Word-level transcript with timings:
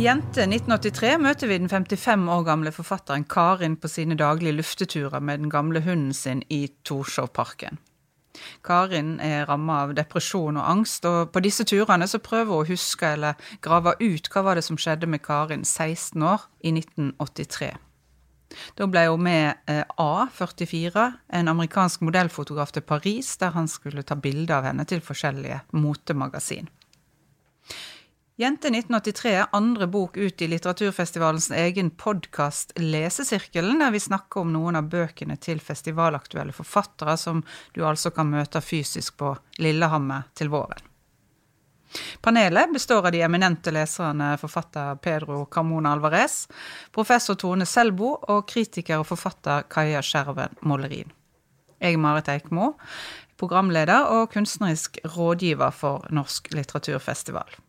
Jente 0.00 0.46
1983 0.46 1.18
møter 1.20 1.50
vi 1.50 1.58
den 1.60 1.68
55 1.68 2.22
år 2.32 2.44
gamle 2.46 2.70
forfatteren 2.72 3.26
Karin 3.28 3.74
på 3.76 3.88
sine 3.90 4.16
daglige 4.16 4.54
lufteturer 4.56 5.20
med 5.20 5.42
den 5.42 5.50
gamle 5.52 5.82
hunden 5.84 6.14
sin 6.16 6.40
i 6.48 6.70
Torshovparken. 6.88 7.76
Karin 8.64 9.18
er 9.20 9.44
ramma 9.50 9.82
av 9.82 9.92
depresjon 9.98 10.56
og 10.56 10.70
angst, 10.70 11.04
og 11.04 11.34
på 11.34 11.42
disse 11.44 11.68
turene 11.68 12.08
så 12.08 12.22
prøver 12.24 12.48
hun 12.48 12.64
å 12.64 12.70
huske 12.70 13.12
eller 13.12 13.52
grave 13.60 13.92
ut 14.00 14.32
hva 14.32 14.46
var 14.46 14.56
det 14.56 14.64
som 14.64 14.80
skjedde 14.80 15.10
med 15.10 15.20
Karin 15.26 15.68
16 15.68 16.24
år 16.24 16.48
i 16.64 16.72
1983. 16.78 17.70
Da 18.80 18.88
ble 18.88 19.04
hun 19.10 19.28
med 19.28 19.60
eh, 19.68 19.84
A44, 20.00 21.08
en 21.28 21.52
amerikansk 21.52 22.08
modellfotograf 22.08 22.72
til 22.72 22.88
Paris, 22.88 23.36
der 23.36 23.52
han 23.52 23.68
skulle 23.68 24.06
ta 24.06 24.16
bilder 24.16 24.62
av 24.62 24.72
henne 24.72 24.88
til 24.88 25.04
forskjellige 25.04 25.60
motemagasin. 25.76 26.72
Jente 28.40 28.68
1983 28.68 29.30
er 29.36 29.48
andre 29.52 29.84
bok 29.86 30.14
ut 30.16 30.42
i 30.42 30.46
litteraturfestivalens 30.48 31.50
egen 31.50 31.90
podkast 31.90 32.72
Lesesirkelen, 32.80 33.82
der 33.82 33.90
vi 33.92 34.00
snakker 34.00 34.40
om 34.40 34.54
noen 34.54 34.78
av 34.80 34.88
bøkene 34.88 35.36
til 35.36 35.60
festivalaktuelle 35.60 36.54
forfattere 36.56 37.18
som 37.20 37.42
du 37.76 37.82
altså 37.84 38.14
kan 38.16 38.32
møte 38.32 38.64
fysisk 38.64 39.18
på 39.20 39.34
Lillehammer 39.60 40.32
til 40.32 40.48
våren. 40.56 40.80
Panelet 42.24 42.72
består 42.72 43.10
av 43.10 43.12
de 43.12 43.20
eminente 43.28 43.76
leserne 43.76 44.32
forfatter 44.40 44.96
Pedro 45.04 45.42
Carmona 45.44 45.92
Alvarez, 45.92 46.46
professor 46.96 47.36
Tone 47.36 47.68
Selbo 47.68 48.14
og 48.24 48.46
kritiker 48.48 49.02
og 49.04 49.10
forfatter 49.12 49.68
Kaja 49.68 50.00
Skjerven 50.00 50.56
Mollerin. 50.64 51.12
Jeg 51.76 51.92
er 51.92 52.00
Marit 52.00 52.32
Eikmo, 52.32 52.78
programleder 53.36 54.14
og 54.16 54.30
kunstnerisk 54.32 55.02
rådgiver 55.04 55.76
for 55.76 56.08
Norsk 56.08 56.54
litteraturfestival. 56.56 57.60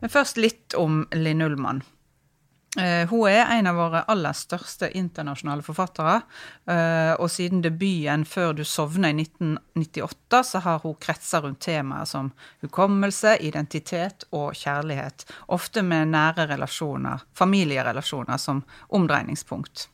Men 0.00 0.12
først 0.12 0.40
litt 0.40 0.74
om 0.78 1.04
Linn 1.14 1.42
Ullmann. 1.44 1.82
Uh, 2.74 3.06
hun 3.06 3.28
er 3.30 3.46
en 3.54 3.68
av 3.70 3.76
våre 3.78 4.00
aller 4.10 4.34
største 4.34 4.88
internasjonale 4.98 5.62
forfattere. 5.62 6.16
Uh, 6.66 7.14
og 7.22 7.30
siden 7.30 7.62
debuten 7.62 8.24
'Før 8.26 8.52
du 8.52 8.64
sovner' 8.64 9.14
i 9.14 9.22
1998, 9.22 10.42
så 10.42 10.58
har 10.58 10.82
hun 10.82 10.98
kretsa 10.98 11.40
rundt 11.40 11.60
temaer 11.60 12.04
som 12.04 12.32
hukommelse, 12.62 13.36
identitet 13.40 14.26
og 14.32 14.54
kjærlighet. 14.58 15.24
Ofte 15.48 15.82
med 15.82 16.08
nære 16.08 16.48
relasjoner, 16.50 17.22
familierelasjoner, 17.34 18.36
som 18.36 18.64
omdreiningspunkt. 18.90 19.88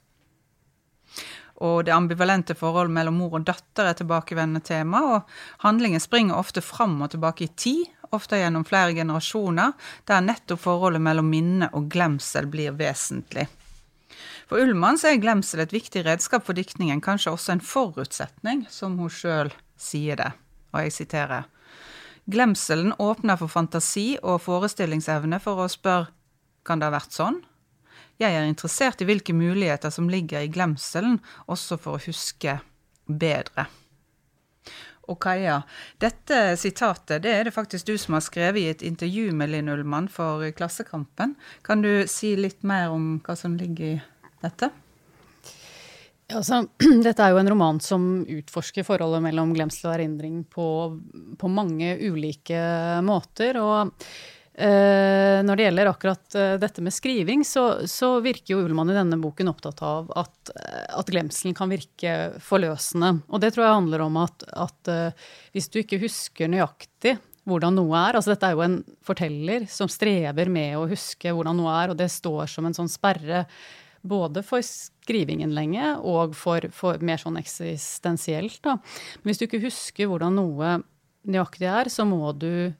Og 1.60 1.84
det 1.84 1.92
ambivalente 1.92 2.54
forholdet 2.56 2.94
mellom 2.96 3.18
mor 3.20 3.34
og 3.36 3.44
datter 3.44 3.90
er 3.90 3.96
tilbakevendende 3.98 4.64
tema, 4.64 5.02
og 5.16 5.20
handlingen 5.66 6.00
springer 6.00 6.34
ofte 6.40 6.62
fram 6.64 7.02
og 7.02 7.10
tilbake 7.10 7.44
i 7.44 7.52
tid, 7.56 7.84
ofte 8.14 8.38
gjennom 8.40 8.64
flere 8.66 8.94
generasjoner, 8.96 9.72
der 10.04 10.24
nettopp 10.24 10.62
forholdet 10.64 11.02
mellom 11.02 11.30
minne 11.30 11.70
og 11.76 11.88
glemsel 11.92 12.48
blir 12.50 12.74
vesentlig. 12.78 13.46
For 14.50 14.58
Ullmann 14.58 14.98
er 15.06 15.20
glemsel 15.22 15.62
et 15.62 15.72
viktig 15.74 16.02
redskap 16.06 16.46
for 16.46 16.58
diktningen, 16.58 17.00
kanskje 17.00 17.30
også 17.36 17.54
en 17.54 17.62
forutsetning, 17.62 18.64
som 18.70 18.98
hun 18.98 19.12
sjøl 19.12 19.52
sier 19.78 20.18
det. 20.18 20.32
Og 20.74 20.86
jeg 20.86 20.96
siterer. 20.96 21.46
Glemselen 22.30 22.92
åpner 22.98 23.38
for 23.38 23.50
fantasi 23.50 24.16
og 24.22 24.42
forestillingsevne 24.42 25.38
for 25.42 25.62
å 25.62 25.70
spørre 25.70 26.10
kan 26.66 26.82
det 26.82 26.90
ha 26.90 26.92
vært 26.92 27.14
sånn? 27.16 27.38
Jeg 28.20 28.36
er 28.36 28.44
interessert 28.44 29.00
i 29.00 29.06
hvilke 29.08 29.32
muligheter 29.32 29.90
som 29.94 30.10
ligger 30.12 30.44
i 30.44 30.50
glemselen, 30.52 31.22
også 31.48 31.78
for 31.80 31.96
å 31.96 32.04
huske 32.04 32.58
bedre 33.08 33.70
og 35.08 35.18
Kaja. 35.22 35.60
Dette 36.02 36.56
sitatet 36.60 37.24
det 37.24 37.32
er 37.32 37.48
det 37.48 37.54
faktisk 37.54 37.88
du 37.88 37.96
som 37.98 38.16
har 38.16 38.24
skrevet 38.24 38.60
i 38.60 38.68
et 38.72 38.84
intervju 38.86 39.30
med 39.36 39.52
Linn 39.52 39.70
Ullmann 39.72 40.10
for 40.12 40.44
Klassekampen. 40.56 41.36
Kan 41.66 41.82
du 41.82 42.06
si 42.10 42.34
litt 42.38 42.62
mer 42.66 42.92
om 42.94 43.18
hva 43.24 43.36
som 43.38 43.56
ligger 43.58 43.96
i 43.96 44.00
dette? 44.44 44.70
Altså, 46.30 46.62
dette 47.06 47.24
er 47.24 47.34
jo 47.34 47.40
en 47.40 47.50
roman 47.50 47.80
som 47.82 48.04
utforsker 48.22 48.86
forholdet 48.86 49.24
mellom 49.24 49.54
glemsel 49.56 49.90
og 49.90 49.96
erindring 49.96 50.42
på, 50.50 50.66
på 51.38 51.50
mange 51.50 51.96
ulike 52.06 52.60
måter. 53.06 53.58
og 53.58 53.94
når 54.60 55.56
det 55.56 55.64
gjelder 55.64 55.88
akkurat 55.90 56.36
uh, 56.36 56.54
dette 56.60 56.82
med 56.84 56.94
skriving, 56.94 57.44
så, 57.46 57.86
så, 57.88 58.12
virker 58.24 58.54
jo 58.54 58.60
Ullmann 58.66 58.92
i 58.92 58.96
denne 58.96 59.18
boken 59.20 59.50
opptatt 59.52 59.80
av 59.86 60.12
at, 60.20 60.52
uh, 60.52 60.98
at, 61.00 61.10
glemselen 61.10 61.56
kan 61.56 61.72
virke 61.72 62.14
forløsende. 62.44 63.14
Og 63.32 63.42
det 63.42 63.54
tror 63.54 63.66
jeg 63.66 63.78
handler 63.78 64.04
om 64.06 64.20
at, 64.20 64.46
at 64.52 64.94
hvis 65.54 65.70
du 65.72 65.80
ikke 65.82 66.00
husker 66.02 66.50
nøyaktig 66.52 67.16
hvordan 67.48 67.76
noe 67.78 67.98
er 67.98 68.18
Altså 68.18 68.34
dette 68.34 68.48
er 68.48 68.56
jo 68.56 68.64
en 68.64 68.80
forteller 69.06 69.66
som 69.70 69.90
strever 69.90 70.50
med 70.52 70.76
å 70.78 70.88
huske 70.90 71.32
hvordan 71.34 71.56
noe 71.58 71.76
er, 71.82 71.92
og 71.92 72.00
det 72.00 72.10
står 72.12 72.50
som 72.52 72.68
en 72.68 72.76
sånn 72.76 72.90
sperre 72.90 73.46
både 74.00 74.42
for 74.46 74.64
skrivingen 74.64 75.52
lenge 75.52 75.94
og 76.08 76.36
for, 76.38 76.64
for 76.72 77.00
mer 77.04 77.20
sånn 77.20 77.36
eksistensielt. 77.40 78.60
Da. 78.64 78.78
Men 79.20 79.30
hvis 79.30 79.40
du 79.40 79.46
ikke 79.46 79.64
husker 79.66 80.08
hvordan 80.08 80.38
noe 80.40 80.78
nøyaktig 81.28 81.68
er, 81.68 81.90
så 81.92 82.06
må 82.08 82.32
du 82.32 82.72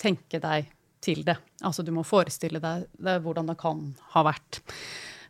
tenke 0.00 0.40
deg 0.42 0.68
til 1.06 1.22
det. 1.26 1.38
Altså 1.64 1.84
du 1.86 1.92
må 1.94 2.04
forestille 2.06 2.60
deg 2.62 2.86
det, 2.98 3.18
hvordan 3.24 3.52
det 3.52 3.58
kan 3.60 3.82
ha 4.14 4.24
vært. 4.26 4.60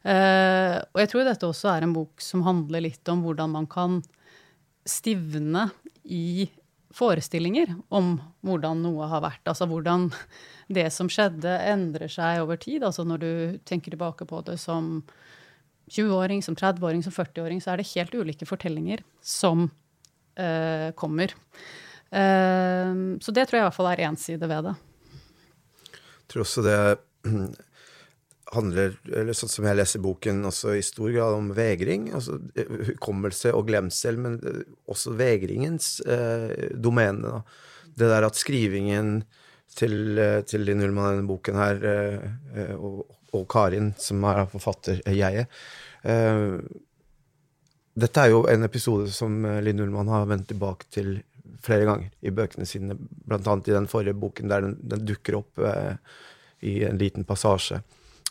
Uh, 0.06 0.78
og 0.94 1.00
jeg 1.02 1.10
tror 1.10 1.26
dette 1.26 1.48
også 1.48 1.72
er 1.72 1.84
en 1.86 1.96
bok 1.96 2.22
som 2.22 2.44
handler 2.46 2.84
litt 2.84 3.08
om 3.10 3.24
hvordan 3.26 3.50
man 3.56 3.66
kan 3.70 3.98
stivne 4.86 5.66
i 6.04 6.46
forestillinger 6.96 7.74
om 7.92 8.14
hvordan 8.46 8.84
noe 8.84 9.08
har 9.10 9.24
vært. 9.24 9.42
Altså 9.50 9.66
hvordan 9.68 10.08
det 10.72 10.86
som 10.94 11.10
skjedde, 11.12 11.50
endrer 11.72 12.10
seg 12.12 12.44
over 12.44 12.60
tid. 12.60 12.86
Altså 12.86 13.04
når 13.06 13.22
du 13.22 13.32
tenker 13.68 13.92
tilbake 13.92 14.28
på 14.28 14.40
det 14.46 14.56
som 14.62 15.00
20-åring, 15.90 16.42
som 16.42 16.56
30-åring, 16.58 17.02
som 17.04 17.14
40-åring, 17.14 17.60
så 17.62 17.74
er 17.74 17.82
det 17.82 17.90
helt 17.92 18.14
ulike 18.14 18.48
fortellinger 18.48 19.02
som 19.22 19.68
uh, 20.38 20.90
kommer. 20.98 21.34
Uh, 22.14 23.18
så 23.22 23.34
det 23.34 23.46
tror 23.46 23.58
jeg 23.58 23.64
i 23.64 23.68
hvert 23.68 23.76
fall 23.76 23.92
er 23.92 24.06
én 24.06 24.18
side 24.18 24.46
ved 24.46 24.70
det 24.70 24.76
tror 26.30 26.44
også 26.46 26.64
det 26.66 26.78
handler, 28.56 28.94
eller 29.10 29.36
sånn 29.36 29.50
som 29.50 29.66
jeg 29.66 29.78
leser 29.78 30.02
boken, 30.04 30.44
også 30.46 30.76
i 30.78 30.84
stor 30.86 31.10
grad 31.14 31.38
om 31.38 31.50
vegring. 31.56 32.10
altså 32.14 32.38
Hukommelse 32.92 33.54
og 33.56 33.66
glemsel, 33.70 34.20
men 34.22 34.38
eh, 34.46 34.62
også 34.90 35.16
vegringens 35.18 35.98
eh, 36.06 36.70
domene. 36.74 37.32
Da. 37.32 37.90
Det 37.96 38.12
der 38.12 38.28
at 38.28 38.38
skrivingen 38.38 39.20
til, 39.76 40.18
eh, 40.18 40.40
til 40.46 40.64
Linn 40.66 40.82
Ullmann, 40.84 41.16
denne 41.16 41.28
boken 41.28 41.60
her, 41.60 41.84
eh, 41.92 42.74
og, 42.76 43.04
og, 43.32 43.46
Karin, 43.50 43.92
som 44.00 44.24
er 44.24 44.46
forfatter, 44.52 45.02
jeget 45.12 45.50
eh, 46.06 46.56
Dette 47.96 48.22
er 48.22 48.32
jo 48.32 48.42
en 48.48 48.64
episode 48.66 49.08
som 49.12 49.40
Linn 49.64 49.80
Ullmann 49.80 50.10
har 50.12 50.26
vendt 50.28 50.50
tilbake 50.50 50.88
til 50.92 51.14
flere 51.62 51.86
ganger 51.88 52.12
i 52.20 52.32
bøkene 52.34 52.66
sine, 52.68 52.96
annet 53.30 53.70
i 53.70 53.74
den 53.74 53.88
forrige 53.90 54.16
boken 54.18 54.50
der 54.52 54.64
den, 54.64 54.76
den 54.82 55.04
dukker 55.08 55.40
opp 55.40 55.58
eh, 55.62 55.96
i 56.66 56.78
en 56.88 57.00
liten 57.00 57.26
passasje, 57.28 57.82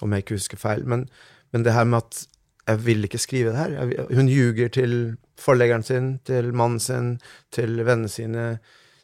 om 0.03 0.13
jeg 0.13 0.25
ikke 0.25 0.39
husker 0.39 0.59
feil. 0.59 0.85
Men, 0.89 1.05
men, 1.53 1.65
det 1.65 1.75
her 1.75 1.87
med 1.87 2.03
at 2.03 2.23
jeg 2.65 2.81
vil 2.81 3.05
ikke 3.05 3.21
skrive 3.21 3.51
det 3.53 3.59
her 3.59 3.75
jeg, 3.75 4.07
Hun 4.17 4.29
ljuger 4.31 4.71
til 4.73 4.95
forleggeren 5.37 5.85
sin, 5.85 6.15
til 6.25 6.49
mannen 6.53 6.81
sin, 6.81 7.15
til 7.53 7.77
vennene 7.85 8.09
sine, 8.09 8.47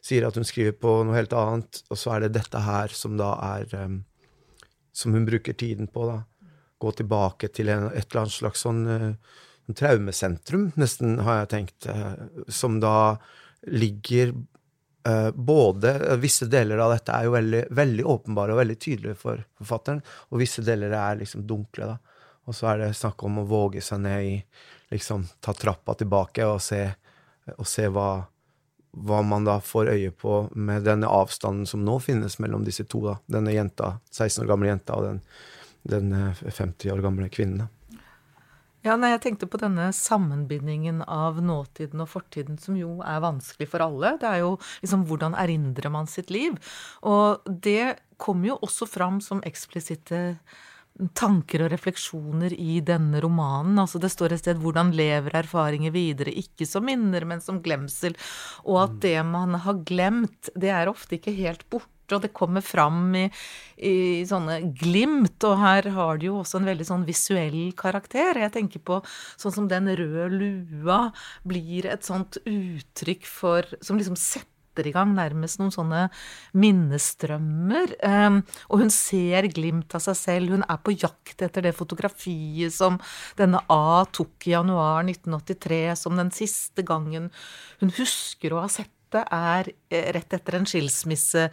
sier 0.02 0.26
at 0.26 0.36
hun 0.38 0.46
skriver 0.48 0.74
på 0.74 0.96
noe 1.06 1.16
helt 1.16 1.34
annet, 1.36 1.84
og 1.88 2.00
så 2.00 2.16
er 2.16 2.24
det 2.24 2.34
dette 2.40 2.64
her 2.64 2.94
som 2.96 3.16
da 3.20 3.36
er 3.54 3.78
eh, 3.78 4.00
Som 4.92 5.14
hun 5.16 5.24
bruker 5.24 5.56
tiden 5.56 5.86
på, 5.88 6.04
da. 6.04 6.18
Gå 6.82 6.90
tilbake 6.98 7.48
til 7.48 7.70
en, 7.72 7.86
et 7.94 8.10
eller 8.10 8.24
annet 8.24 8.34
slags 8.34 8.66
sånn 8.66 8.84
eh, 8.90 9.12
traumesentrum, 9.72 10.72
nesten, 10.76 11.18
har 11.24 11.42
jeg 11.42 11.50
tenkt, 11.52 11.86
uh, 11.88 12.44
som 12.50 12.80
da 12.82 13.16
ligger 13.66 14.32
uh, 15.08 15.30
både 15.30 16.16
Visse 16.16 16.46
deler 16.50 16.80
av 16.82 16.92
dette 16.94 17.14
er 17.14 17.26
jo 17.26 17.34
veldig, 17.36 17.62
veldig, 17.70 18.06
åpenbare 18.14 18.54
og 18.54 18.62
veldig 18.62 18.78
tydelige 18.80 19.18
for 19.20 19.44
forfatteren, 19.60 20.02
og 20.30 20.42
visse 20.42 20.64
deler 20.66 20.94
er 20.98 21.20
liksom 21.20 21.46
dunkle. 21.46 21.94
da. 21.94 22.26
Og 22.46 22.56
så 22.58 22.72
er 22.72 22.82
det 22.82 22.92
snakk 22.98 23.22
om 23.26 23.42
å 23.42 23.48
våge 23.48 23.82
seg 23.84 24.02
ned 24.02 24.28
i 24.28 24.36
liksom 24.92 25.24
Ta 25.40 25.54
trappa 25.56 25.94
tilbake 25.96 26.44
og 26.44 26.58
se, 26.60 26.82
og 27.56 27.64
se 27.66 27.86
hva, 27.88 28.26
hva 28.92 29.20
man 29.24 29.46
da 29.48 29.54
får 29.64 29.88
øye 29.94 30.10
på 30.12 30.34
med 30.52 30.84
denne 30.84 31.08
avstanden 31.08 31.64
som 31.66 31.84
nå 31.84 31.96
finnes 32.04 32.36
mellom 32.42 32.66
disse 32.66 32.84
to. 32.84 33.00
da. 33.06 33.14
Denne 33.38 33.54
jenta, 33.54 33.94
16 34.10 34.44
år 34.44 34.50
gamle 34.52 34.68
jenta 34.68 34.98
og 34.98 35.06
den, 35.06 35.22
den 35.94 36.12
50 36.42 36.90
eh, 36.90 36.92
år 36.92 37.00
gamle 37.06 37.30
kvinnen. 37.32 37.64
da. 37.64 37.81
Ja, 38.82 38.96
nei, 38.98 39.12
jeg 39.12 39.22
tenkte 39.22 39.46
på 39.46 39.60
denne 39.62 39.92
sammenbindingen 39.94 41.04
av 41.06 41.38
nåtiden 41.42 42.02
og 42.02 42.10
fortiden, 42.10 42.58
som 42.58 42.74
jo 42.78 42.96
er 43.06 43.22
vanskelig 43.22 43.68
for 43.70 43.84
alle. 43.84 44.16
Det 44.18 44.26
er 44.26 44.42
jo 44.42 44.56
liksom 44.82 45.04
hvordan 45.06 45.38
erindrer 45.38 45.92
man 45.94 46.10
sitt 46.10 46.32
liv? 46.34 46.58
Og 47.06 47.46
det 47.46 47.94
kommer 48.22 48.52
jo 48.52 48.60
også 48.66 48.90
fram 48.90 49.22
som 49.22 49.42
eksplisitte 49.46 50.22
tanker 51.16 51.64
og 51.64 51.70
refleksjoner 51.72 52.52
i 52.58 52.80
denne 52.84 53.22
romanen. 53.22 53.78
Altså 53.80 54.00
det 54.02 54.10
står 54.12 54.34
et 54.34 54.42
sted 54.42 54.58
'hvordan 54.60 54.92
lever 54.92 55.30
erfaringer 55.30 55.90
videre', 55.94 56.34
ikke 56.34 56.66
som 56.66 56.84
minner, 56.84 57.24
men 57.24 57.40
som 57.40 57.62
glemsel. 57.62 58.14
Og 58.64 58.82
at 58.82 58.90
mm. 58.90 59.00
det 59.00 59.26
man 59.26 59.54
har 59.54 59.74
glemt, 59.86 60.50
det 60.54 60.70
er 60.70 60.90
ofte 60.90 61.16
ikke 61.16 61.34
helt 61.38 61.68
borte 61.70 61.88
og 62.16 62.24
det 62.24 62.32
kommer 62.36 62.64
fram 62.64 63.14
i, 63.18 63.26
i 63.78 64.22
sånne 64.28 64.60
glimt. 64.78 65.38
Og 65.48 65.58
her 65.60 65.90
har 65.96 66.20
det 66.20 66.28
jo 66.30 66.38
også 66.42 66.60
en 66.60 66.70
veldig 66.70 66.88
sånn 66.88 67.08
visuell 67.08 67.60
karakter. 67.78 68.40
Jeg 68.42 68.54
tenker 68.54 68.84
på 68.84 69.00
sånn 69.40 69.54
som 69.54 69.68
den 69.70 69.90
røde 69.98 70.30
lua 70.32 71.02
blir 71.48 71.90
et 71.90 72.06
sånt 72.06 72.40
uttrykk 72.46 73.28
for 73.28 73.66
Som 73.84 73.98
liksom 73.98 74.16
setter 74.18 74.86
i 74.88 74.92
gang 74.94 75.12
nærmest 75.16 75.60
noen 75.60 75.72
sånne 75.74 76.06
minnestrømmer. 76.56 77.92
Um, 78.00 78.40
og 78.72 78.84
hun 78.84 78.92
ser 78.94 79.48
glimt 79.52 79.92
av 79.96 80.04
seg 80.06 80.16
selv. 80.16 80.54
Hun 80.56 80.64
er 80.64 80.80
på 80.80 80.94
jakt 80.96 81.44
etter 81.44 81.66
det 81.66 81.74
fotografiet 81.76 82.72
som 82.72 82.96
denne 83.38 83.60
A 83.72 84.04
tok 84.08 84.48
i 84.48 84.54
januar 84.54 85.04
1983, 85.04 85.84
som 86.00 86.16
den 86.16 86.32
siste 86.34 86.86
gangen 86.86 87.30
hun 87.82 87.92
husker 87.98 88.54
å 88.54 88.64
ha 88.64 88.72
sett 88.72 88.92
det 89.14 89.22
er 89.34 89.70
eh, 89.92 90.10
rett 90.16 90.36
etter 90.36 90.56
en 90.58 90.68
skilsmisse 90.68 91.48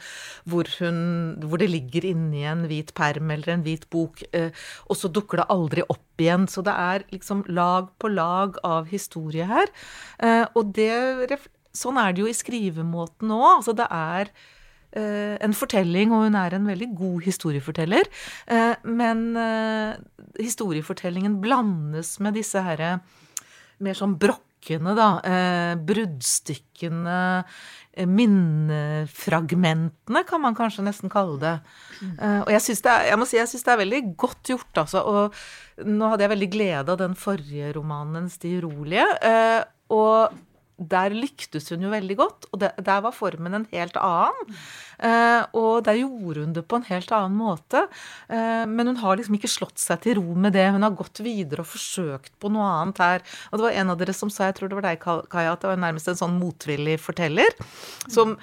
hvor, 0.50 0.70
hun, 0.80 1.00
hvor 1.44 1.62
det 1.62 1.70
ligger 1.72 2.08
inni 2.12 2.46
en 2.50 2.66
hvit 2.70 2.94
perm 2.98 3.32
eller 3.36 3.54
en 3.54 3.66
hvit 3.66 3.86
bok, 3.94 4.24
eh, 4.36 4.52
og 4.88 5.00
så 5.00 5.12
dukker 5.12 5.42
det 5.42 5.50
aldri 5.54 5.86
opp 5.88 6.24
igjen. 6.24 6.48
Så 6.52 6.64
det 6.66 6.76
er 6.76 7.08
liksom 7.14 7.46
lag 7.48 7.92
på 8.02 8.12
lag 8.12 8.60
av 8.68 8.90
historie 8.92 9.48
her. 9.50 9.72
Eh, 10.20 10.46
og 10.54 10.74
det 10.78 11.40
sånn 11.76 12.00
er 12.02 12.14
det 12.14 12.24
jo 12.24 12.32
i 12.32 12.38
skrivemåten 12.38 13.36
òg. 13.36 13.50
Altså 13.60 13.78
det 13.78 13.90
er 13.94 14.34
en 14.90 15.54
fortelling, 15.54 16.10
og 16.10 16.24
hun 16.26 16.34
er 16.34 16.56
en 16.58 16.64
veldig 16.66 16.88
god 16.98 17.20
historieforteller. 17.22 18.08
Men 18.90 19.20
historiefortellingen 20.42 21.36
blandes 21.44 22.16
med 22.26 22.34
disse 22.40 22.64
herre 22.66 22.96
mer 23.86 24.00
sånn 24.00 24.18
brokkene, 24.60 24.96
da. 24.96 25.22
Eh, 25.24 25.76
bruddstykkene, 25.76 27.44
eh, 27.94 28.06
minnefragmentene, 28.06 30.24
kan 30.28 30.42
man 30.42 30.56
kanskje 30.56 30.84
nesten 30.84 31.10
kalle 31.10 31.40
det. 31.40 31.60
Mm. 32.02 32.44
og 32.46 32.50
jeg 32.50 32.62
syns 32.62 32.82
det, 32.82 32.92
si, 33.28 33.38
synes 33.38 33.64
det 33.64 33.74
er 33.74 33.78
veldig 33.78 34.16
godt 34.16 34.44
gjort, 34.44 34.78
altså. 34.78 35.04
Og 35.04 35.34
nå 35.86 36.10
hadde 36.10 36.22
jeg 36.24 36.30
veldig 36.30 36.52
glede 36.52 36.90
av 36.90 36.98
den 36.98 37.16
forrige 37.16 37.74
romanen 37.76 38.30
De 38.42 38.62
urolige. 38.62 39.06
og 39.90 40.30
der 40.80 41.14
lyktes 41.16 41.68
hun 41.74 41.84
jo 41.84 41.92
veldig 41.92 42.16
godt, 42.20 42.48
og 42.54 42.62
det, 42.62 42.72
der 42.86 43.02
var 43.04 43.16
formen 43.16 43.58
en 43.58 43.68
helt 43.74 43.98
annen. 44.00 44.54
Eh, 45.00 45.42
og 45.60 45.84
der 45.88 46.00
gjorde 46.00 46.46
hun 46.46 46.54
det 46.56 46.64
på 46.68 46.80
en 46.80 46.88
helt 46.88 47.12
annen 47.16 47.36
måte. 47.40 47.86
Eh, 48.32 48.64
men 48.70 48.92
hun 48.92 49.02
har 49.04 49.20
liksom 49.20 49.36
ikke 49.40 49.52
slått 49.52 49.82
seg 49.82 50.02
til 50.06 50.20
ro 50.20 50.38
med 50.40 50.56
det. 50.56 50.70
Hun 50.76 50.86
har 50.86 50.96
gått 50.96 51.24
videre 51.26 51.66
og 51.66 51.72
forsøkt 51.74 52.34
på 52.40 52.54
noe 52.54 52.72
annet 52.80 53.04
her. 53.04 53.28
Og 53.52 53.60
det 53.60 53.68
var 53.68 53.82
en 53.82 53.94
av 53.96 54.00
dere 54.00 54.16
som 54.16 54.32
sa, 54.32 54.50
jeg 54.50 54.60
tror 54.60 54.72
det 54.72 54.80
var 54.80 54.90
deg, 54.90 55.04
Kaja, 55.04 55.54
at 55.54 55.64
det 55.64 55.72
var 55.74 55.84
nærmest 55.84 56.12
en 56.12 56.24
sånn 56.24 56.40
motvillig 56.40 57.00
forteller. 57.04 57.56
som 58.08 58.38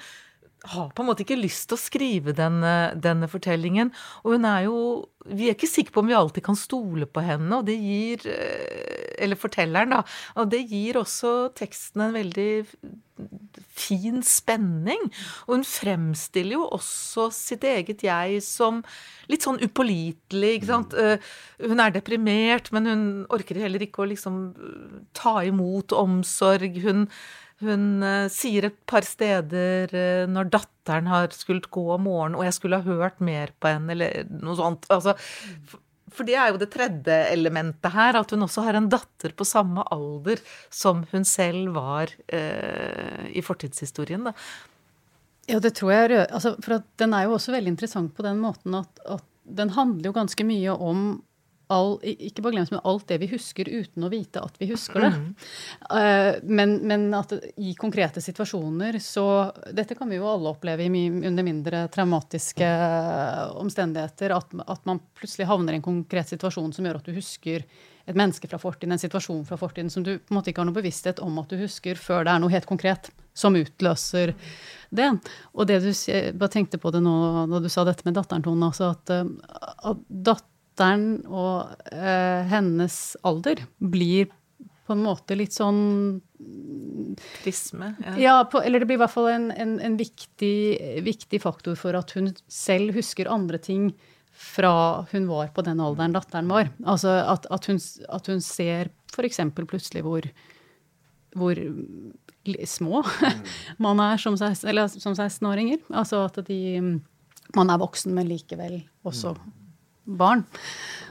har 0.67 0.89
på 0.89 1.03
en 1.03 1.07
måte 1.09 1.23
ikke 1.23 1.37
lyst 1.39 1.67
til 1.69 1.77
å 1.77 1.81
skrive 1.81 2.33
denne, 2.35 2.73
denne, 2.99 3.29
fortellingen. 3.31 3.91
Og 4.23 4.37
hun 4.37 4.47
er 4.49 4.67
jo 4.67 4.79
Vi 5.27 5.49
er 5.49 5.57
ikke 5.57 5.67
sikre 5.67 5.91
på 5.91 5.99
om 5.99 6.07
vi 6.07 6.15
alltid 6.15 6.43
kan 6.45 6.55
stole 6.55 7.03
på 7.03 7.19
henne, 7.19 7.51
og 7.57 7.65
det 7.67 7.75
gir 7.75 8.21
eh, 8.31 9.06
Eller 9.17 9.39
fortelleren, 9.39 9.95
da. 9.95 10.03
Og 10.37 10.49
det 10.51 10.63
gir 10.69 10.99
også 11.01 11.51
teksten 11.57 12.05
en 12.05 12.15
veldig 12.17 12.51
fin 13.77 14.21
spenning. 14.25 15.07
Og 15.47 15.55
hun 15.57 15.65
fremstiller 15.67 16.57
jo 16.57 16.67
også 16.77 17.29
sitt 17.33 17.65
eget 17.67 18.03
jeg 18.05 18.41
som 18.45 18.83
litt 19.31 19.45
sånn 19.45 19.59
upålitelig, 19.63 20.53
ikke 20.59 20.69
sant. 20.69 20.93
Eh, 20.97 21.33
hun 21.65 21.81
er 21.83 21.95
deprimert, 21.95 22.71
men 22.75 22.91
hun 22.91 23.03
orker 23.33 23.59
heller 23.63 23.83
ikke 23.83 24.05
å 24.05 24.11
liksom 24.13 24.39
ta 25.17 25.39
imot 25.47 25.95
omsorg. 25.97 26.79
Hun 26.85 27.07
hun 27.57 28.03
uh, 28.05 28.27
sier 28.29 28.67
et 28.67 28.75
par 28.85 29.01
steder 29.01 29.89
uh, 29.89 30.25
når 30.29 30.51
datteren 30.53 31.07
har 31.09 31.33
skullet 31.33 31.65
gå 31.73 31.87
om 31.95 32.03
morgenen, 32.05 32.37
og 32.37 32.45
jeg 32.45 32.53
skulle 32.53 32.77
ha 32.77 32.85
hørt 32.85 33.17
mer 33.17 33.49
på 33.57 33.71
henne, 33.71 33.95
eller 33.95 34.29
noe 34.29 34.53
sånt. 34.59 34.85
Altså, 34.93 35.15
for, 36.13 36.23
det 36.27 36.37
er 36.39 36.53
jo 36.53 36.61
det 36.61 36.69
tredje 36.73 37.17
elementet 37.33 37.91
her, 37.93 38.17
at 38.19 38.31
hun 38.31 38.45
også 38.45 38.63
har 38.67 38.77
en 38.79 38.89
datter 38.91 39.33
på 39.37 39.47
samme 39.47 39.83
alder 39.93 40.41
som 40.73 41.03
hun 41.11 41.27
selv 41.27 41.73
var 41.75 42.13
eh, 42.27 43.27
i 43.33 43.43
fortidshistorien. 43.43 44.29
da. 44.29 44.35
Ja, 45.47 45.61
det 45.63 45.77
tror 45.79 45.93
jeg 45.93 46.25
altså, 46.25 46.57
For 46.63 46.83
den 46.99 47.13
er 47.15 47.27
jo 47.27 47.37
også 47.37 47.53
veldig 47.55 47.71
interessant 47.71 48.15
på 48.15 48.25
den 48.25 48.41
måten 48.43 48.75
at, 48.75 49.03
at 49.07 49.23
den 49.47 49.71
handler 49.75 50.09
jo 50.09 50.17
ganske 50.17 50.43
mye 50.43 50.73
om 50.75 51.05
all, 51.67 51.97
ikke 52.03 52.43
bare 52.43 52.55
glemt, 52.55 52.71
men 52.71 52.83
alt 52.87 53.07
det 53.09 53.17
vi 53.21 53.29
husker 53.31 53.67
uten 53.67 54.05
å 54.07 54.11
vite 54.11 54.41
at 54.43 54.55
vi 54.59 54.69
husker 54.71 55.03
det. 55.03 55.09
Mm. 55.15 55.27
Uh, 55.91 56.31
men, 56.47 56.77
men, 56.87 57.07
at 57.17 57.33
i 57.57 57.73
konkrete 57.79 58.23
situasjoner 58.23 58.99
så 59.03 59.27
Dette 59.75 59.97
kan 59.97 60.09
vi 60.09 60.19
jo 60.19 60.29
alle 60.29 60.53
oppleve 60.53 60.87
i, 60.87 61.03
under 61.09 61.45
mindre 61.45 61.83
traumatiske 61.93 62.71
omstendigheter. 63.59 64.35
At, 64.37 64.55
at, 64.63 64.81
man 64.87 65.03
plutselig 65.17 65.49
havner 65.49 65.75
i 65.75 65.81
en 65.81 65.85
konkret 65.85 66.31
situasjon 66.31 66.73
som 66.75 66.87
gjør 66.87 67.01
at 67.01 67.07
du 67.07 67.15
husker 67.17 67.67
et 68.07 68.15
menneske 68.15 68.47
fra 68.47 68.59
fortiden, 68.61 68.95
en 68.95 69.01
situasjon 69.01 69.43
fra 69.47 69.57
fortiden 69.59 69.91
som 69.91 70.05
du 70.05 70.13
på 70.15 70.31
en 70.31 70.37
måte 70.39 70.53
ikke 70.53 70.63
har 70.63 70.69
noe 70.69 70.77
bevissthet 70.77 71.19
om 71.19 71.41
at 71.41 71.51
du 71.51 71.59
husker, 71.59 71.99
før 71.99 72.23
det 72.23 72.31
er 72.31 72.39
noe 72.39 72.53
helt 72.53 72.69
konkret 72.69 73.11
som 73.37 73.57
utløser 73.59 74.31
det. 74.89 75.09
Og 75.53 75.67
det 75.67 75.81
du 75.83 75.89
bare 76.39 76.53
tenkte 76.53 76.79
på 76.79 76.93
det 76.95 77.03
nå 77.03 77.17
da 77.51 77.59
du 77.59 77.67
sa 77.69 77.83
dette 77.87 78.07
med 78.07 78.15
datteren, 78.15 78.45
Tone, 78.45 78.71
altså 78.71 78.93
at, 78.95 79.11
eh, 79.11 79.27
at 79.91 80.05
datteren 80.07 80.53
datteren 80.77 81.25
og 81.25 81.73
eh, 81.91 82.45
hennes 82.49 83.17
alder 83.25 83.65
blir 83.79 84.29
på 84.87 84.93
en 84.93 85.03
måte 85.03 85.35
litt 85.35 85.53
sånn 85.53 86.21
Prisme? 87.41 87.95
Ja, 88.05 88.13
ja 88.17 88.35
på, 88.45 88.61
eller 88.61 88.79
det 88.79 88.87
blir 88.87 88.99
i 88.99 89.01
hvert 89.01 89.11
fall 89.11 89.31
en, 89.31 89.49
en, 89.51 89.79
en 89.81 89.97
viktig, 89.97 91.01
viktig, 91.03 91.41
faktor 91.41 91.75
for 91.75 91.97
at 91.97 92.13
hun 92.13 92.29
selv 92.47 92.93
husker 92.95 93.27
andre 93.27 93.57
ting 93.57 93.89
fra 94.37 95.03
hun 95.11 95.25
var 95.27 95.49
på 95.55 95.65
den 95.65 95.81
alderen 95.81 96.13
datteren 96.13 96.47
var. 96.51 96.69
Altså 96.85 97.09
at, 97.25 97.49
at, 97.49 97.65
hun, 97.65 97.81
at 98.13 98.29
hun, 98.29 98.39
ser 98.45 98.93
f.eks. 99.15 99.41
plutselig 99.57 100.05
hvor, 100.05 100.29
hvor 101.33 101.63
små 102.69 103.01
man 103.83 104.05
er 104.05 104.21
som, 104.21 104.37
som 104.37 105.17
16-åringer. 105.17 105.81
Altså 105.89 106.27
at 106.29 106.37
de, 106.47 106.61
man 107.57 107.73
er 107.73 107.81
voksen, 107.81 108.13
men 108.13 108.29
likevel 108.29 108.83
også 109.09 109.33
barn. 110.07 110.45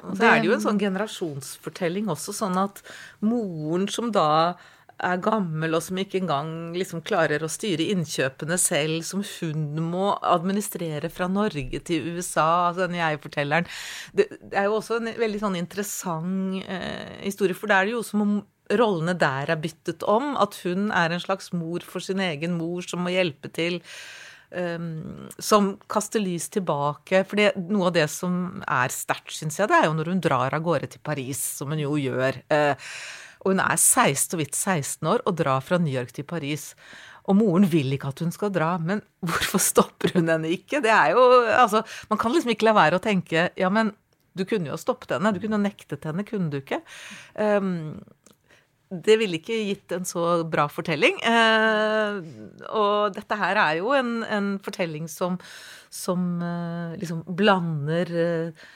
Og 0.06 0.16
det 0.20 0.28
er 0.28 0.40
det 0.40 0.50
jo 0.50 0.56
en 0.56 0.64
sånn 0.64 0.81
generasjonsfortelling 0.81 2.08
også, 2.12 2.34
sånn 2.37 2.58
at 2.60 2.82
moren 3.25 3.87
som 3.93 4.10
da 4.15 4.56
er 4.96 5.20
gammel 5.20 5.76
og 5.76 5.82
som 5.84 5.98
ikke 6.00 6.22
engang 6.22 6.50
liksom 6.76 7.03
klarer 7.05 7.43
å 7.44 7.50
styre 7.53 7.84
innkjøpene 7.93 8.56
selv, 8.60 9.03
som 9.05 9.20
hun 9.20 9.81
må 9.84 10.15
administrere 10.24 11.10
fra 11.12 11.29
Norge 11.29 11.82
til 11.84 12.17
USA, 12.17 12.70
altså 12.70 12.86
den 12.86 12.96
jeg-fortelleren. 12.96 13.69
Det, 14.17 14.31
det, 14.41 14.55
er 14.56 14.70
jo 14.70 14.79
også 14.79 15.00
en 15.00 15.12
veldig 15.20 15.43
sånn 15.43 15.58
interessant 15.60 16.62
eh, 16.65 17.19
historie, 17.26 17.56
for 17.56 17.69
det 17.69 17.81
er 17.81 17.93
jo 17.93 18.05
som 18.06 18.24
om 18.24 18.36
rollene 18.72 19.15
der 19.19 19.53
er 19.53 19.60
byttet 19.60 20.05
om. 20.08 20.32
At 20.41 20.56
hun 20.65 20.88
er 20.91 21.12
en 21.12 21.22
slags 21.22 21.53
mor 21.55 21.84
for 21.86 22.05
sin 22.05 22.22
egen 22.22 22.56
mor 22.58 22.86
som 22.86 23.05
må 23.05 23.12
hjelpe 23.15 23.53
til 23.53 23.82
Um, 24.56 25.27
som 25.43 25.75
kaster 25.93 26.22
lys 26.22 26.46
tilbake. 26.55 27.22
For 27.29 27.60
noe 27.60 27.91
av 27.91 27.96
det 27.96 28.06
som 28.08 28.63
er 28.65 28.94
sterkt, 28.94 29.34
syns 29.36 29.58
jeg, 29.60 29.69
det 29.69 29.77
er 29.77 29.89
jo 29.91 29.96
når 29.98 30.13
hun 30.15 30.22
drar 30.25 30.56
av 30.56 30.65
gårde 30.65 30.89
til 30.94 31.03
Paris, 31.05 31.43
som 31.58 31.75
hun 31.75 31.82
jo 31.82 31.98
gjør. 32.01 32.41
Uh, 32.48 32.89
og 33.44 33.53
hun 33.53 33.60
er 33.63 33.77
16, 33.77 34.32
så 34.32 34.41
vidt 34.41 34.56
16 34.56 35.10
år 35.13 35.22
og 35.29 35.36
drar 35.39 35.60
fra 35.63 35.79
New 35.82 35.93
York 35.93 36.15
til 36.17 36.27
Paris. 36.27 36.70
Og 37.27 37.36
moren 37.39 37.67
vil 37.70 37.93
ikke 37.94 38.10
at 38.15 38.22
hun 38.25 38.32
skal 38.34 38.53
dra, 38.55 38.72
men 38.82 39.03
hvorfor 39.27 39.63
stopper 39.63 40.17
hun 40.17 40.32
henne 40.32 40.51
ikke? 40.56 40.81
Det 40.84 40.93
er 40.94 41.15
jo 41.15 41.22
Altså, 41.46 41.84
man 42.10 42.20
kan 42.22 42.34
liksom 42.34 42.55
ikke 42.55 42.70
la 42.70 42.77
være 42.77 42.98
å 42.98 43.05
tenke 43.05 43.51
ja, 43.58 43.70
men 43.72 43.93
du 44.36 44.44
kunne 44.44 44.69
jo 44.69 44.77
stoppet 44.81 45.15
henne. 45.17 45.32
Du 45.32 45.41
kunne 45.41 45.60
nektet 45.63 46.05
henne, 46.05 46.25
kunne 46.29 46.51
du 46.53 46.58
ikke? 46.60 46.82
Um, 47.41 48.03
det 48.90 49.16
ville 49.19 49.40
ikke 49.40 49.56
gitt 49.66 49.93
en 49.96 50.06
så 50.06 50.44
bra 50.46 50.66
fortelling. 50.70 51.19
Eh, 51.26 52.19
og 52.70 53.16
dette 53.16 53.38
her 53.40 53.58
er 53.58 53.78
jo 53.81 53.93
en, 53.96 54.20
en 54.22 54.50
fortelling 54.62 55.08
som, 55.10 55.38
som 55.90 56.36
eh, 56.44 56.96
liksom 57.00 57.24
blander 57.38 58.12
eh, 58.16 58.66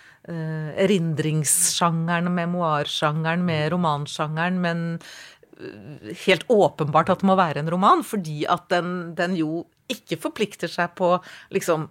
erindringssjangeren, 0.85 2.33
memoarsjangeren 2.35 3.45
med 3.47 3.71
romansjangeren, 3.77 4.59
men 4.65 4.83
eh, 4.99 6.11
helt 6.27 6.49
åpenbart 6.51 7.15
at 7.15 7.23
det 7.23 7.31
må 7.31 7.39
være 7.39 7.63
en 7.63 7.71
roman, 7.73 8.05
fordi 8.07 8.43
at 8.51 8.67
den, 8.75 9.15
den 9.19 9.39
jo 9.39 9.65
ikke 9.91 10.19
forplikter 10.23 10.71
seg 10.71 10.95
på 10.99 11.17
liksom 11.55 11.89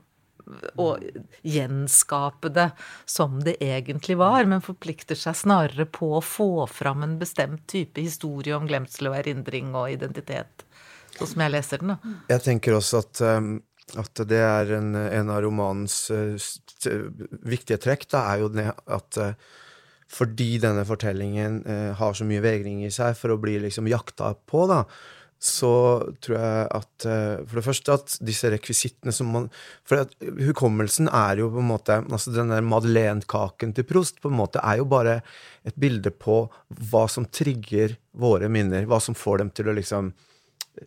å 0.80 0.90
gjenskape 1.46 2.52
det 2.54 2.70
som 3.10 3.40
det 3.46 3.58
egentlig 3.64 4.18
var, 4.20 4.46
men 4.50 4.64
forplikter 4.66 5.18
seg 5.20 5.38
snarere 5.38 5.86
på 5.86 6.16
å 6.18 6.24
få 6.26 6.66
fram 6.72 7.06
en 7.06 7.18
bestemt 7.22 7.66
type 7.70 8.02
historie 8.02 8.56
om 8.58 8.68
glemsel 8.70 9.12
og 9.12 9.20
erindring 9.22 9.74
og 9.76 9.92
identitet, 9.94 10.66
sånn 11.18 11.34
som 11.34 11.46
jeg 11.46 11.56
leser 11.56 11.84
den. 11.84 11.96
da. 11.96 12.16
Jeg 12.34 12.46
tenker 12.48 12.78
også 12.78 13.04
at, 13.04 13.24
um, 13.40 13.56
at 14.00 14.24
det 14.30 14.44
er 14.46 14.76
en, 14.80 14.92
en 14.98 15.34
av 15.34 15.42
romanens 15.46 16.02
uh, 16.14 16.36
viktige 17.46 17.80
trekk, 17.82 18.10
da, 18.12 18.26
er 18.34 18.46
jo 18.46 18.54
det 18.54 18.70
at 18.74 19.22
uh, 19.22 19.56
fordi 20.10 20.56
denne 20.64 20.86
fortellingen 20.90 21.62
uh, 21.68 21.94
har 22.00 22.18
så 22.18 22.26
mye 22.26 22.42
vegring 22.42 22.82
i 22.86 22.94
seg 22.94 23.14
for 23.18 23.36
å 23.36 23.42
bli 23.42 23.60
liksom 23.68 23.90
jakta 23.92 24.34
på, 24.50 24.66
da, 24.72 24.84
så 25.40 25.72
tror 26.20 26.36
jeg 26.36 26.64
at 26.76 27.06
eh, 27.08 27.42
For 27.48 27.60
det 27.60 27.64
første 27.64 27.96
at 27.96 28.16
disse 28.28 28.50
rekvisittene 28.52 29.14
som 29.16 29.30
man 29.32 29.46
For 29.88 30.02
at 30.04 30.12
hukommelsen 30.20 31.08
er 31.08 31.40
jo 31.40 31.48
på 31.54 31.62
en 31.62 31.70
måte 31.70 32.02
altså 32.02 32.34
Den 32.36 32.52
der 32.52 32.66
madeleinekaken 32.68 33.72
til 33.78 33.88
Prost 33.88 34.20
på 34.20 34.32
en 34.32 34.36
måte 34.42 34.60
er 34.60 34.82
jo 34.82 34.90
bare 34.92 35.22
et 35.68 35.78
bilde 35.80 36.12
på 36.12 36.42
hva 36.92 37.06
som 37.12 37.26
trigger 37.28 37.98
våre 38.20 38.48
minner. 38.52 38.88
Hva 38.88 39.00
som 39.04 39.16
får 39.16 39.42
dem 39.42 39.50
til 39.56 39.70
å 39.70 39.76
liksom 39.76 40.12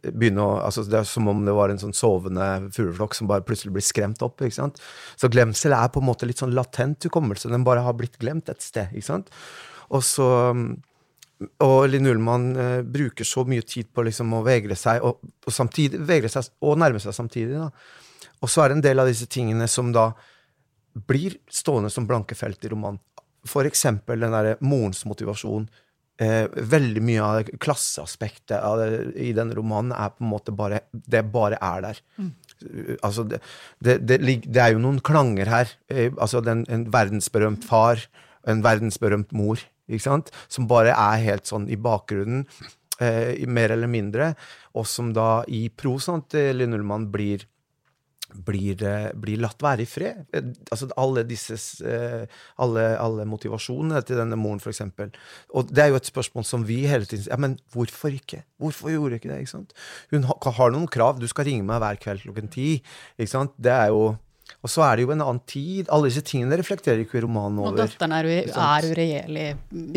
begynne 0.01 0.45
å 0.45 0.55
altså 0.65 0.85
Det 0.89 1.01
er 1.01 1.09
som 1.09 1.29
om 1.29 1.43
det 1.47 1.55
var 1.57 1.73
en 1.73 1.81
sånn 1.81 1.97
sovende 1.97 2.47
fugleflokk 2.75 3.17
som 3.17 3.29
bare 3.31 3.45
plutselig 3.47 3.75
blir 3.77 3.85
skremt 3.85 4.25
opp. 4.25 4.41
ikke 4.41 4.59
sant? 4.59 4.81
Så 5.17 5.33
glemsel 5.33 5.77
er 5.77 5.93
på 5.93 6.01
en 6.01 6.09
måte 6.09 6.29
litt 6.29 6.41
sånn 6.41 6.57
latent 6.57 7.05
hukommelse. 7.09 7.53
Den 7.53 7.67
bare 7.69 7.85
har 7.85 7.97
blitt 7.97 8.19
glemt 8.21 8.49
et 8.53 8.65
sted. 8.65 8.93
ikke 8.93 9.11
sant? 9.13 9.33
Og 9.93 10.05
så 10.05 10.29
og 11.65 11.79
Linn 11.91 12.09
Ullmann 12.11 12.51
eh, 12.57 12.81
bruker 12.83 13.27
så 13.27 13.45
mye 13.49 13.65
tid 13.67 13.91
på 13.95 14.05
liksom 14.07 14.33
å 14.37 14.43
vegre 14.47 14.77
seg 14.79 15.05
og, 15.07 15.23
og, 15.23 15.53
samtidig, 15.53 16.01
vegre 16.09 16.31
seg, 16.33 16.51
og 16.63 16.81
nærme 16.81 17.03
seg 17.03 17.17
samtidig. 17.17 17.59
Da. 17.59 18.31
Og 18.43 18.51
så 18.51 18.65
er 18.65 18.71
det 18.71 18.79
en 18.79 18.87
del 18.89 19.03
av 19.03 19.11
disse 19.11 19.29
tingene 19.31 19.69
som 19.71 19.93
da 19.95 20.11
blir 21.09 21.39
stående 21.51 21.91
som 21.93 22.07
blanke 22.09 22.37
felt 22.37 22.65
i 22.65 22.73
romanen. 22.73 23.01
For 23.49 23.67
eksempel 23.67 24.23
den 24.23 24.35
derre 24.35 24.59
morens 24.63 25.03
motivasjon. 25.09 25.67
Eh, 26.23 26.45
veldig 26.53 27.03
mye 27.03 27.25
av 27.25 27.49
klasseaspektet 27.63 28.59
av 28.61 28.77
det, 28.79 28.89
i 29.17 29.33
denne 29.35 29.57
romanen 29.57 29.95
er 29.97 30.13
på 30.13 30.23
en 30.23 30.29
måte 30.31 30.53
bare 30.55 30.83
Det 30.93 31.23
bare 31.33 31.57
er 31.57 31.81
der. 31.87 32.01
Mm. 32.19 32.33
Altså, 33.03 33.25
det, 33.25 33.41
det, 33.81 33.97
det, 34.05 34.19
det, 34.45 34.61
er 34.61 34.75
jo 34.75 34.83
noen 34.85 35.01
klanger 35.03 35.49
her. 35.51 35.73
Eh, 35.91 36.13
altså 36.19 36.43
den, 36.45 36.67
en 36.69 36.85
verdensberømt 36.93 37.65
far, 37.67 38.05
en 38.47 38.63
verdensberømt 38.63 39.33
mor? 39.35 39.63
Som 40.01 40.69
bare 40.71 40.95
er 40.95 41.25
helt 41.27 41.47
sånn 41.47 41.69
i 41.69 41.77
bakgrunnen, 41.77 42.47
eh, 43.01 43.47
mer 43.47 43.73
eller 43.73 43.91
mindre, 43.91 44.35
og 44.75 44.87
som 44.87 45.13
da 45.13 45.45
i 45.49 45.69
prosaen 45.69 46.25
til 46.29 46.57
Linn 46.57 46.75
Ullmann 46.75 47.11
blir 47.13 47.47
blir, 48.35 48.83
eh, 48.83 49.11
blir, 49.15 49.41
latt 49.41 49.63
være 49.63 49.85
i 49.85 49.89
fred. 49.89 50.25
Eh, 50.33 50.51
altså 50.71 50.89
alle 51.01 51.25
disse 51.29 51.57
eh, 51.85 52.27
alle, 52.63 52.85
alle 53.01 53.27
motivasjonene 53.29 54.03
til 54.07 54.21
denne 54.21 54.39
moren, 54.41 54.61
f.eks. 54.63 54.83
Og 55.55 55.71
det 55.73 55.85
er 55.85 55.93
jo 55.93 56.01
et 56.01 56.11
spørsmål 56.11 56.47
som 56.49 56.67
vi 56.69 56.83
hele 56.91 57.09
tiden 57.09 57.29
Ja, 57.31 57.39
men 57.41 57.59
hvorfor 57.73 58.13
ikke? 58.15 58.45
Hvorfor 58.59 58.93
gjorde 58.93 59.21
ikke 59.21 59.33
det? 59.33 59.43
ikke 59.45 59.55
sant? 59.55 59.73
Hun 60.11 60.25
har 60.29 60.75
noen 60.75 60.89
krav. 60.91 61.21
Du 61.21 61.29
skal 61.31 61.49
ringe 61.49 61.67
meg 61.69 61.83
hver 61.83 62.01
kveld 62.03 62.27
klokken 62.27 62.53
ti. 62.53 62.83
ikke 63.19 63.35
sant? 63.35 63.57
Det 63.61 63.73
er 63.73 63.93
jo 63.93 64.15
og 64.61 64.71
så 64.71 64.85
er 64.87 64.99
det 64.99 65.07
jo 65.07 65.13
en 65.15 65.23
annen 65.25 65.41
tid. 65.49 65.89
Alle 65.95 66.11
disse 66.11 66.23
tingene 66.27 66.59
reflekterer 66.61 67.03
ikke 67.05 67.23
romanen 67.25 67.61
over. 67.63 67.73
Og 67.73 67.81
datteren 67.81 68.15
er, 68.17 68.29
er 68.47 68.87
uregjerlig. 68.91 69.47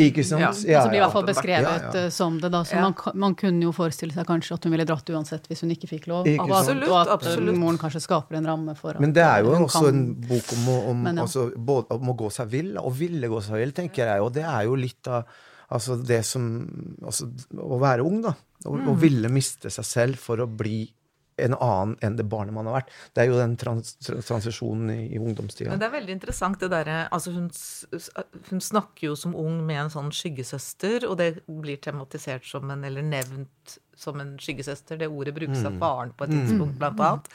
Ikke 0.06 0.26
sant? 0.26 0.42
Ja. 0.42 0.52
ja, 0.52 0.80
altså 0.80 0.94
blir 0.94 1.00
i 1.00 1.04
hvert 1.04 1.16
fall 1.16 1.28
beskrevet 1.30 1.98
ja, 2.00 2.06
som 2.14 2.40
det, 2.42 2.52
da. 2.54 2.64
Så 2.68 2.82
man, 2.82 2.96
man, 3.26 3.38
kunne 3.40 3.68
jo 3.68 3.74
forestille 3.76 4.16
seg 4.16 4.28
kanskje 4.30 4.58
at 4.58 4.68
hun 4.68 4.76
ville 4.76 4.88
dratt 4.90 5.12
uansett 5.14 5.50
hvis 5.52 5.66
hun 5.66 5.74
ikke 5.76 5.92
fikk 5.92 6.10
lov. 6.12 6.30
Ikke 6.30 6.48
og, 6.48 6.56
absolutt, 6.60 6.88
og 6.90 7.00
at 7.02 7.14
absolutt. 7.18 7.60
moren 7.62 7.82
kanskje 7.82 8.04
skaper 8.06 8.40
en 8.40 8.50
ramme 8.50 8.78
for 8.80 8.96
at 8.96 9.04
Men 9.04 9.16
det 9.16 9.26
er 9.26 9.46
jo 9.46 9.54
også 9.60 9.86
kan... 9.88 9.92
en 9.92 10.06
bok 10.30 10.54
om 10.58 10.72
om, 10.76 11.04
Men, 11.06 11.20
altså, 11.22 11.50
både, 11.56 12.00
om 12.00 12.14
å 12.14 12.18
gå 12.18 12.32
seg 12.34 12.50
vill, 12.52 12.72
og 12.82 12.96
ville 12.98 13.30
gå 13.32 13.42
seg 13.46 13.62
vill, 13.62 13.76
tenker 13.76 14.10
jeg. 14.10 14.24
Og 14.26 14.34
det 14.36 14.46
er 14.48 14.66
jo 14.70 14.80
litt 14.80 15.12
av 15.12 15.28
altså 15.76 15.98
det 15.98 16.22
som 16.28 16.44
altså, 17.02 17.30
Å 17.58 17.80
være 17.82 18.06
ung, 18.06 18.22
da. 18.26 18.36
Å 18.66 18.74
mm. 18.74 18.94
ville 19.02 19.32
miste 19.34 19.72
seg 19.74 19.88
selv 19.88 20.22
for 20.22 20.42
å 20.42 20.50
bli 20.50 20.84
en 21.38 21.56
annen 21.56 21.96
enn 22.06 22.16
det 22.16 22.26
barnet 22.32 22.56
man 22.56 22.70
har 22.70 22.78
vært. 22.80 22.92
Det 23.14 23.24
er 23.24 23.32
jo 23.32 23.40
den 23.40 23.56
trans 23.60 23.96
transisjonen 24.00 24.92
i, 24.94 25.00
i 25.16 25.20
ungdomstida. 25.20 25.72
Men 25.74 25.82
det 25.82 25.90
er 25.90 25.96
veldig 25.98 26.16
interessant 26.16 26.62
det 26.62 26.72
derre 26.72 27.00
altså 27.16 27.34
hun, 27.36 27.50
hun, 28.50 28.62
snakker 28.64 29.10
jo 29.10 29.16
som 29.20 29.36
ung 29.38 29.60
med 29.68 29.86
en 29.86 29.92
sånn 29.94 30.14
skyggesøster, 30.16 31.08
og 31.10 31.18
det 31.20 31.32
blir 31.48 31.82
tematisert 31.84 32.48
som 32.48 32.72
en, 32.72 32.86
eller 32.88 33.06
nevnt 33.06 33.80
som 34.00 34.20
en 34.24 34.36
skyggesøster. 34.42 35.00
Det 35.00 35.12
ordet 35.12 35.36
brukes 35.36 35.64
av 35.64 35.76
mm. 35.76 35.82
faren 35.84 36.14
på 36.16 36.28
et 36.28 36.36
tidspunkt, 36.36 36.80
blant 36.80 37.04
annet. 37.04 37.28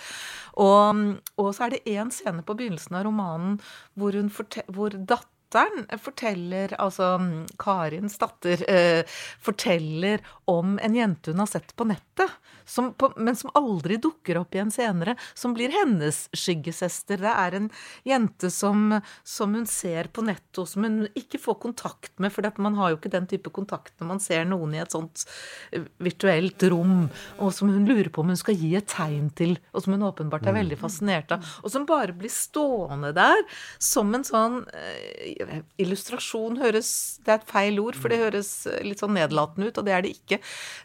Og, 0.61 1.05
og 1.41 1.53
så 1.57 1.67
er 1.67 1.77
det 1.77 1.85
én 1.93 2.13
scene 2.15 2.45
på 2.47 2.57
begynnelsen 2.57 2.97
av 3.01 3.07
romanen 3.09 3.61
hvor, 3.99 4.17
hun 4.17 4.33
hvor 4.73 4.97
datteren 4.97 5.37
datteren 5.51 6.01
forteller, 6.01 6.75
altså 6.79 7.19
Karins 7.59 8.19
datter, 8.19 8.63
eh, 8.71 9.05
forteller 9.41 10.21
om 10.45 10.79
en 10.83 10.95
jente 10.95 11.31
hun 11.31 11.43
har 11.43 11.47
sett 11.47 11.77
på 11.77 11.85
nettet, 11.85 12.31
som 12.71 12.93
på, 12.95 13.13
men 13.17 13.37
som 13.37 13.51
aldri 13.59 13.97
dukker 13.97 14.39
opp 14.39 14.55
igjen 14.55 14.71
senere, 14.71 15.17
som 15.35 15.55
blir 15.55 15.73
hennes 15.75 16.29
skyggesøster. 16.37 17.19
Det 17.19 17.33
er 17.33 17.57
en 17.59 17.69
jente 18.07 18.51
som, 18.51 19.01
som 19.27 19.55
hun 19.55 19.67
ser 19.67 20.11
på 20.15 20.23
nettet, 20.23 20.61
og 20.63 20.69
som 20.71 20.87
hun 20.87 21.01
ikke 21.19 21.41
får 21.43 21.59
kontakt 21.65 22.13
med, 22.23 22.33
for 22.33 22.47
man 22.63 22.79
har 22.79 22.93
jo 22.93 23.01
ikke 23.01 23.13
den 23.13 23.27
type 23.31 23.51
kontakt 23.55 23.95
når 23.99 24.11
man 24.13 24.23
ser 24.23 24.47
noen 24.47 24.77
i 24.77 24.83
et 24.83 24.95
sånt 24.95 25.25
eh, 25.73 25.87
virtuelt 25.99 26.63
rom, 26.71 27.09
og 27.39 27.53
som 27.55 27.73
hun 27.73 27.89
lurer 27.91 28.13
på 28.13 28.23
om 28.23 28.31
hun 28.31 28.39
skal 28.39 28.59
gi 28.59 28.77
et 28.79 28.91
tegn 28.91 29.31
til, 29.35 29.57
og 29.75 29.85
som 29.85 29.97
hun 29.97 30.07
åpenbart 30.07 30.47
er 30.47 30.55
mm. 30.55 30.61
veldig 30.63 30.81
fascinert 30.81 31.35
av, 31.35 31.51
og 31.65 31.75
som 31.75 31.89
bare 31.89 32.15
blir 32.17 32.31
stående 32.31 33.11
der 33.17 33.43
som 33.83 34.15
en 34.15 34.27
sånn 34.27 34.63
eh, 34.75 35.40
Illustrasjon 35.81 36.59
høres 36.61 36.91
Det 37.25 37.33
er 37.33 37.41
et 37.41 37.51
feil 37.51 37.81
ord, 37.83 37.99
for 37.99 38.13
det 38.13 38.21
mm. 38.21 38.25
høres 38.27 38.53
litt 38.87 39.03
sånn 39.03 39.17
nedlatende 39.17 39.71
ut, 39.71 39.81
og 39.81 39.87
det 39.87 39.95
er 39.97 40.05
det 40.05 40.15
ikke. 40.17 40.41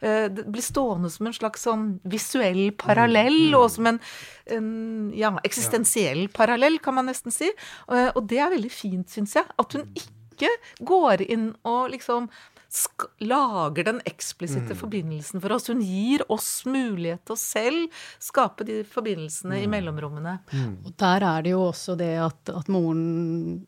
Eh, 0.06 0.26
det 0.32 0.48
blir 0.52 0.66
stående 0.66 1.12
som 1.14 1.30
en 1.30 1.38
slags 1.38 1.66
sånn 1.68 1.86
visuell 2.10 2.70
parallell, 2.80 3.40
mm. 3.52 3.60
og 3.60 3.70
som 3.76 3.92
en, 3.92 4.02
en 4.56 4.70
ja, 5.18 5.34
eksistensiell 5.48 6.28
parallell, 6.34 6.80
kan 6.84 6.98
man 6.98 7.10
nesten 7.12 7.34
si. 7.36 7.52
Eh, 7.92 8.10
og 8.12 8.26
det 8.32 8.42
er 8.42 8.54
veldig 8.56 8.74
fint, 8.74 9.10
syns 9.12 9.38
jeg. 9.40 9.48
At 9.62 9.78
hun 9.78 9.88
ikke 9.96 10.52
går 10.86 11.26
inn 11.30 11.52
og 11.68 11.94
liksom 11.94 12.30
lager 13.24 13.88
den 13.88 14.02
eksplisitte 14.06 14.74
mm. 14.76 14.80
forbindelsen 14.80 15.42
for 15.44 15.56
oss. 15.56 15.68
Hun 15.72 15.82
gir 15.86 16.24
oss 16.32 16.50
mulighet 16.68 17.24
til 17.26 17.36
å 17.36 17.40
selv 17.40 18.02
skape 18.22 18.68
de 18.68 18.82
forbindelsene 18.90 19.58
mm. 19.58 19.64
i 19.64 19.70
mellomrommene. 19.72 20.36
Mm. 20.52 20.76
Og 20.86 20.96
der 21.00 21.26
er 21.30 21.46
det 21.46 21.54
jo 21.56 21.64
også 21.70 21.98
det 22.00 22.12
at, 22.22 22.52
at, 22.52 22.72
moren 22.72 23.64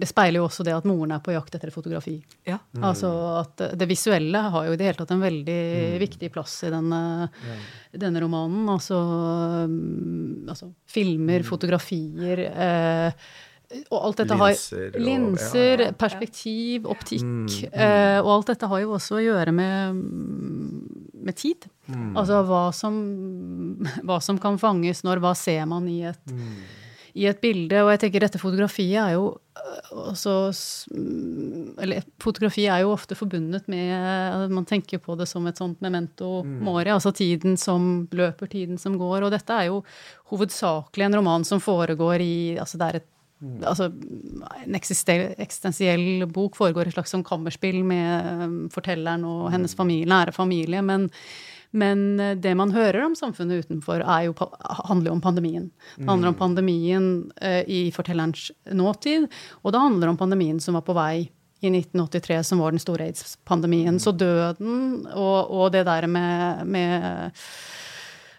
Det 0.00 0.08
speiler 0.10 0.40
jo 0.40 0.46
også 0.48 0.66
det 0.66 0.76
at 0.76 0.88
moren 0.88 1.14
er 1.16 1.22
på 1.24 1.34
jakt 1.34 1.58
etter 1.58 1.74
fotografi. 1.74 2.16
Ja. 2.48 2.60
Mm. 2.76 2.88
Altså 2.92 3.12
at 3.42 3.66
det 3.78 3.90
visuelle 3.90 4.44
har 4.54 4.68
jo 4.68 4.74
i 4.74 4.80
det 4.80 4.90
hele 4.90 5.00
tatt 5.00 5.14
en 5.14 5.24
veldig 5.24 5.60
mm. 5.94 6.00
viktig 6.02 6.32
plass 6.34 6.58
i 6.68 6.72
denne, 6.74 7.00
ja. 7.28 7.60
denne 8.06 8.22
romanen. 8.22 8.68
Altså, 8.72 8.98
mm, 9.70 10.50
altså 10.52 10.72
filmer, 10.88 11.46
fotografier. 11.46 12.46
Eh, 12.52 13.24
og 13.92 13.98
alt 14.08 14.20
dette 14.22 14.36
linser, 14.36 14.84
har 14.92 15.06
Linser, 15.06 15.80
ja, 15.80 15.88
ja. 15.88 15.96
perspektiv, 15.98 16.88
optikk. 16.90 17.24
Mm, 17.24 17.46
mm. 17.46 17.72
Eh, 17.72 18.18
og 18.20 18.30
alt 18.36 18.52
dette 18.52 18.68
har 18.68 18.82
jo 18.84 18.94
også 18.98 19.18
å 19.18 19.24
gjøre 19.24 19.54
med, 19.56 20.02
med 21.28 21.38
tid. 21.38 21.68
Mm. 21.88 22.12
Altså 22.18 22.42
hva 22.48 22.66
som, 22.76 23.00
hva 24.06 24.20
som, 24.24 24.40
kan 24.42 24.60
fanges 24.60 25.04
når, 25.06 25.22
hva 25.24 25.34
ser 25.38 25.64
man 25.70 25.88
i 25.90 26.02
et, 26.10 26.22
mm. 26.28 26.58
i 27.22 27.28
et 27.30 27.40
bilde. 27.42 27.80
Og 27.84 27.92
jeg 27.94 28.02
tenker 28.04 28.26
dette 28.26 28.40
fotografiet 28.42 28.98
er 29.02 29.14
jo 29.16 29.30
eh, 29.56 29.92
også 30.02 30.34
Eller 31.82 32.04
fotografi 32.22 32.66
er 32.66 32.84
jo 32.84 32.92
ofte 32.94 33.16
forbundet 33.18 33.68
med 33.72 34.52
Man 34.52 34.68
tenker 34.68 35.00
på 35.02 35.16
det 35.20 35.28
som 35.30 35.46
et 35.48 35.60
sånt 35.60 35.80
memento 35.84 36.42
mm. 36.44 36.58
mori, 36.66 36.92
altså 36.92 37.14
tiden 37.16 37.56
som 37.60 38.06
løper, 38.12 38.52
tiden 38.52 38.80
som 38.80 39.00
går. 39.00 39.22
Og 39.24 39.32
dette 39.32 39.56
er 39.56 39.70
jo 39.70 39.80
hovedsakelig 40.32 41.08
en 41.08 41.18
roman 41.22 41.48
som 41.48 41.62
foregår 41.62 42.20
i 42.20 42.34
Altså 42.60 42.80
det 42.80 42.90
er 42.90 43.00
et 43.00 43.11
Altså, 43.42 43.88
en 44.62 44.76
eksistensiell 44.78 46.26
bok 46.30 46.54
foregår 46.58 46.88
et 46.88 46.94
slags 46.94 47.10
som 47.14 47.24
kammerspill 47.26 47.80
med 47.86 48.28
um, 48.44 48.60
fortelleren 48.70 49.24
og 49.26 49.48
hennes 49.54 49.74
familie, 49.74 50.06
nære 50.10 50.34
familie. 50.36 50.82
Men, 50.86 51.08
men 51.74 52.04
uh, 52.20 52.32
det 52.38 52.54
man 52.58 52.74
hører 52.74 53.02
om 53.08 53.16
samfunnet 53.18 53.66
utenfor, 53.66 54.04
jo, 54.26 54.34
handler 54.86 55.10
jo 55.10 55.16
om 55.16 55.24
pandemien. 55.24 55.70
Det 55.96 56.06
handler 56.06 56.30
om 56.30 56.36
mm. 56.36 56.42
pandemien 56.44 57.08
uh, 57.42 57.62
i 57.66 57.84
fortellerens 57.94 58.50
nåtid, 58.70 59.26
og 59.62 59.74
det 59.74 59.86
handler 59.88 60.12
om 60.12 60.20
pandemien 60.20 60.62
som 60.62 60.78
var 60.78 60.86
på 60.86 60.96
vei 60.96 61.16
i 61.62 61.70
1983, 61.70 62.40
som 62.46 62.62
var 62.62 62.74
den 62.74 62.82
store 62.82 63.10
aids-pandemien. 63.10 63.98
Så 64.02 64.14
døden 64.18 65.04
og, 65.14 65.50
og, 65.50 65.66
det 65.74 65.84
der 65.86 66.06
med, 66.10 66.64
med 66.66 67.30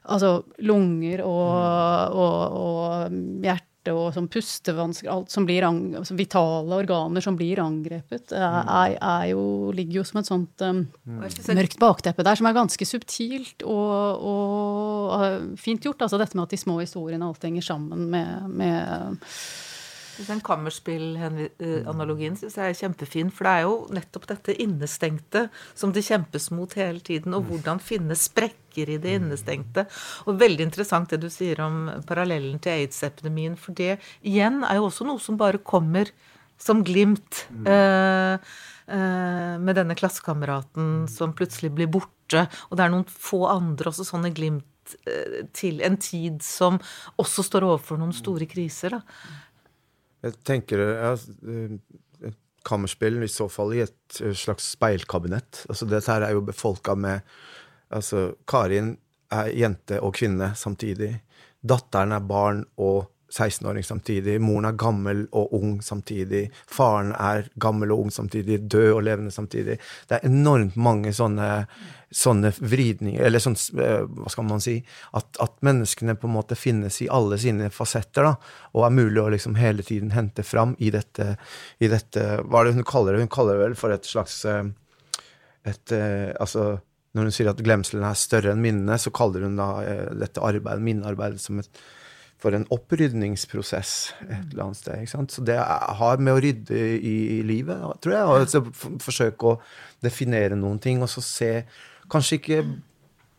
altså 0.04 0.42
lunger 0.60 1.24
og, 1.24 1.54
mm. 1.54 2.18
og, 2.20 2.58
og 2.64 3.44
hjerte 3.44 3.73
og 3.92 4.13
sånn 4.16 4.30
pustevansker, 4.32 5.10
alt 5.12 5.34
som 5.34 5.48
blir 5.48 5.66
altså 5.66 6.16
vitale 6.16 6.78
organer 6.84 7.24
som 7.24 7.36
blir 7.40 7.60
angrepet, 7.63 8.32
mm. 8.32 8.72
er, 8.78 8.96
er 8.98 9.25
jo, 9.34 9.44
ligger 9.75 10.00
jo 10.00 10.06
som 10.08 10.22
et 10.22 10.30
sånt 10.30 10.63
um, 10.63 10.86
mørkt 11.04 11.80
bakteppe 11.82 12.25
der, 12.25 12.40
som 12.40 12.48
er 12.48 12.56
ganske 12.56 12.88
subtilt 12.88 13.66
og, 13.68 14.24
og 14.24 15.13
uh, 15.20 15.38
fint 15.60 15.84
gjort. 15.84 16.06
Altså 16.06 16.22
dette 16.22 16.38
med 16.38 16.48
at 16.48 16.56
de 16.56 16.63
små 16.63 16.80
historiene 16.80 17.28
alt 17.28 17.44
henger 17.44 17.66
sammen 17.74 18.08
med, 18.13 18.50
med 18.54 19.13
den 20.27 20.41
kammerspillanalogien 20.46 22.36
syns 22.39 22.58
jeg 22.60 22.74
er 22.74 22.79
kjempefin. 22.79 23.32
For 23.34 23.48
det 23.48 23.53
er 23.53 23.65
jo 23.65 23.77
nettopp 23.98 24.27
dette 24.29 24.58
innestengte 24.63 25.48
som 25.74 25.93
det 25.96 26.05
kjempes 26.08 26.50
mot 26.55 26.74
hele 26.79 27.01
tiden. 27.03 27.36
Og 27.38 27.48
hvordan 27.50 27.82
finne 27.84 28.17
sprekker 28.17 28.89
i 28.96 29.00
det 29.01 29.17
innestengte. 29.20 29.88
Og 30.27 30.39
veldig 30.41 30.67
interessant 30.70 31.13
det 31.13 31.22
du 31.24 31.29
sier 31.34 31.62
om 31.65 31.88
parallellen 32.10 32.60
til 32.63 32.77
aids-epidemien. 32.79 33.58
For 33.60 33.75
det 33.77 33.98
igjen 34.22 34.63
er 34.67 34.79
jo 34.79 34.89
også 34.89 35.08
noe 35.10 35.22
som 35.22 35.39
bare 35.39 35.62
kommer 35.63 36.12
som 36.62 36.84
glimt. 36.86 37.46
Mm. 37.51 37.65
Uh, 37.67 38.53
eh, 38.88 39.60
med 39.60 39.77
denne 39.77 39.96
klassekameraten 39.96 41.08
som 41.12 41.34
plutselig 41.38 41.74
blir 41.75 41.89
borte, 41.91 42.46
og 42.70 42.77
det 42.77 42.86
er 42.86 42.93
noen 42.93 43.08
få 43.08 43.43
andre 43.51 43.91
også 43.91 44.05
sånne 44.08 44.34
glimt 44.36 44.96
eh, 45.08 45.43
til 45.55 45.82
en 45.86 45.98
tid 46.01 46.41
som 46.46 46.79
også 47.22 47.46
står 47.48 47.67
overfor 47.67 48.01
noen 48.01 48.15
store 48.15 48.48
kriser, 48.50 48.98
da. 48.98 49.03
Jeg 50.24 50.39
tenker 50.48 50.82
ja, 50.82 51.13
et 52.24 52.38
kammerspill 52.63 53.24
i 53.25 53.32
så 53.32 53.50
fall 53.51 53.75
i 53.75 53.84
et 53.84 54.22
slags 54.39 54.72
speilkabinett. 54.77 55.65
Altså, 55.68 55.88
dette 55.89 56.12
her 56.12 56.27
er 56.27 56.38
jo 56.38 56.46
befolka 56.48 56.96
med 56.96 57.27
Altså, 57.94 58.32
Karin 58.50 58.96
er 59.30 59.51
jente 59.53 60.00
og 60.01 60.15
kvinne 60.18 60.48
samtidig. 60.58 61.12
Datteren 61.62 62.15
er 62.15 62.24
barn 62.25 62.63
og 62.82 63.12
16-åring 63.34 63.84
samtidig. 63.84 64.38
Moren 64.42 64.68
er 64.70 64.78
gammel 64.78 65.24
og 65.34 65.54
ung 65.58 65.78
samtidig. 65.82 66.46
Faren 66.70 67.13
er 67.18 67.48
gammel 67.62 67.94
og 67.94 68.06
ung 68.06 68.12
samtidig. 68.13 68.60
Død 68.70 68.90
og 68.92 69.02
levende 69.08 69.34
samtidig. 69.34 69.80
Det 70.10 70.20
er 70.20 70.28
enormt 70.28 70.78
mange 70.78 71.13
sånne, 71.16 71.48
sånne 72.13 72.52
vridninger 72.60 73.24
Eller 73.25 73.42
sånn, 73.42 73.58
eh, 73.82 74.06
hva 74.06 74.30
skal 74.30 74.46
man 74.46 74.62
si 74.62 74.75
at, 75.18 75.32
at, 75.42 75.56
menneskene 75.66 76.16
på 76.20 76.30
en 76.30 76.36
måte 76.36 76.58
finnes 76.60 77.00
i 77.02 77.10
alle 77.10 77.40
sine 77.42 77.72
fasetter, 77.74 78.28
da, 78.28 78.36
og 78.75 78.86
er 78.86 78.94
mulig 79.00 79.24
å 79.24 79.32
liksom 79.34 79.58
hele 79.58 79.86
tiden 79.86 80.13
hente 80.13 80.46
fram 80.46 80.75
i 80.78 80.92
dette, 80.94 81.34
i 81.80 81.90
dette 81.90 82.28
Hva 82.44 82.62
er 82.62 82.70
det 82.70 82.78
hun 82.78 82.88
kaller 82.88 83.16
det? 83.16 83.25
Hun 83.25 83.34
kaller 83.34 83.58
det 83.58 83.66
vel 83.70 83.78
for 83.80 83.96
et 83.96 84.06
slags 84.06 84.44
eh, 84.46 84.63
et, 85.63 85.96
eh, 85.96 86.30
altså 86.38 86.75
når 87.13 87.30
hun 87.30 87.34
sier 87.34 87.50
at 87.50 87.62
glemselen 87.66 88.06
er 88.06 88.18
større 88.18 88.54
enn 88.54 88.62
minnene, 88.62 88.98
så 88.98 89.13
kaller 89.13 89.46
hun 89.46 89.58
da 89.58 89.68
dette 90.18 90.42
arbeidet, 90.42 90.82
minnearbeidet 90.82 91.42
som 91.42 91.60
et 91.62 91.70
for 92.44 92.56
en 92.58 92.66
opprydningsprosess 92.76 93.92
et 94.26 94.50
eller 94.52 94.66
annet 94.66 94.80
sted. 94.80 95.00
ikke 95.00 95.14
sant? 95.14 95.32
Så 95.32 95.44
det 95.48 95.56
har 95.60 96.20
med 96.20 96.36
å 96.36 96.42
rydde 96.44 96.80
i, 96.98 97.16
i 97.38 97.42
livet, 97.48 97.80
tror 98.04 98.16
jeg. 98.16 98.26
Og 98.28 98.52
så 98.52 98.64
forsøke 99.04 99.54
å 99.54 99.60
definere 100.04 100.60
noen 100.60 100.82
ting, 100.84 101.04
og 101.04 101.12
så 101.12 101.24
se 101.24 101.54
Kanskje 102.12 102.36
ikke 102.36 102.58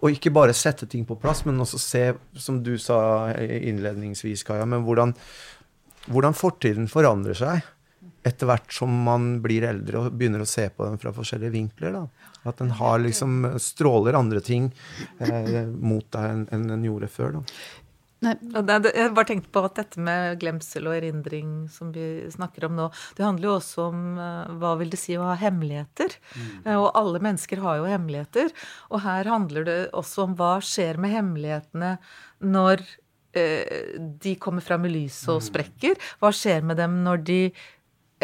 Og 0.04 0.14
ikke 0.14 0.32
bare 0.32 0.54
sette 0.56 0.88
ting 0.90 1.04
på 1.06 1.18
plass, 1.20 1.42
men 1.44 1.60
også 1.60 1.78
se, 1.80 2.00
som 2.40 2.62
du 2.64 2.74
sa 2.80 2.96
innledningsvis, 3.36 4.42
Kaja, 4.44 4.64
men 4.68 4.82
hvordan, 4.84 5.14
hvordan 6.12 6.36
fortiden 6.36 6.90
forandrer 6.92 7.38
seg 7.38 7.62
etter 8.24 8.48
hvert 8.48 8.72
som 8.72 8.92
man 9.04 9.38
blir 9.44 9.66
eldre 9.68 10.00
og 10.00 10.16
begynner 10.16 10.44
å 10.44 10.48
se 10.48 10.66
på 10.72 10.84
den 10.88 11.00
fra 11.00 11.12
forskjellige 11.14 11.54
vinkler. 11.54 11.96
da. 11.96 12.32
At 12.48 12.60
den 12.60 12.72
har 12.76 13.00
liksom 13.00 13.54
stråler 13.60 14.16
andre 14.16 14.40
ting 14.44 14.70
eh, 15.20 15.64
mot 15.68 16.06
deg 16.12 16.52
enn 16.52 16.68
den 16.70 16.86
gjorde 16.88 17.10
før. 17.12 17.38
da. 17.38 17.58
Jeg 18.24 19.12
bare 19.16 19.28
tenkte 19.28 19.52
på 19.52 19.62
at 19.66 19.78
dette 19.78 20.02
med 20.02 20.38
glemsel 20.42 20.88
og 20.88 20.96
erindring 20.96 21.52
som 21.72 21.92
vi 21.94 22.24
snakker 22.32 22.68
om 22.68 22.76
nå, 22.78 22.88
det 23.18 23.26
handler 23.26 23.50
jo 23.50 23.54
også 23.58 23.86
om 23.90 24.02
uh, 24.18 24.50
hva 24.60 24.74
vil 24.80 24.92
det 24.92 25.00
si 25.00 25.16
å 25.18 25.28
ha 25.28 25.36
hemmeligheter? 25.40 26.16
Mm. 26.34 26.50
Uh, 26.66 26.76
og 26.78 26.90
alle 27.00 27.22
mennesker 27.24 27.62
har 27.64 27.80
jo 27.80 27.88
hemmeligheter. 27.90 28.52
Og 28.90 29.04
her 29.04 29.30
handler 29.30 29.68
det 29.68 29.78
også 29.96 30.28
om 30.28 30.36
hva 30.38 30.56
skjer 30.64 31.00
med 31.02 31.14
hemmelighetene 31.14 31.96
når 32.44 32.84
uh, 32.84 33.98
de 34.24 34.36
kommer 34.40 34.64
fram 34.64 34.88
i 34.88 34.94
lyset 34.96 35.30
og 35.32 35.42
mm. 35.42 35.46
sprekker? 35.50 36.10
Hva 36.22 36.32
skjer 36.34 36.66
med 36.66 36.80
dem 36.82 37.00
når 37.06 37.24
de 37.28 37.40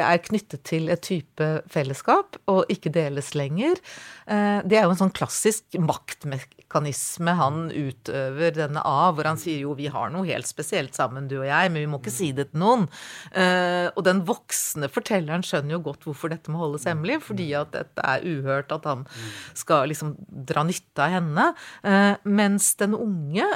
er 0.05 0.23
knyttet 0.25 0.65
til 0.69 0.91
et 0.93 1.03
type 1.05 1.51
fellesskap 1.71 2.41
og 2.51 2.71
ikke 2.73 2.93
deles 2.95 3.35
lenger. 3.39 3.81
Det 4.27 4.77
er 4.79 4.85
jo 4.85 4.93
en 4.93 4.99
sånn 5.01 5.15
klassisk 5.15 5.75
maktmekanisme 5.83 7.33
han 7.35 7.65
utøver 7.75 8.55
denne 8.55 8.83
av, 8.87 9.17
hvor 9.17 9.27
han 9.27 9.41
sier 9.41 9.65
jo 9.65 9.75
vi 9.79 9.89
har 9.91 10.13
noe 10.13 10.29
helt 10.29 10.49
spesielt 10.49 10.95
sammen, 10.97 11.29
du 11.31 11.41
og 11.41 11.49
jeg, 11.49 11.73
men 11.73 11.83
vi 11.83 11.89
må 11.91 12.01
ikke 12.01 12.15
si 12.15 12.31
det 12.37 12.51
til 12.53 12.63
noen. 12.63 12.87
Uh, 13.35 13.91
og 13.95 14.05
den 14.07 14.23
voksne 14.29 14.91
fortelleren 14.93 15.45
skjønner 15.47 15.77
jo 15.77 15.83
godt 15.89 16.07
hvorfor 16.09 16.33
dette 16.33 16.53
må 16.53 16.63
holdes 16.63 16.87
hemmelig, 16.89 17.21
fordi 17.27 17.51
at 17.59 17.73
dette 17.75 18.07
er 18.07 18.27
uhørt 18.27 18.73
at 18.77 18.89
han 18.89 19.05
skal 19.59 19.91
liksom 19.91 20.15
dra 20.49 20.65
nytte 20.69 21.07
av 21.07 21.15
henne. 21.19 21.51
Uh, 21.85 22.15
mens 22.29 22.73
den 22.81 22.97
unge 22.99 23.47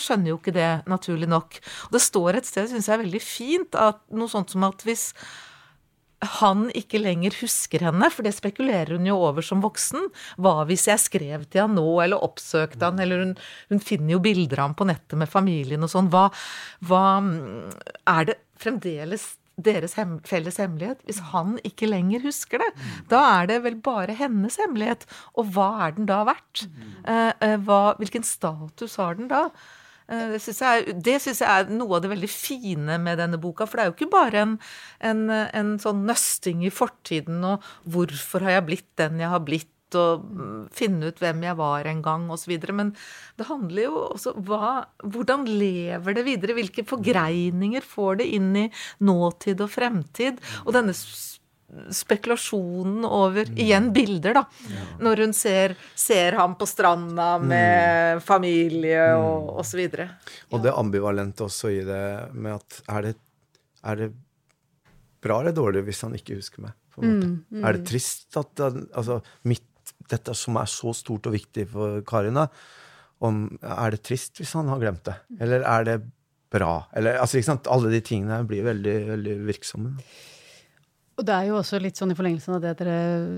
skjønner 0.00 0.32
jo 0.34 0.40
ikke 0.40 0.56
det, 0.56 0.70
naturlig 0.90 1.30
nok. 1.30 1.60
Og 1.88 1.96
det 1.96 2.04
står 2.04 2.38
et 2.38 2.48
sted, 2.48 2.70
syns 2.70 2.90
jeg 2.90 2.98
er 2.98 3.04
veldig 3.04 3.24
fint, 3.24 3.78
at 3.78 4.02
noe 4.14 4.30
sånt 4.30 4.54
som 4.54 4.66
at 4.68 4.86
hvis 4.86 5.10
han 6.20 6.66
ikke 6.76 7.00
lenger 7.00 7.34
husker 7.40 7.86
henne, 7.86 8.10
for 8.12 8.26
det 8.26 8.34
spekulerer 8.36 8.98
hun 8.98 9.08
jo 9.08 9.16
over 9.24 9.44
som 9.44 9.62
voksen. 9.64 10.10
Hva 10.40 10.66
hvis 10.68 10.86
jeg 10.90 11.00
skrev 11.00 11.46
til 11.48 11.64
han 11.64 11.76
nå, 11.78 11.86
eller 12.04 12.20
oppsøkte 12.20 12.90
han, 12.90 13.00
eller 13.00 13.24
hun, 13.24 13.34
hun 13.72 13.80
finner 13.84 14.16
jo 14.16 14.22
bilder 14.24 14.60
av 14.60 14.70
ham 14.70 14.78
på 14.78 14.88
nettet 14.90 15.16
med 15.20 15.32
familien 15.32 15.86
og 15.86 15.92
sånn. 15.92 16.10
Hva, 16.12 16.28
hva, 16.84 17.04
er 18.12 18.30
det 18.30 18.40
fremdeles 18.60 19.30
deres 19.60 19.96
hem, 19.98 20.14
felles 20.24 20.56
hemmelighet 20.60 21.02
hvis 21.04 21.18
han 21.32 21.58
ikke 21.68 21.88
lenger 21.88 22.22
husker 22.24 22.60
det? 22.62 22.70
Da 23.12 23.24
er 23.40 23.50
det 23.50 23.60
vel 23.64 23.80
bare 23.80 24.16
hennes 24.16 24.60
hemmelighet. 24.60 25.08
Og 25.40 25.52
hva 25.56 25.72
er 25.86 25.96
den 25.96 26.08
da 26.10 26.22
verdt? 26.28 26.66
Eh, 27.08 27.32
eh 27.32 27.56
hva, 27.64 27.96
hvilken 28.00 28.28
status 28.28 29.00
har 29.00 29.16
den 29.16 29.32
da? 29.32 29.48
Eh, 30.10 30.30
det 30.34 30.42
syns 30.42 30.62
jeg, 30.62 30.86
jeg, 31.06 31.46
er 31.46 31.70
noe 31.70 31.98
av 31.98 32.04
det 32.04 32.12
veldig 32.12 32.30
fine 32.30 32.98
med 33.02 33.20
denne 33.22 33.40
boka. 33.40 33.66
For 33.68 33.78
det 33.78 33.84
er 33.84 33.90
jo 33.90 33.96
ikke 33.98 34.12
bare 34.12 34.44
en, 34.44 34.56
en, 35.10 35.26
en 35.30 35.74
sånn 35.82 36.06
nøsting 36.08 36.64
i 36.66 36.72
fortiden 36.74 37.44
og 37.46 37.66
'hvorfor 37.86 38.46
har 38.46 38.58
jeg 38.58 38.66
blitt 38.70 38.90
den 39.00 39.22
jeg 39.22 39.30
har 39.30 39.44
blitt', 39.46 39.76
og 39.98 40.22
mm, 40.22 40.58
finne 40.70 41.10
ut 41.10 41.18
hvem 41.18 41.42
jeg 41.42 41.58
var 41.58 41.86
en 41.90 42.02
gang, 42.02 42.28
osv. 42.30 42.52
Men 42.70 42.92
det 43.38 43.48
handler 43.48 43.88
jo 43.88 44.04
også 44.14 44.34
hva, 44.46 44.86
hvordan 45.02 45.48
lever 45.50 46.14
det 46.14 46.26
videre? 46.28 46.54
Hvilke 46.54 46.86
forgreininger 46.86 47.82
får 47.82 48.20
det 48.22 48.28
inn 48.38 48.54
i 48.54 48.66
nåtid 49.02 49.62
og 49.64 49.72
fremtid? 49.74 50.38
Og 50.62 50.74
denne 50.78 50.94
spekulasjonen 51.94 53.04
over 53.04 53.48
mm. 53.48 53.58
Igjen 53.58 53.92
bilder, 53.94 54.34
da. 54.40 54.44
Ja. 54.70 54.86
Når 55.00 55.24
hun 55.24 55.34
ser, 55.36 55.76
ser, 55.94 56.36
ham 56.38 56.56
på 56.58 56.66
stranda 56.68 57.32
mm. 57.38 57.46
med 57.52 58.16
mm. 58.18 58.24
familie 58.26 59.04
og 59.18 59.36
mm. 59.44 59.60
osv. 59.62 59.84
Og, 59.86 60.34
og 60.56 60.64
det 60.66 60.74
ambivalente 60.82 61.46
også 61.46 61.72
i 61.74 61.80
det 61.86 62.02
med 62.34 62.58
at 62.58 62.82
er 62.96 63.08
det, 63.08 63.14
er 63.86 64.02
det 64.02 64.10
bra 65.20 65.40
eller 65.42 65.56
dårlig 65.56 65.84
hvis 65.88 66.04
han 66.06 66.16
ikke 66.18 66.38
husker 66.40 66.66
meg? 66.66 66.76
Mm, 67.00 67.44
mm. 67.48 67.64
Er 67.64 67.76
det 67.76 67.86
trist 67.88 68.36
at 68.40 68.60
altså, 68.60 69.20
mitt, 69.48 69.66
dette 70.10 70.34
som 70.36 70.58
er 70.60 70.68
så 70.68 70.92
stort 70.96 71.28
og 71.30 71.36
viktig 71.36 71.68
for 71.70 72.00
Karin, 72.08 72.36
da, 72.36 72.48
om, 73.24 73.44
er 73.60 73.94
det 73.94 74.02
trist 74.08 74.40
hvis 74.40 74.56
han 74.58 74.68
har 74.72 74.80
glemt 74.82 75.04
det? 75.06 75.16
Eller 75.40 75.64
er 75.68 75.86
det 75.86 75.96
bra? 76.50 76.74
Eller, 76.96 77.20
altså, 77.22 77.40
Alle 77.70 77.92
de 77.92 78.00
tingene 78.04 78.42
blir 78.48 78.66
veldig, 78.66 78.96
veldig 79.14 79.38
virksomme. 79.46 79.94
Og 81.20 81.26
det 81.28 81.34
er 81.36 81.50
jo 81.50 81.58
også 81.58 81.76
litt 81.82 81.98
sånn 82.00 82.14
i 82.14 82.16
forlengelsen 82.16 82.54
av 82.56 82.62
det 82.64 82.70
dere 82.78 82.94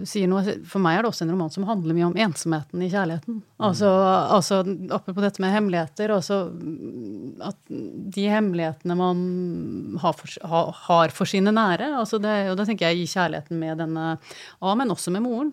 sier 0.06 0.28
nå. 0.30 0.38
For 0.68 0.82
meg 0.82 1.00
er 1.00 1.02
det 1.02 1.10
også 1.10 1.24
en 1.24 1.32
roman 1.34 1.50
som 1.50 1.64
handler 1.66 1.96
mye 1.96 2.06
om 2.06 2.14
ensomheten 2.28 2.84
i 2.84 2.90
kjærligheten. 2.92 3.40
Altså, 3.62 3.90
altså 4.36 4.60
apropos 4.94 5.24
dette 5.24 5.42
med 5.42 5.50
hemmeligheter, 5.54 6.14
Altså 6.14 6.38
at 7.42 7.58
de 8.14 8.28
hemmelighetene 8.30 8.94
man 8.98 9.24
har 10.02 10.14
for, 10.14 10.30
har 10.86 11.14
for 11.14 11.28
sine 11.28 11.50
nære 11.54 11.88
altså 11.98 12.20
det, 12.22 12.36
Og 12.52 12.58
da 12.60 12.66
tenker 12.68 12.92
jeg 12.92 13.02
i 13.02 13.10
kjærligheten 13.10 13.58
med 13.58 13.82
denne 13.82 14.06
A, 14.14 14.74
men 14.78 14.94
også 14.94 15.10
med 15.14 15.26
moren. 15.26 15.52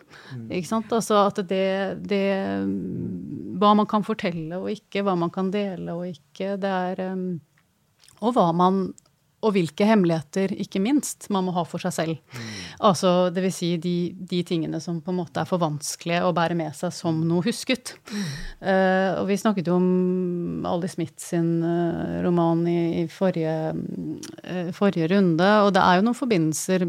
Ikke 0.53 0.69
sant? 0.69 0.93
Altså 0.93 1.23
at 1.25 1.41
det, 1.49 1.65
det 2.05 2.23
Hva 3.57 3.73
man 3.73 3.89
kan 3.89 4.05
fortelle 4.05 4.61
og 4.61 4.69
ikke, 4.75 5.01
hva 5.07 5.17
man 5.17 5.33
kan 5.33 5.49
dele 5.55 5.97
og 5.97 6.05
ikke, 6.13 6.59
det 6.61 6.77
er 6.93 7.05
Og 8.21 8.35
hva 8.37 8.51
man 8.53 8.89
og 9.39 9.53
hvilke 9.55 9.85
hemmeligheter, 9.87 10.51
ikke 10.59 10.81
minst, 10.83 11.29
man 11.31 11.45
må 11.47 11.53
ha 11.55 11.63
for 11.67 11.79
seg 11.79 11.93
selv. 11.95 12.17
Mm. 12.35 12.47
Altså, 12.89 13.11
det 13.31 13.43
vil 13.45 13.53
si 13.55 13.69
de, 13.79 13.93
de, 14.11 14.41
tingene 14.43 14.81
som 14.83 14.97
på 15.03 15.13
en 15.13 15.19
måte 15.21 15.39
er 15.39 15.47
for 15.47 15.61
vanskelige 15.61 16.25
å 16.27 16.33
bære 16.35 16.57
med 16.59 16.75
seg 16.75 16.91
som 16.95 17.21
noe 17.27 17.45
husket. 17.45 17.93
Mm. 18.11 18.25
Uh, 18.59 19.11
og 19.21 19.29
vi 19.31 19.39
snakket 19.39 19.71
jo 19.71 19.77
om 19.79 20.67
Ali 20.67 20.91
Smith 20.91 21.23
sin 21.23 21.63
uh, 21.63 22.19
roman 22.25 22.65
i, 22.67 22.77
i 22.99 23.07
forrige, 23.11 23.55
uh, 23.71 24.69
forrige, 24.75 25.07
runde, 25.13 25.49
og 25.63 25.71
det 25.75 25.85
er 25.85 25.99
jo 25.99 26.07
noen 26.09 26.19
forbindelser 26.19 26.87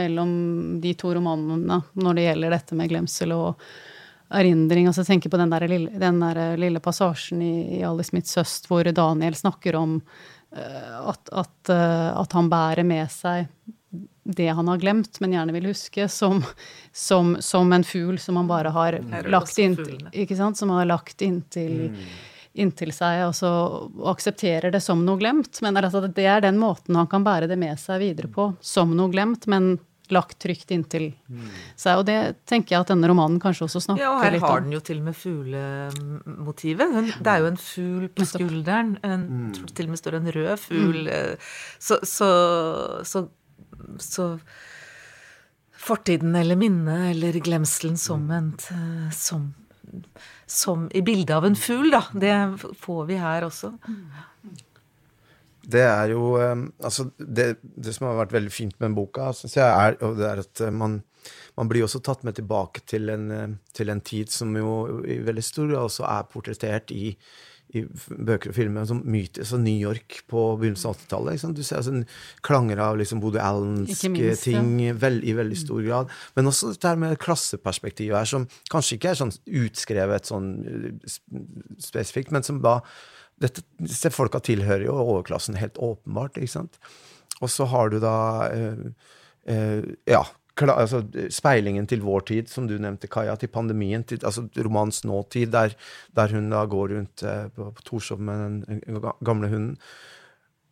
mellom 0.00 0.34
de 0.80 0.96
to 0.96 1.12
romanene 1.18 1.82
når 2.00 2.16
det 2.16 2.28
gjelder 2.30 2.56
dette 2.56 2.80
med 2.80 2.92
glemsel 2.94 3.36
og 3.36 3.70
erindring. 4.40 4.88
altså 4.88 5.04
Tenk 5.04 5.28
på 5.28 5.36
den 5.36 5.52
der 5.52 5.68
lille, 5.68 5.92
den 6.00 6.20
der 6.22 6.56
lille 6.60 6.80
passasjen 6.80 7.42
i, 7.44 7.54
i 7.80 7.84
Ali 7.84 8.06
Smiths 8.06 8.38
høst 8.40 8.70
hvor 8.70 8.88
Daniel 8.88 9.36
snakker 9.36 9.76
om 9.76 9.98
at, 10.52 11.28
at, 11.32 11.68
eh, 11.68 12.08
at, 12.20 12.32
han 12.32 12.50
bærer 12.50 12.86
med 12.86 13.10
seg 13.12 13.46
det 14.30 14.48
han 14.54 14.68
har 14.68 14.78
glemt, 14.78 15.18
men 15.22 15.34
gjerne 15.34 15.54
vil 15.56 15.70
huske, 15.70 16.06
som, 16.08 16.42
som, 16.92 17.36
som 17.42 17.72
en 17.72 17.86
fugl 17.86 18.18
som 18.22 18.38
han 18.38 18.50
bare 18.50 18.70
har 18.74 18.98
lagt 19.30 19.58
inntil 19.58 20.04
ikke 20.12 20.36
sant? 20.38 20.58
Som 20.58 20.70
har 20.74 20.86
lagt 20.86 21.22
inntil, 21.26 21.90
mm. 21.90 22.04
inntil 22.62 22.92
seg, 22.94 23.24
og 23.26 23.34
så 23.34 23.50
aksepterer 24.12 24.70
det 24.70 24.82
som 24.84 25.02
noe 25.06 25.18
glemt. 25.18 25.58
Men 25.66 25.78
det 25.80 26.26
er 26.26 26.44
den 26.44 26.60
måten 26.62 26.98
han 26.98 27.10
kan 27.10 27.26
bære 27.26 27.50
det 27.50 27.58
med 27.58 27.80
seg 27.82 28.02
videre 28.04 28.30
på, 28.30 28.52
som 28.62 28.94
noe 28.94 29.10
glemt, 29.10 29.48
men 29.50 29.72
lagt 30.14 30.38
trygt 30.42 30.72
inntil 30.74 31.10
mm. 31.28 31.50
seg. 31.78 32.00
Og 32.00 32.06
det 32.08 32.18
tenker 32.48 32.74
jeg 32.74 32.84
at 32.84 32.92
denne 32.92 33.10
romanen 33.10 33.40
kanskje 33.42 33.66
også 33.66 33.82
snakker 33.84 34.00
litt 34.00 34.08
om. 34.08 34.16
Ja, 34.16 34.16
og 34.16 34.24
her 34.24 34.46
har 34.46 34.64
den 34.64 34.74
jo 34.74 34.80
til 34.84 35.02
og 35.02 35.06
med 35.10 35.18
fuglemotivet. 35.18 36.96
Det 37.20 37.34
er 37.34 37.44
jo 37.44 37.50
en 37.50 37.60
fugl 37.60 38.08
på 38.14 38.26
skulderen. 38.32 38.96
En, 39.06 39.28
mm. 39.50 39.70
til 39.74 39.88
og 39.88 39.94
med 39.94 40.02
står 40.02 40.18
en 40.20 40.32
rød 40.36 40.50
fugl. 40.62 41.00
Mm. 41.04 41.12
Eh, 41.18 41.54
så, 41.78 42.00
så, 42.06 42.30
så, 43.06 43.24
så 44.00 44.28
fortiden 45.80 46.36
eller 46.36 46.58
minnet 46.60 47.10
eller 47.14 47.40
glemselen 47.40 47.98
som 47.98 48.26
en 48.34 48.52
som, 49.16 49.48
som 50.46 50.90
i 50.94 51.02
bildet 51.02 51.36
av 51.36 51.46
en 51.48 51.56
fugl, 51.56 51.90
da. 51.94 52.04
Det 52.12 52.34
får 52.82 53.06
vi 53.08 53.20
her 53.20 53.48
også. 53.48 53.74
Det 55.60 55.82
er 55.84 56.14
jo 56.14 56.32
Altså, 56.38 57.10
det, 57.18 57.52
det 57.60 57.94
som 57.96 58.08
har 58.08 58.18
vært 58.22 58.34
veldig 58.38 58.52
fint 58.54 58.74
med 58.78 58.90
den 58.90 58.96
boka, 58.98 59.30
syns 59.36 59.58
jeg, 59.58 59.68
er, 59.68 59.98
det 60.16 60.26
er 60.26 60.42
at 60.44 60.64
man, 60.72 61.00
man 61.58 61.70
blir 61.70 61.84
også 61.86 62.02
tatt 62.04 62.24
med 62.24 62.38
tilbake 62.38 62.84
til 62.88 63.12
en, 63.12 63.58
til 63.76 63.92
en 63.92 64.00
tid 64.00 64.32
som 64.32 64.56
jo 64.56 65.02
i 65.04 65.20
veldig 65.26 65.44
stor 65.44 65.70
grad 65.70 65.86
også 65.90 66.08
er 66.08 66.28
portrettert 66.32 66.94
i 66.96 67.14
i 67.76 67.82
bøker 67.86 68.50
og 68.50 68.56
filmer 68.56 68.86
som 68.88 69.02
myter, 69.06 69.46
så 69.46 69.58
New 69.60 69.76
York 69.78 70.20
på 70.30 70.42
begynnelsen 70.58 70.90
av 70.90 70.96
80-tallet. 70.98 71.44
Du 71.54 71.62
ser 71.62 71.78
altså, 71.78 72.00
klanger 72.46 72.82
av 72.82 72.98
liksom 72.98 73.22
Bodø 73.22 73.40
Allenske 73.42 74.10
ting 74.42 74.72
ja. 74.82 74.96
vel, 74.98 75.20
i 75.22 75.36
veldig 75.38 75.58
stor 75.58 75.84
grad. 75.86 76.10
Men 76.36 76.50
også 76.50 76.72
dette 76.74 76.96
med 76.98 77.18
klasseperspektivet 77.22 78.18
her, 78.18 78.28
som 78.28 78.48
kanskje 78.72 78.98
ikke 78.98 79.12
er 79.12 79.20
sånn 79.20 79.34
utskrevet 79.62 80.30
sånn 80.30 80.50
eh, 80.66 81.16
spesifikt, 81.82 82.34
men 82.34 82.46
som 82.46 82.58
da 82.64 82.80
dette, 83.40 83.64
Disse 83.80 84.12
folka 84.12 84.40
tilhører 84.44 84.84
jo 84.88 84.98
overklassen 85.00 85.58
helt 85.60 85.78
åpenbart, 85.80 86.36
ikke 86.36 86.58
sant. 86.58 86.76
Og 87.40 87.48
så 87.52 87.66
har 87.72 87.90
du 87.92 87.98
da 88.02 88.16
eh, 88.52 88.84
eh, 89.48 89.88
Ja, 90.10 90.24
altså, 90.68 91.02
speilingen 91.32 91.86
til 91.88 92.02
vår 92.04 92.26
tid, 92.28 92.50
som 92.52 92.66
du 92.68 92.76
nevnte, 92.76 93.08
Kaja, 93.08 93.36
til 93.40 93.48
pandemien, 93.52 94.04
til 94.04 94.20
altså, 94.26 94.44
romans 94.60 95.02
nåtid, 95.08 95.52
der, 95.54 95.76
der, 96.16 96.36
hun 96.36 96.50
da 96.52 96.66
går 96.68 96.94
rundt 96.96 97.24
eh, 97.24 97.46
på, 97.56 97.70
på 97.72 97.86
Torshov 97.86 98.20
med 98.20 98.66
den, 98.68 99.00
gamle 99.24 99.48
hunden. 99.48 99.78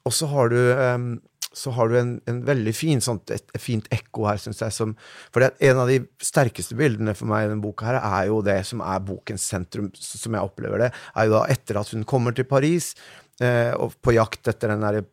Og 0.04 0.12
så 0.12 0.28
har 0.28 0.52
du, 0.52 0.58
um, 0.72 1.08
så 1.56 1.72
har 1.74 1.88
du 1.90 1.96
en, 1.98 2.10
en 2.28 2.40
veldig 2.46 2.74
fin, 2.76 3.00
sånt, 3.02 3.32
et, 3.34 3.44
et 3.56 3.62
fint 3.62 3.86
ekko 3.94 4.28
her, 4.28 4.40
syns 4.42 4.60
jeg. 4.62 4.74
Som, 4.74 4.94
for 5.34 5.46
en 5.48 5.82
av 5.82 5.90
de 5.90 6.00
sterkeste 6.22 6.76
bildene 6.78 7.16
for 7.18 7.30
meg 7.30 7.46
i 7.46 7.50
denne 7.50 7.64
boka 7.64 7.88
her, 7.88 8.00
er 8.02 8.28
jo 8.28 8.42
det 8.46 8.60
som 8.68 8.84
er 8.84 9.04
bokens 9.04 9.46
sentrum, 9.48 9.90
som 9.96 10.36
jeg 10.36 10.50
opplever 10.50 10.86
det, 10.86 10.92
er 11.14 11.28
jo 11.28 11.38
da 11.38 11.44
etter 11.54 11.80
at 11.80 11.94
hun 11.94 12.06
kommer 12.08 12.36
til 12.36 12.48
Paris, 12.48 12.92
eh, 13.40 13.72
og 13.76 13.96
på 14.04 14.16
jakt 14.16 14.52
etter 14.52 14.74
den 14.74 14.84
derre 14.84 15.06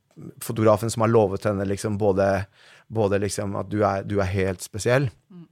fotografen 0.44 0.92
som 0.92 1.04
har 1.04 1.12
lovet 1.12 1.44
henne 1.44 1.66
liksom 1.68 1.98
både 2.00 2.30
både 2.88 3.20
liksom 3.24 3.56
at 3.60 3.70
du 3.72 3.82
er, 3.86 4.06
du 4.06 4.18
er 4.22 4.32
helt 4.32 4.64
spesiell, 4.66 5.08
mm. 5.30 5.46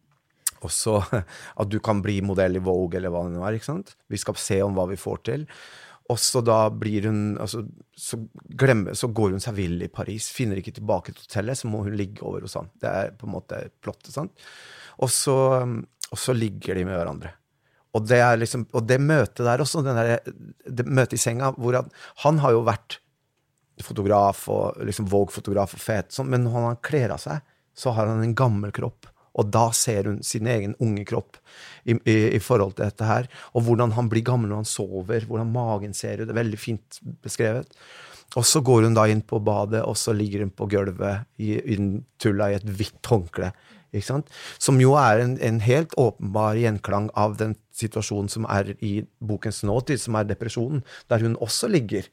og 0.61 0.73
så 0.73 0.99
at 1.61 1.71
du 1.71 1.79
kan 1.83 2.01
bli 2.03 2.19
modell 2.25 2.59
i 2.59 2.63
Vogue 2.63 2.99
eller 2.99 3.13
hva 3.13 3.25
det 3.27 3.37
nå 3.37 3.45
er. 3.45 3.57
ikke 3.57 3.71
sant? 3.71 3.95
Vi 4.11 4.19
skal 4.21 4.39
se 4.39 4.61
om 4.65 4.75
hva 4.77 4.87
vi 4.91 4.99
får 4.99 5.23
til. 5.29 5.47
Og 6.13 6.19
så 6.21 6.43
da 6.45 6.67
blir 6.69 7.07
hun 7.09 7.21
altså, 7.41 7.63
så, 7.97 8.19
glemmer, 8.59 8.93
så 8.97 9.09
går 9.09 9.33
hun 9.33 9.41
seg 9.43 9.55
vill 9.57 9.79
i 9.81 9.89
Paris, 9.89 10.29
finner 10.33 10.59
ikke 10.61 10.75
tilbake 10.77 11.13
til 11.13 11.25
hotellet, 11.25 11.57
så 11.57 11.69
må 11.71 11.81
hun 11.87 11.95
ligge 11.97 12.21
over 12.27 12.45
hos 12.45 12.57
han. 12.59 12.69
Det 12.81 12.89
er 12.89 13.15
på 13.17 13.25
en 13.25 13.33
måte 13.33 13.61
plottet. 13.81 14.11
sant? 14.13 14.45
Og 15.01 15.09
så, 15.09 15.37
og 15.63 16.19
så 16.19 16.35
ligger 16.37 16.77
de 16.77 16.85
med 16.85 16.99
hverandre. 16.99 17.33
Og 17.93 18.05
det, 18.09 18.19
liksom, 18.41 18.65
og 18.73 18.85
det 18.89 18.99
møtet 19.01 19.45
der 19.45 19.61
også, 19.61 19.83
der, 19.85 20.15
det 20.65 20.85
møtet 20.89 21.17
i 21.19 21.21
senga, 21.21 21.51
hvor 21.57 21.77
han, 21.77 21.89
han 22.25 22.41
har 22.41 22.55
jo 22.55 22.63
vært 22.65 22.99
fotograf 23.83 24.45
og 24.53 24.79
liksom 24.85 25.09
Vogue-fotograf 25.09 25.73
og 25.77 25.81
fet, 25.81 26.13
sånn, 26.13 26.29
men 26.29 26.45
når 26.45 26.67
han 26.69 26.81
kler 26.85 27.13
av 27.15 27.21
seg, 27.21 27.41
så 27.73 27.93
har 27.97 28.09
han 28.09 28.21
en 28.21 28.35
gammel 28.37 28.73
kropp. 28.73 29.09
Og 29.39 29.49
da 29.53 29.67
ser 29.73 30.09
hun 30.09 30.21
sin 30.25 30.47
egen 30.49 30.75
unge 30.83 31.05
kropp 31.09 31.39
i, 31.83 31.95
i, 31.95 32.15
i, 32.37 32.39
forhold 32.43 32.75
til 32.77 32.85
dette 32.85 33.07
her. 33.07 33.29
Og 33.57 33.65
hvordan 33.67 33.95
han 33.97 34.09
blir 34.11 34.25
gammel 34.25 34.51
når 34.51 34.63
han 34.63 34.69
sover, 34.69 35.27
hvordan 35.29 35.53
magen 35.53 35.95
ser 35.97 36.21
ut. 36.21 36.27
Det 36.27 36.35
er 36.35 36.41
veldig 36.43 36.61
fint 36.61 36.99
beskrevet. 37.25 37.69
Og 38.37 38.45
så 38.49 38.63
går 38.65 38.87
hun 38.87 38.97
da 38.97 39.05
inn 39.09 39.21
på 39.25 39.41
badet, 39.45 39.83
og 39.85 39.97
så 39.99 40.13
ligger 40.15 40.45
hun 40.45 40.53
på 40.53 40.67
gulvet 40.71 41.27
i, 41.37 41.59
tulla 42.21 42.49
i 42.49 42.57
et 42.57 42.65
hvitt 42.65 43.09
håndkle. 43.09 43.51
Som 44.57 44.79
jo 44.81 44.95
er 44.97 45.21
en, 45.21 45.35
en, 45.37 45.59
helt 45.61 45.93
åpenbar 46.01 46.57
gjenklang 46.57 47.11
av 47.13 47.37
den 47.37 47.53
situasjonen 47.73 48.29
som 48.29 48.45
er 48.51 48.73
i 48.85 48.93
bokens 49.23 49.63
nåtid, 49.65 50.01
som 50.01 50.17
er 50.19 50.27
depresjonen, 50.29 50.83
der 51.09 51.23
hun 51.25 51.37
også 51.41 51.69
ligger 51.71 52.07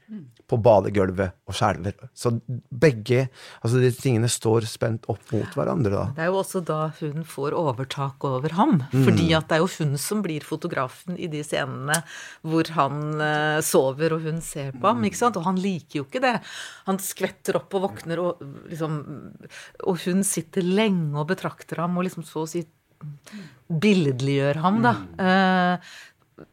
på 0.49 0.59
badegulvet 0.61 1.37
og 1.49 1.57
skjelver. 1.57 1.97
Så 2.17 2.33
begge 2.71 3.27
altså 3.61 3.83
de 3.83 3.91
tingene 3.95 4.31
står 4.31 4.67
spent 4.71 5.07
opp 5.13 5.35
mot 5.35 5.57
hverandre. 5.59 5.93
da. 5.93 6.05
Det 6.17 6.25
er 6.25 6.31
jo 6.33 6.41
også 6.41 6.63
da 6.67 6.81
hun 7.01 7.27
får 7.29 7.57
overtak 7.59 8.25
over 8.25 8.57
ham. 8.57 8.79
Mm. 8.91 9.05
fordi 9.05 9.29
at 9.37 9.49
det 9.51 9.59
er 9.59 9.63
jo 9.65 9.71
hun 9.79 9.97
som 10.01 10.23
blir 10.25 10.47
fotografen 10.47 11.19
i 11.21 11.29
de 11.31 11.43
scenene 11.45 12.01
hvor 12.47 12.71
han 12.77 13.01
uh, 13.21 13.61
sover 13.65 14.17
og 14.17 14.27
hun 14.27 14.41
ser 14.45 14.73
på 14.73 14.89
ham. 14.89 15.05
ikke 15.05 15.21
sant? 15.21 15.39
Og 15.39 15.47
han 15.47 15.61
liker 15.61 16.01
jo 16.01 16.09
ikke 16.09 16.25
det. 16.25 16.37
Han 16.89 17.01
skvetter 17.03 17.61
opp 17.61 17.75
og 17.77 17.89
våkner, 17.89 18.23
og, 18.23 18.43
liksom, 18.71 19.01
og 19.85 20.05
hun 20.07 20.25
sitter 20.27 20.67
lenge 20.67 21.19
og 21.19 21.29
betrakter 21.31 21.83
ham 21.85 21.99
og 21.99 22.09
liksom 22.09 22.27
så 22.27 22.45
å 22.45 22.51
si 22.51 22.65
billedliggjør 23.71 24.63
ham, 24.65 24.81
da. 24.85 24.95
Uh, 25.21 25.97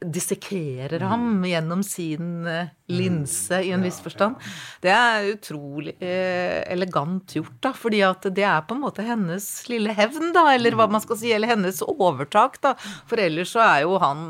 dissekerer 0.04 1.06
ham 1.08 1.46
gjennom 1.48 1.80
sin 1.86 2.44
uh, 2.48 2.68
linse, 2.92 3.62
i 3.64 3.72
en 3.76 3.86
viss 3.86 4.02
forstand. 4.04 4.36
Det 4.84 4.92
er 4.92 5.30
utrolig 5.32 5.96
uh, 6.02 6.60
elegant 6.68 7.38
gjort, 7.38 7.56
da, 7.64 7.72
fordi 7.76 8.04
at 8.08 8.28
det 8.36 8.46
er 8.48 8.68
på 8.68 8.76
en 8.76 8.84
måte 8.84 9.06
hennes 9.08 9.48
lille 9.72 9.96
hevn, 9.98 10.34
da, 10.36 10.50
eller 10.56 10.78
hva 10.78 10.90
man 10.92 11.04
skal 11.04 11.20
si, 11.22 11.32
eller 11.36 11.56
hennes 11.56 11.82
overtak, 11.88 12.60
da. 12.64 12.76
For 13.08 13.24
ellers 13.24 13.56
så 13.56 13.64
er 13.66 13.88
jo 13.88 13.98
han 14.04 14.28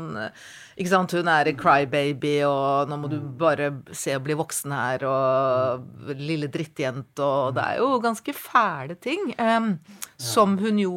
ikke 0.78 0.92
sant, 0.92 1.12
Hun 1.18 1.28
er 1.30 1.48
en 1.50 1.58
crybaby, 1.58 2.36
og 2.46 2.86
nå 2.90 3.00
må 3.02 3.10
du 3.10 3.18
bare 3.18 3.72
se 3.90 4.14
å 4.14 4.22
bli 4.22 4.36
voksen 4.38 4.74
her, 4.76 5.04
og 5.10 6.14
lille 6.14 6.46
drittjente, 6.54 7.18
og 7.18 7.56
det 7.56 7.64
er 7.64 7.80
jo 7.82 7.98
ganske 8.04 8.34
fæle 8.36 8.94
ting. 9.02 9.32
Um, 9.42 9.72
som 10.22 10.54
hun 10.62 10.78
jo 10.78 10.94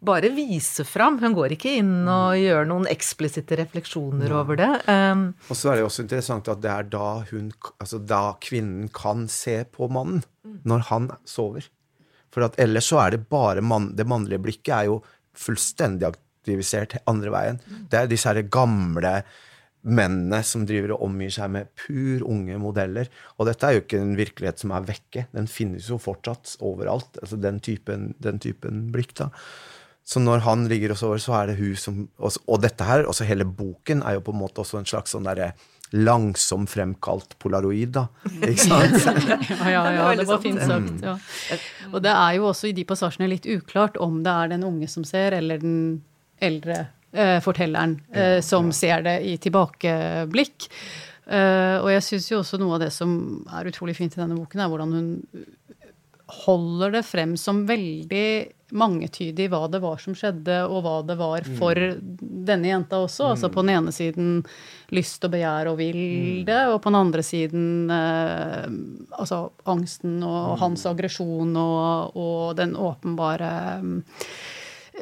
bare 0.00 0.30
vise 0.34 0.84
fram. 0.86 1.18
Hun 1.22 1.34
går 1.36 1.54
ikke 1.56 1.72
inn 1.80 2.06
og 2.06 2.34
mm. 2.34 2.42
gjør 2.42 2.68
noen 2.70 2.86
eksplisitte 2.90 3.58
refleksjoner 3.58 4.30
ja. 4.30 4.42
over 4.42 4.60
det. 4.60 4.70
Um, 4.86 5.24
og 5.48 5.58
så 5.58 5.72
er 5.72 5.80
det 5.80 5.88
også 5.88 6.04
interessant 6.04 6.50
at 6.52 6.62
det 6.62 6.70
er 6.72 6.86
da, 6.92 7.08
hun, 7.32 7.50
altså 7.78 8.00
da 8.02 8.22
kvinnen 8.44 8.92
kan 8.94 9.26
se 9.32 9.60
på 9.74 9.90
mannen, 9.92 10.22
mm. 10.46 10.60
når 10.68 10.86
han 10.92 11.10
sover. 11.28 11.66
For 12.34 12.44
at 12.46 12.58
ellers 12.60 12.90
så 12.90 13.00
er 13.02 13.16
det 13.16 13.26
bare 13.32 13.64
mann, 13.64 13.94
Det 13.96 14.06
mannlige 14.06 14.42
blikket 14.44 14.74
er 14.76 14.88
jo 14.90 15.02
fullstendig 15.38 16.10
aktivisert 16.12 16.98
andre 17.08 17.34
veien. 17.34 17.60
Mm. 17.66 17.84
Det 17.90 18.00
er 18.00 18.10
disse 18.10 18.30
her 18.30 18.42
gamle 18.46 19.20
mennene 19.88 20.40
som 20.44 20.64
driver 20.66 20.96
og 20.96 21.04
omgir 21.06 21.30
seg 21.32 21.52
med 21.54 21.70
pur 21.78 22.24
unge 22.28 22.58
modeller. 22.60 23.08
Og 23.38 23.48
dette 23.48 23.66
er 23.66 23.76
jo 23.76 23.82
ikke 23.84 24.00
en 24.02 24.16
virkelighet 24.18 24.62
som 24.62 24.74
er 24.74 24.86
vekke. 24.88 25.26
Den 25.34 25.48
finnes 25.50 25.88
jo 25.90 26.00
fortsatt 26.02 26.56
overalt. 26.66 27.18
altså 27.22 27.38
Den 27.40 27.60
typen, 27.64 28.12
den 28.22 28.42
typen 28.42 28.88
blikk. 28.92 29.14
da. 29.18 29.30
Så 30.08 30.22
når 30.24 30.44
han 30.46 30.68
ligger 30.70 30.94
og 30.94 31.00
sover, 31.00 31.20
så 31.20 31.34
er 31.42 31.50
det 31.50 31.58
hun 31.58 31.74
som 31.76 32.04
Og, 32.16 32.38
og 32.48 32.62
dette 32.64 32.84
her, 32.84 33.04
også 33.08 33.26
hele 33.28 33.44
boken, 33.44 34.02
er 34.02 34.16
jo 34.16 34.24
på 34.24 34.32
en 34.32 34.40
måte 34.40 34.62
også 34.62 34.80
en 34.80 34.88
slags 34.88 35.12
sånn 35.12 35.28
derre 35.28 35.52
langsom 35.92 36.66
fremkalt 36.68 37.32
polaroid, 37.40 37.94
da. 37.94 38.06
Ikke 38.44 38.60
sant? 38.60 38.98
ja, 39.32 39.38
ja, 39.72 39.82
ja, 39.96 40.08
det 40.18 40.26
var 40.28 40.42
fint 40.42 40.60
sagt. 40.60 41.00
Ja. 41.00 41.14
Og 41.92 42.02
det 42.04 42.12
er 42.12 42.36
jo 42.36 42.50
også 42.50 42.68
i 42.68 42.74
de 42.76 42.84
passasjene 42.88 43.30
litt 43.32 43.48
uklart 43.48 43.96
om 44.04 44.20
det 44.24 44.34
er 44.34 44.52
den 44.52 44.66
unge 44.68 44.88
som 44.92 45.06
ser, 45.08 45.38
eller 45.38 45.62
den 45.62 45.78
eldre 46.44 46.82
eh, 47.12 47.38
fortelleren 47.44 47.96
eh, 48.12 48.38
som 48.44 48.68
ser 48.76 49.04
det 49.06 49.16
i 49.28 49.38
tilbakeblikk. 49.40 50.68
Uh, 51.28 51.76
og 51.84 51.90
jeg 51.92 52.04
syns 52.06 52.26
jo 52.30 52.38
også 52.40 52.56
noe 52.56 52.78
av 52.78 52.86
det 52.86 52.88
som 52.94 53.10
er 53.52 53.68
utrolig 53.68 53.92
fint 53.98 54.14
i 54.16 54.20
denne 54.20 54.36
boken, 54.38 54.62
er 54.64 54.70
hvordan 54.72 54.94
hun 54.96 55.08
holder 56.28 56.98
det 56.98 57.02
frem 57.08 57.36
som 57.40 57.64
veldig 57.66 58.28
mangetydig 58.76 59.46
hva 59.48 59.62
det 59.72 59.80
var 59.80 60.00
som 60.02 60.14
skjedde, 60.16 60.58
og 60.68 60.82
hva 60.84 60.96
det 61.06 61.16
var 61.16 61.46
mm. 61.46 61.54
for 61.56 61.78
mm. 61.78 62.18
denne 62.48 62.68
jenta 62.68 63.00
også. 63.00 63.24
Mm. 63.24 63.30
Altså 63.32 63.50
på 63.52 63.64
den 63.64 63.72
ene 63.76 63.94
siden 63.96 64.34
lyst 64.92 65.24
og 65.24 65.32
begjær 65.32 65.70
og 65.72 65.78
vilde, 65.80 66.52
mm. 66.52 66.74
og 66.74 66.82
på 66.84 66.92
den 66.92 67.00
andre 67.00 67.24
siden 67.24 67.94
eh, 67.94 68.66
altså 69.16 69.46
angsten 69.72 70.20
og 70.20 70.52
mm. 70.52 70.60
hans 70.64 70.84
aggresjon 70.90 71.56
og, 71.56 72.18
og, 72.18 72.42
den 72.58 72.74
åpenbare 72.76 73.52
um, 73.80 73.94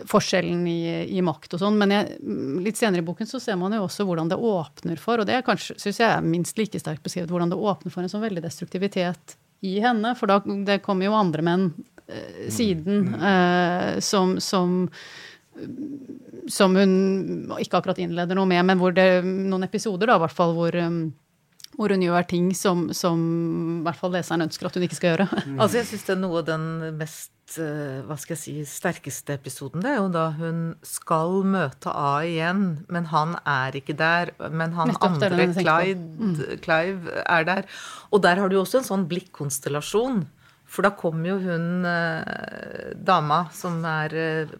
forskjellen 0.07 0.62
i, 0.71 0.81
i, 1.17 1.23
makt 1.27 1.57
og 1.57 1.65
sånn. 1.65 1.81
Men 1.81 1.95
jeg, 1.97 2.21
litt 2.62 2.79
senere 2.79 3.03
i 3.03 3.07
boken 3.07 3.27
så 3.31 3.41
ser 3.43 3.59
man 3.59 3.75
jo 3.75 3.83
også 3.89 4.07
hvordan 4.07 4.31
det 4.31 4.39
åpner 4.39 5.01
for, 5.03 5.23
og 5.23 5.27
det 5.27 5.43
syns 5.59 5.91
jeg 5.99 6.07
er 6.07 6.23
minst 6.23 6.59
like 6.61 6.79
sterkt 6.79 7.03
beskrevet, 7.03 7.33
hvordan 7.35 7.51
det 7.51 7.59
åpner 7.59 7.95
for 7.95 8.05
en 8.07 8.12
sånn 8.12 8.25
veldig 8.29 8.47
destruktivitet 8.47 9.39
i 9.66 9.76
henne. 9.85 10.14
For 10.18 10.31
da, 10.31 10.40
det 10.68 10.83
kommer 10.87 11.09
jo 11.09 11.18
andre 11.18 11.44
menn 11.46 11.68
eh, 12.07 12.46
siden 12.52 13.11
mm. 13.11 13.26
eh, 13.33 13.90
som, 14.05 14.37
som 14.42 14.87
som 16.52 16.74
hun 16.76 16.90
ikke 17.59 17.79
akkurat 17.79 17.98
innleder 18.02 18.37
noe 18.37 18.48
med, 18.48 18.61
men 18.68 18.81
hvor 18.81 18.92
det 18.94 19.24
noen 19.24 19.64
episoder 19.66 20.11
da, 20.11 20.18
i 20.18 20.22
hvert 20.22 20.37
fall, 20.37 20.52
hvor, 20.57 20.76
um, 20.79 20.98
hvor 21.77 21.93
hun 21.93 22.05
gjør 22.05 22.27
ting 22.29 22.51
som, 22.57 22.89
som 22.97 23.23
i 23.81 23.87
hvert 23.87 24.01
fall 24.01 24.15
leseren 24.17 24.47
ønsker 24.47 24.69
at 24.69 24.77
hun 24.79 24.87
ikke 24.89 25.01
skal 25.01 25.15
gjøre. 25.15 25.31
Mm. 25.47 25.61
altså 25.62 25.79
Jeg 25.79 25.87
syns 25.93 26.05
det 26.07 26.15
er 26.17 26.19
noe 26.19 26.41
av 26.41 26.47
den 26.49 26.65
mest 26.97 27.31
Eh, 27.55 28.01
hva 28.03 28.17
skal 28.19 28.35
jeg 28.35 28.41
si, 28.41 28.53
sterkeste 28.67 29.37
episoden. 29.37 29.83
Det 29.85 29.93
er 29.93 30.01
jo 30.01 30.09
da 30.11 30.25
hun 30.35 30.62
skal 30.83 31.45
møte 31.47 31.93
A 31.95 32.25
igjen, 32.27 32.65
men 32.91 33.07
han 33.12 33.37
er 33.47 33.77
ikke 33.79 33.95
der. 33.97 34.33
Men 34.51 34.75
han 34.75 34.91
Nettopp, 34.91 35.23
andre, 35.23 35.47
Clyde, 35.55 36.09
mm. 36.19 36.35
Clive, 36.65 37.15
er 37.23 37.47
der. 37.47 37.69
Og 38.11 38.25
der 38.27 38.43
har 38.43 38.51
du 38.51 38.59
jo 38.59 38.65
også 38.65 38.83
en 38.83 38.89
sånn 38.89 39.07
blikkonstellasjon. 39.11 40.25
For 40.77 40.85
da 40.85 40.91
kommer 40.93 41.31
jo 41.31 41.37
hun 41.41 41.87
eh, 41.89 42.93
dama 43.09 43.39
som 43.57 43.79
er 43.89 44.12
eh, 44.21 44.55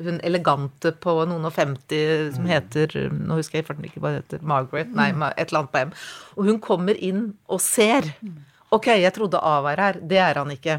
hun 0.00 0.16
elegante 0.24 0.94
på 0.96 1.12
noen 1.28 1.44
og 1.44 1.52
femti, 1.52 2.00
som 2.32 2.46
Mm. 2.48 2.52
heter 2.54 2.94
Nå 3.12 3.36
husker 3.36 3.60
jeg 3.60 3.66
farten 3.68 3.84
ikke 3.84 4.00
hva 4.00 4.14
det 4.14 4.22
heter. 4.24 4.40
Margaret? 4.48 4.94
Nei, 4.96 5.10
et 5.36 5.50
eller 5.50 5.66
annet 5.66 5.74
på 5.74 5.82
M. 5.90 5.92
Og 6.38 6.46
hun 6.48 6.60
kommer 6.64 6.96
inn 6.96 7.34
og 7.52 7.60
ser. 7.60 8.08
Ok, 8.72 8.86
jeg 8.96 9.12
trodde 9.16 9.40
A 9.44 9.58
var 9.64 9.76
her. 9.76 10.00
Det 10.00 10.16
er 10.24 10.40
han 10.40 10.50
ikke. 10.56 10.78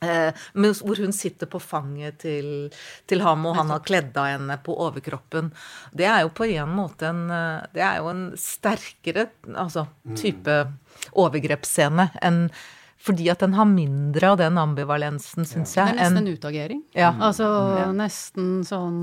Eh, 0.00 0.32
men 0.56 0.72
hvor 0.80 0.96
hun 0.96 1.12
sitter 1.12 1.44
på 1.52 1.60
fanget 1.60 2.18
til, 2.24 2.70
til 3.06 3.20
ham, 3.20 3.44
og 3.50 3.56
han 3.58 3.68
har 3.68 3.84
kledd 3.84 4.16
av 4.16 4.30
henne 4.32 4.56
på 4.64 4.72
overkroppen. 4.80 5.52
Det 5.92 6.08
er 6.08 6.22
jo 6.24 6.32
på 6.32 6.48
en 6.48 6.72
måte 6.72 7.10
en 7.12 7.26
Det 7.74 7.84
er 7.84 7.98
jo 8.00 8.08
en 8.08 8.30
sterkere 8.40 9.28
altså, 9.52 9.84
type 10.16 10.62
overgrepsscene 11.12 12.10
enn 12.24 12.46
fordi 13.00 13.30
at 13.32 13.40
den 13.40 13.54
har 13.56 13.64
mindre 13.64 14.32
av 14.34 14.36
den 14.36 14.58
ambivalensen, 14.60 15.46
syns 15.48 15.72
Det 15.72 15.80
jeg. 15.80 15.92
er 15.94 15.96
nesten 15.96 16.18
en 16.20 16.34
utagering. 16.34 16.82
Ja. 16.92 17.14
Altså 17.16 17.46
nesten 17.96 18.50
sånn 18.68 18.98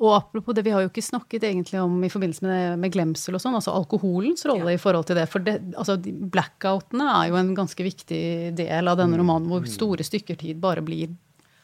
Og 0.00 0.14
apropos 0.16 0.56
det, 0.56 0.64
vi 0.64 0.72
har 0.72 0.80
jo 0.80 0.88
ikke 0.88 1.04
snakket 1.04 1.44
egentlig 1.44 1.82
om 1.82 1.98
i 2.04 2.08
forbindelse 2.12 2.46
med, 2.46 2.54
det, 2.54 2.78
med 2.80 2.94
glemsel 2.96 3.36
og 3.36 3.44
sånn, 3.44 3.58
altså 3.58 3.74
alkoholens 3.76 4.46
rolle 4.48 4.72
i 4.72 4.80
forhold 4.80 5.08
til 5.10 5.20
det. 5.20 5.28
For 5.28 5.44
det, 5.44 5.58
altså, 5.76 5.98
blackoutene 6.00 7.10
er 7.18 7.30
jo 7.30 7.38
en 7.42 7.52
ganske 7.58 7.86
viktig 7.86 8.22
del 8.56 8.88
av 8.88 8.96
denne 9.02 9.20
romanen, 9.20 9.50
hvor 9.52 9.68
store 9.68 10.06
stykker 10.06 10.40
tid 10.40 10.60
bare 10.62 10.84
blir 10.86 11.12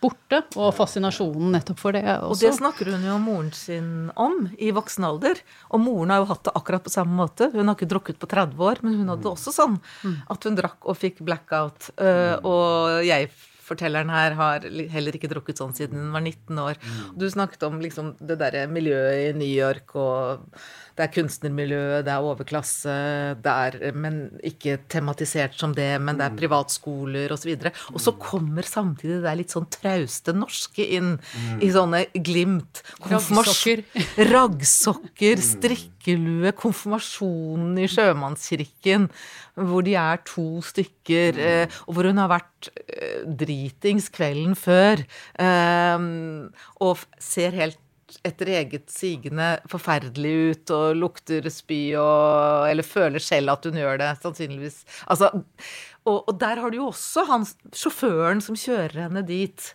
borte, 0.03 0.43
og 0.59 0.73
fascinasjonen 0.77 1.55
nettopp 1.55 1.79
for 1.81 1.97
det 1.97 2.03
også. 2.05 2.33
Og 2.33 2.41
det 2.43 2.53
snakker 2.59 2.91
hun 2.93 3.07
jo 3.07 3.19
moren 3.23 3.53
sin 3.57 3.93
om 4.19 4.49
i 4.59 4.73
voksen 4.75 5.07
alder. 5.09 5.39
Og 5.71 5.83
moren 5.85 6.15
har 6.15 6.23
jo 6.23 6.29
hatt 6.33 6.45
det 6.49 6.57
akkurat 6.59 6.85
på 6.85 6.93
samme 6.95 7.17
måte. 7.19 7.53
Hun 7.55 7.69
har 7.71 7.79
ikke 7.79 7.91
drukket 7.93 8.21
på 8.23 8.31
30 8.31 8.67
år, 8.73 8.83
men 8.83 8.99
hun 9.01 9.15
hadde 9.15 9.27
det 9.27 9.33
også 9.33 9.55
sånn 9.55 9.79
at 10.33 10.49
hun 10.49 10.59
drakk 10.59 10.91
og 10.91 10.99
fikk 10.99 11.23
blackout. 11.27 11.93
Øh, 12.03 12.37
og 12.43 13.03
jeg 13.07 13.31
fortelleren 13.73 14.11
her 14.13 14.37
har 14.39 14.67
heller 14.93 15.17
ikke 15.17 15.31
drukket 15.31 15.61
sånn 15.61 15.75
siden 15.77 16.01
hun 16.01 16.15
var 16.15 16.25
19 16.25 16.63
år. 16.63 16.81
Du 17.19 17.27
snakket 17.31 17.67
om 17.69 17.81
liksom 17.83 18.15
det 18.21 18.39
derre 18.41 18.67
miljøet 18.71 19.31
i 19.31 19.37
New 19.39 19.49
York, 19.49 19.95
og 19.97 20.43
det 20.97 21.07
er 21.07 21.13
kunstnermiljøet, 21.15 22.05
det 22.07 22.13
er 22.13 22.27
overklasse, 22.27 22.95
det 23.43 23.53
er 23.53 23.97
Men 23.97 24.19
ikke 24.45 24.79
tematisert 24.93 25.57
som 25.59 25.75
det, 25.77 25.91
men 26.01 26.19
det 26.19 26.27
er 26.27 26.37
privatskoler 26.37 27.33
osv. 27.33 27.55
Og, 27.57 27.69
så 27.69 27.95
og 27.97 28.05
så 28.07 28.15
kommer 28.21 28.67
samtidig 28.69 29.19
det 29.21 29.27
der 29.27 29.39
litt 29.41 29.55
sånn 29.55 29.69
trauste 29.73 30.35
norske 30.37 30.85
inn 30.99 31.15
i 31.63 31.71
sånne 31.73 32.05
glimt. 32.15 32.83
Konfirmasjon- 33.03 33.85
Raggsokker, 34.33 35.41
strikkelue, 35.53 36.53
konfirmasjonen 36.59 37.79
i 37.81 37.89
sjømannskirken, 37.91 39.09
hvor 39.61 39.85
de 39.87 39.97
er 40.01 40.21
to 40.29 40.63
stykker, 40.65 41.41
eh, 41.41 41.81
og 41.87 41.97
hvor 41.97 42.09
hun 42.09 42.21
har 42.23 42.33
vært 42.33 42.73
eh, 42.87 43.23
dritings 43.27 44.09
kvelden 44.13 44.57
før, 44.59 45.05
eh, 45.41 46.09
og 46.83 47.07
ser 47.21 47.57
helt 47.61 47.81
etter 48.27 48.51
eget 48.59 48.91
sigende 48.93 49.55
forferdelig 49.71 50.33
ut 50.53 50.73
og 50.77 50.97
lukter 50.99 51.49
spy 51.53 51.95
og 52.01 52.69
Eller 52.71 52.87
føler 52.87 53.23
selv 53.23 53.55
at 53.55 53.65
hun 53.65 53.79
gjør 53.81 53.99
det, 54.03 54.11
sannsynligvis. 54.23 54.83
Altså, 55.07 55.31
og, 56.05 56.19
og 56.29 56.35
der 56.41 56.61
har 56.61 56.71
du 56.71 56.77
jo 56.81 56.91
også 56.91 57.25
han 57.29 57.47
sjåføren 57.73 58.43
som 58.45 58.59
kjører 58.59 59.07
henne 59.07 59.23
dit. 59.27 59.75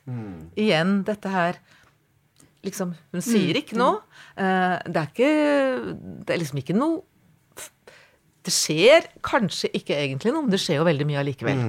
Igjen 0.56 1.04
dette 1.08 1.30
her 1.34 1.60
Liksom, 2.66 2.90
hun 3.14 3.22
sier 3.24 3.56
ikke 3.60 3.78
noe. 3.78 4.02
Eh, 4.36 4.78
det 4.90 4.98
er 5.00 5.12
ikke 5.12 5.30
Det 6.26 6.34
er 6.34 6.40
liksom 6.42 6.58
ikke 6.60 6.74
noe 6.76 7.04
Det 8.44 8.52
skjer 8.52 9.08
kanskje 9.24 9.70
ikke 9.78 9.96
egentlig 9.96 10.34
noe, 10.34 10.42
men 10.48 10.52
det 10.52 10.60
skjer 10.64 10.82
jo 10.82 10.88
veldig 10.88 11.08
mye 11.08 11.20
allikevel. 11.22 11.62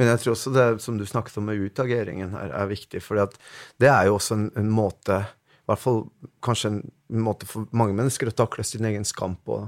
Men 0.00 0.08
jeg 0.14 0.22
tror 0.22 0.32
også 0.32 0.50
det 0.54 0.66
som 0.80 0.96
du 0.96 1.04
snakket 1.04 1.36
om 1.36 1.50
med 1.50 1.60
utageringen 1.60 2.32
her, 2.32 2.54
er 2.56 2.70
viktig. 2.70 3.02
For 3.04 3.20
det 3.20 3.90
er 3.90 4.08
jo 4.08 4.16
også 4.16 4.38
en, 4.38 4.46
en 4.56 4.70
måte, 4.72 5.18
i 5.28 5.68
hvert 5.68 5.82
fall 5.82 6.06
kanskje 6.40 6.70
en 6.72 7.24
måte 7.26 7.48
for 7.48 7.68
mange 7.76 7.92
mennesker 7.98 8.30
å 8.30 8.36
takle 8.38 8.64
sin 8.64 8.88
egen 8.88 9.04
skam 9.04 9.36
på. 9.44 9.66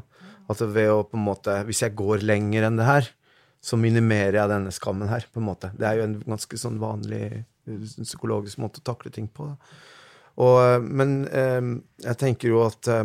At 0.48 0.64
ved 0.64 0.88
å 0.88 1.04
på 1.06 1.14
en 1.14 1.22
måte 1.28 1.52
Hvis 1.68 1.84
jeg 1.84 1.94
går 1.96 2.24
lenger 2.24 2.64
enn 2.66 2.80
det 2.80 2.88
her, 2.88 3.10
så 3.62 3.76
minimerer 3.78 4.40
jeg 4.40 4.50
denne 4.50 4.72
skammen 4.74 5.12
her, 5.12 5.28
på 5.30 5.38
en 5.38 5.46
måte. 5.46 5.70
Det 5.78 5.86
er 5.86 6.00
jo 6.00 6.06
en 6.08 6.16
ganske 6.24 6.58
sånn 6.58 6.80
vanlig 6.82 7.22
eh, 7.30 7.84
psykologisk 8.00 8.58
måte 8.58 8.80
å 8.82 8.88
takle 8.88 9.12
ting 9.14 9.28
på. 9.30 9.52
Og, 10.40 10.56
eh, 10.64 10.80
men 10.82 11.20
eh, 11.28 11.60
jeg 12.08 12.18
tenker 12.24 12.50
jo 12.50 12.64
at 12.64 12.88
eh, 12.90 13.04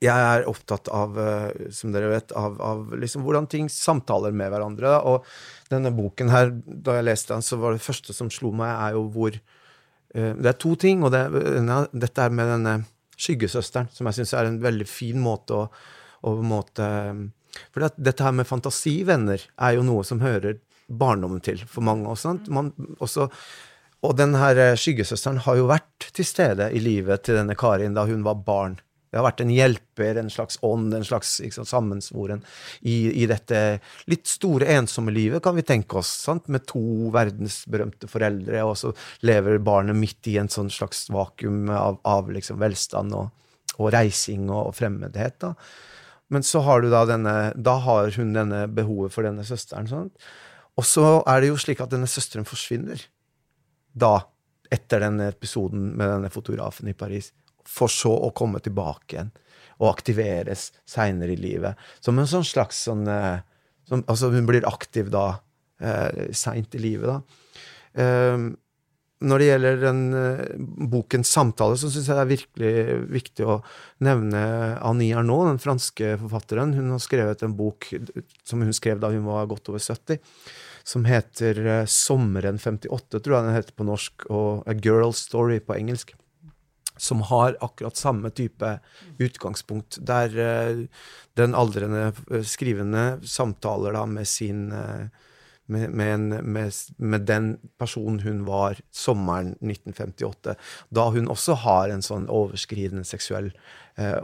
jeg 0.00 0.16
er 0.16 0.46
opptatt 0.48 0.88
av, 0.96 1.18
eh, 1.20 1.70
som 1.76 1.92
dere 1.92 2.08
vet, 2.14 2.32
av, 2.32 2.56
av 2.64 2.94
liksom 2.96 3.24
hvordan 3.26 3.48
ting 3.52 3.68
samtaler 3.72 4.32
med 4.32 4.52
hverandre. 4.52 4.94
Og 5.04 5.26
denne 5.72 5.92
boken 5.92 6.32
her, 6.32 6.54
da 6.64 6.96
jeg 6.96 7.08
leste 7.10 7.34
den, 7.34 7.44
så 7.44 7.58
var 7.60 7.76
det 7.76 7.84
første 7.84 8.16
som 8.16 8.32
slo 8.32 8.52
meg, 8.56 8.72
er 8.72 8.96
jo 8.96 9.04
hvor 9.12 9.36
eh, 9.36 10.32
Det 10.32 10.48
er 10.54 10.58
to 10.60 10.74
ting, 10.80 11.04
og 11.04 11.12
det, 11.12 11.26
ja, 11.36 11.82
dette 11.92 12.24
er 12.24 12.32
med 12.32 12.48
denne 12.54 12.78
skyggesøsteren, 13.20 13.92
som 13.92 14.08
jeg 14.08 14.20
syns 14.20 14.34
er 14.34 14.48
en 14.48 14.62
veldig 14.62 14.88
fin 14.88 15.20
måte 15.20 15.58
å, 15.58 15.68
å 16.24 16.34
måte 16.40 16.88
For 17.68 17.84
det, 17.84 17.92
dette 18.00 18.24
her 18.24 18.32
med 18.32 18.48
fantasivenner 18.48 19.44
er 19.60 19.76
jo 19.76 19.84
noe 19.84 20.06
som 20.06 20.24
hører 20.24 20.62
barndommen 20.90 21.42
til 21.44 21.60
for 21.68 21.84
mange. 21.86 22.08
Også, 22.08 22.30
sant? 22.30 22.48
Man, 22.48 22.72
også, 23.04 23.28
og 24.00 24.16
den 24.16 24.32
her 24.40 24.56
eh, 24.56 24.76
skyggesøsteren 24.80 25.44
har 25.44 25.60
jo 25.60 25.68
vært 25.68 26.08
til 26.16 26.24
stede 26.24 26.72
i 26.72 26.80
livet 26.80 27.26
til 27.26 27.36
denne 27.36 27.58
Karin 27.58 27.92
da 27.96 28.08
hun 28.08 28.24
var 28.24 28.40
barn. 28.46 28.80
Det 29.10 29.18
har 29.18 29.26
vært 29.26 29.42
en 29.42 29.50
hjelper, 29.50 30.20
en 30.20 30.30
slags 30.30 30.60
ånd, 30.66 30.92
en 30.94 31.06
slags 31.06 31.32
sant, 31.42 31.68
sammensvoren 31.68 32.44
i, 32.80 33.24
i 33.24 33.26
dette 33.30 33.80
litt 34.10 34.30
store, 34.30 34.68
ensomme 34.76 35.10
livet, 35.14 35.42
kan 35.42 35.56
vi 35.58 35.66
tenke 35.66 35.98
oss, 35.98 36.12
sant? 36.28 36.46
med 36.46 36.62
to 36.70 37.10
verdensberømte 37.14 38.06
foreldre, 38.10 38.62
og 38.62 38.76
så 38.78 38.94
lever 39.26 39.58
barnet 39.66 39.98
midt 39.98 40.30
i 40.30 40.38
en 40.38 40.50
sånn 40.52 40.70
slags 40.70 41.08
vakuum 41.10 41.72
av, 41.74 41.98
av 42.06 42.30
liksom 42.30 42.60
velstand 42.62 43.16
og, 43.18 43.32
og 43.80 43.90
reising 43.96 44.46
og, 44.48 44.70
og 44.70 44.76
fremmedhet. 44.78 45.40
da. 45.42 45.56
Men 46.30 46.46
så 46.46 46.62
har 46.62 46.84
da 46.86 47.02
denne 47.08 47.34
Da 47.58 47.74
har 47.82 48.12
hun 48.14 48.34
denne 48.36 48.66
behovet 48.70 49.10
for 49.14 49.26
denne 49.26 49.42
søsteren. 49.46 49.88
Sant? 49.90 50.30
Og 50.78 50.86
så 50.86 51.04
er 51.26 51.42
det 51.42 51.50
jo 51.50 51.58
slik 51.58 51.82
at 51.82 51.90
denne 51.90 52.08
søsteren 52.08 52.46
forsvinner. 52.46 53.02
Da, 53.90 54.20
etter 54.70 55.02
denne 55.02 55.32
episoden 55.32 55.90
med 55.98 56.06
denne 56.06 56.30
fotografen 56.30 56.88
i 56.88 56.94
Paris. 56.94 57.32
For 57.68 57.92
så 57.92 58.12
å 58.12 58.32
komme 58.36 58.62
tilbake 58.64 59.16
igjen 59.16 59.32
og 59.80 59.88
aktiveres 59.94 60.70
seinere 60.88 61.32
i 61.32 61.40
livet. 61.40 61.78
Som 62.04 62.18
en 62.20 62.28
sånn 62.28 62.44
slags 62.44 62.82
sånn 62.84 63.06
eh, 63.08 63.40
som, 63.88 64.04
Altså, 64.06 64.30
hun 64.30 64.46
blir 64.46 64.66
aktiv 64.68 65.08
da, 65.10 65.40
eh, 65.80 66.28
seint 66.36 66.74
i 66.76 66.82
livet, 66.82 67.08
da. 67.08 67.22
Eh, 68.02 68.50
når 69.20 69.42
det 69.42 69.48
gjelder 69.50 69.80
den 69.82 69.98
eh, 70.16 70.44
bokens 70.92 71.28
samtale, 71.28 71.76
så 71.76 71.90
syns 71.92 72.08
jeg 72.08 72.16
det 72.16 72.22
er 72.22 72.30
virkelig 72.30 73.00
viktig 73.18 73.48
å 73.48 73.58
nevne 74.06 74.40
Annie 74.86 75.16
Arnaud, 75.16 75.50
den 75.50 75.60
franske 75.60 76.14
forfatteren. 76.22 76.72
Hun 76.76 76.94
har 76.94 77.02
skrevet 77.04 77.44
en 77.44 77.56
bok 77.58 77.90
som 78.48 78.64
hun 78.64 78.72
skrev 78.76 79.02
da 79.02 79.10
hun 79.12 79.26
var 79.28 79.50
godt 79.50 79.68
over 79.72 79.82
70, 79.82 80.22
som 80.88 81.04
heter 81.04 81.60
eh, 81.66 81.84
'Sommeren 81.84 82.60
58', 82.60 83.20
tror 83.20 83.36
jeg 83.36 83.48
den 83.48 83.58
heter 83.58 83.76
på 83.76 83.88
norsk, 83.88 84.30
og 84.30 84.64
'A 84.64 84.72
Girl's 84.72 85.20
Story' 85.28 85.60
på 85.60 85.76
engelsk. 85.76 86.14
Som 87.00 87.24
har 87.30 87.56
akkurat 87.64 87.96
samme 87.96 88.28
type 88.36 88.74
utgangspunkt, 89.18 89.98
der 90.04 90.36
eh, 90.36 90.84
den 91.40 91.56
aldrende 91.56 92.10
eh, 92.30 92.44
skrivende 92.44 93.20
samtaler 93.24 93.96
da 93.96 94.04
med 94.06 94.28
sin 94.28 94.68
eh, 94.76 95.08
med, 95.70 95.90
med, 95.90 96.14
en, 96.14 96.28
med, 96.28 96.72
med 96.96 97.20
den 97.20 97.52
personen 97.78 98.20
hun 98.20 98.42
var 98.44 98.80
sommeren 98.90 99.52
1958, 99.62 100.56
da 100.90 101.04
hun 101.14 101.30
også 101.30 101.54
har 101.62 101.92
en 101.92 102.02
sånn 102.02 102.26
overskridende 102.26 103.06
seksuell 103.06 103.52
eh, 103.94 104.18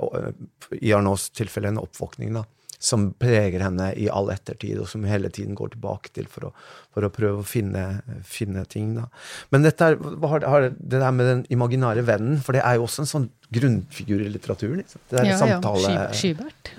I 0.81 0.93
Arnauds 0.97 1.29
tilfelle 1.31 1.71
en 1.71 1.79
oppvåkning, 1.79 2.35
da, 2.35 2.43
som 2.79 3.13
preger 3.15 3.63
henne 3.63 3.93
i 3.95 4.09
all 4.11 4.33
ettertid, 4.35 4.81
og 4.83 4.91
som 4.91 5.07
hele 5.07 5.31
tiden 5.31 5.55
går 5.55 5.77
tilbake 5.77 6.13
til 6.19 6.27
for 6.31 6.51
å, 6.51 6.53
for 6.97 7.05
å 7.05 7.13
prøve 7.13 7.43
å 7.43 7.47
finne, 7.47 7.83
finne 8.25 8.65
ting. 8.73 8.95
Da. 8.97 9.05
Men 9.53 9.67
dette 9.69 9.91
er, 9.93 9.99
hva 10.01 10.31
har, 10.33 10.47
har 10.49 10.71
det 10.73 10.97
der 11.03 11.13
med 11.13 11.29
den 11.29 11.43
imaginære 11.53 12.07
vennen, 12.09 12.39
for 12.41 12.57
det 12.57 12.65
er 12.65 12.79
jo 12.81 12.87
også 12.89 13.05
en 13.05 13.11
sånn 13.13 13.27
grunnfigur 13.53 14.25
i 14.25 14.31
litteraturen. 14.33 14.81
Liksom. 14.81 15.01
Det 15.11 15.21
der 15.21 15.29
Ja, 15.29 15.37
samtale... 15.39 15.91
Ja. 15.93 16.07
Skybert. 16.17 16.71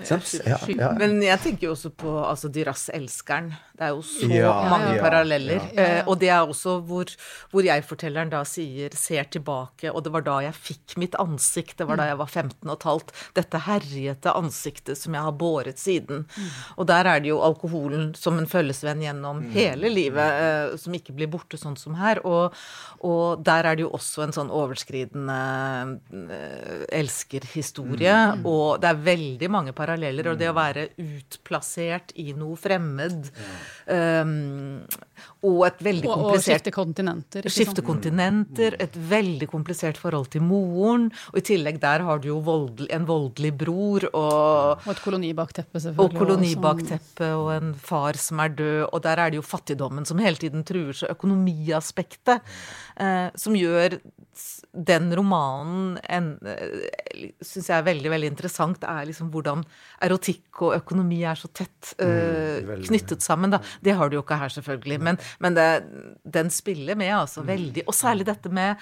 Ja, 0.44 0.58
ja. 0.68 0.90
Men 0.98 1.14
jeg 1.24 1.40
tenker 1.40 1.68
jo 1.70 1.72
også 1.72 1.90
på 1.96 2.10
altså, 2.28 2.50
Dyras 2.52 2.88
elskeren. 2.92 3.54
Det 3.78 3.86
er 3.86 3.94
jo 3.94 4.02
så 4.04 4.26
Ja, 4.28 4.50
mange 4.68 4.90
ja, 4.98 5.02
paralleller. 5.04 5.62
ja. 5.72 5.86
Eh, 6.02 6.02
og 6.10 6.18
det 6.20 6.28
er 6.34 6.42
også 6.44 6.74
hvor, 6.84 7.08
hvor 7.54 7.64
jeg-fortelleren 7.64 8.28
da 8.34 8.42
sier, 8.44 8.92
ser 8.98 9.30
tilbake, 9.32 9.88
og 9.94 10.02
det 10.04 10.12
var 10.12 10.26
da 10.26 10.36
jeg 10.48 10.58
fikk 10.58 10.96
mitt 11.00 11.16
ansikt, 11.22 11.78
det 11.78 11.86
var 11.88 12.00
da 12.02 12.08
jeg 12.10 12.18
var 12.20 12.26
15 12.34 12.58
og 12.68 12.74
et 12.74 12.86
halvt. 12.90 13.14
Dette 13.38 13.62
herjete 13.68 14.34
ansiktet 14.36 14.98
som 15.00 15.14
jeg 15.16 15.24
har 15.24 15.36
båret 15.40 15.80
siden. 15.80 16.26
Og 16.76 16.90
der 16.90 17.08
er 17.14 17.22
det 17.24 17.30
jo 17.32 17.40
alkoholen 17.48 18.10
som 18.18 18.36
en 18.42 18.50
følgesvenn 18.50 19.00
gjennom 19.06 19.40
hele 19.54 19.88
livet, 19.88 20.07
eh, 20.16 20.76
som 20.80 20.94
ikke 20.96 21.14
blir 21.16 21.30
borte 21.30 21.58
sånn 21.60 21.76
som 21.78 21.96
her. 21.98 22.20
Og, 22.26 22.56
og 23.04 23.42
der 23.44 23.68
er 23.68 23.78
det 23.78 23.86
jo 23.86 23.92
også 23.98 24.24
en 24.26 24.34
sånn 24.36 24.52
overskridende 24.54 25.38
eh, 26.34 26.86
elskerhistorie. 27.00 28.16
Mm. 28.38 28.46
Og 28.48 28.80
det 28.82 28.92
er 28.92 29.04
veldig 29.10 29.50
mange 29.52 29.76
paralleller. 29.76 30.32
Og 30.32 30.40
det 30.40 30.50
å 30.50 30.56
være 30.56 30.88
utplassert 31.02 32.14
i 32.18 32.32
noe 32.38 32.56
fremmed 32.58 33.30
um, 33.86 34.84
og 35.46 35.64
et 35.68 35.82
veldig 35.84 36.08
komplisert 36.08 36.38
Og, 36.38 36.42
skifte 36.48 36.74
kontinenter. 36.74 37.48
Skifte 37.52 37.84
kontinenter, 37.86 38.76
et 38.82 38.96
veldig 39.10 39.48
komplisert 39.50 40.00
forhold 40.00 40.30
til 40.34 40.44
moren. 40.46 41.08
Og 41.32 41.40
i 41.40 41.44
tillegg 41.50 41.80
der 41.82 42.04
har 42.06 42.22
du 42.22 42.30
jo 42.30 42.38
voldel, 42.44 42.88
en 42.94 43.06
voldelig 43.08 43.52
bror 43.58 44.08
og 44.12 44.84
Og 44.84 44.92
et 44.92 45.02
kolonibakteppe, 45.04 45.80
selvfølgelig. 45.80 46.18
Og 46.18 46.22
kolonibakteppe 46.22 47.32
og 47.38 47.52
en 47.56 47.74
far 47.74 48.18
som 48.20 48.42
er 48.44 48.54
død. 48.58 48.80
Og 48.92 49.02
der 49.04 49.24
er 49.24 49.30
det 49.30 49.40
jo 49.40 49.46
fattigdommen 49.46 50.06
som 50.08 50.18
hele 50.22 50.40
tiden 50.40 50.64
truer 50.66 50.94
seg. 50.96 51.14
Økonomiaspektet. 51.16 52.44
Eh, 52.98 53.28
som 53.38 53.54
gjør 53.54 53.98
den 54.78 55.10
romanen 55.16 55.96
eh, 56.06 57.26
syns 57.42 57.68
jeg 57.70 57.74
er 57.74 57.86
veldig 57.88 58.12
veldig 58.12 58.30
interessant, 58.30 58.86
er 58.86 59.08
liksom 59.08 59.32
hvordan 59.34 59.64
erotikk 60.06 60.62
og 60.66 60.76
økonomi 60.76 61.20
er 61.26 61.38
så 61.38 61.50
tett 61.50 61.94
mm, 61.98 62.70
knyttet 62.86 63.24
sammen. 63.24 63.54
Da. 63.54 63.62
Det 63.82 63.96
har 63.98 64.08
du 64.08 64.18
jo 64.18 64.24
ikke 64.24 64.38
her, 64.38 64.54
selvfølgelig. 64.54 65.00
Men, 65.08 65.20
men 65.42 65.58
det, 65.58 65.68
den 66.38 66.52
spiller 66.54 66.98
med, 66.98 67.14
altså. 67.24 67.42
Veldig. 67.48 67.86
Og 67.88 67.96
særlig 67.96 68.28
dette 68.28 68.52
med 68.52 68.78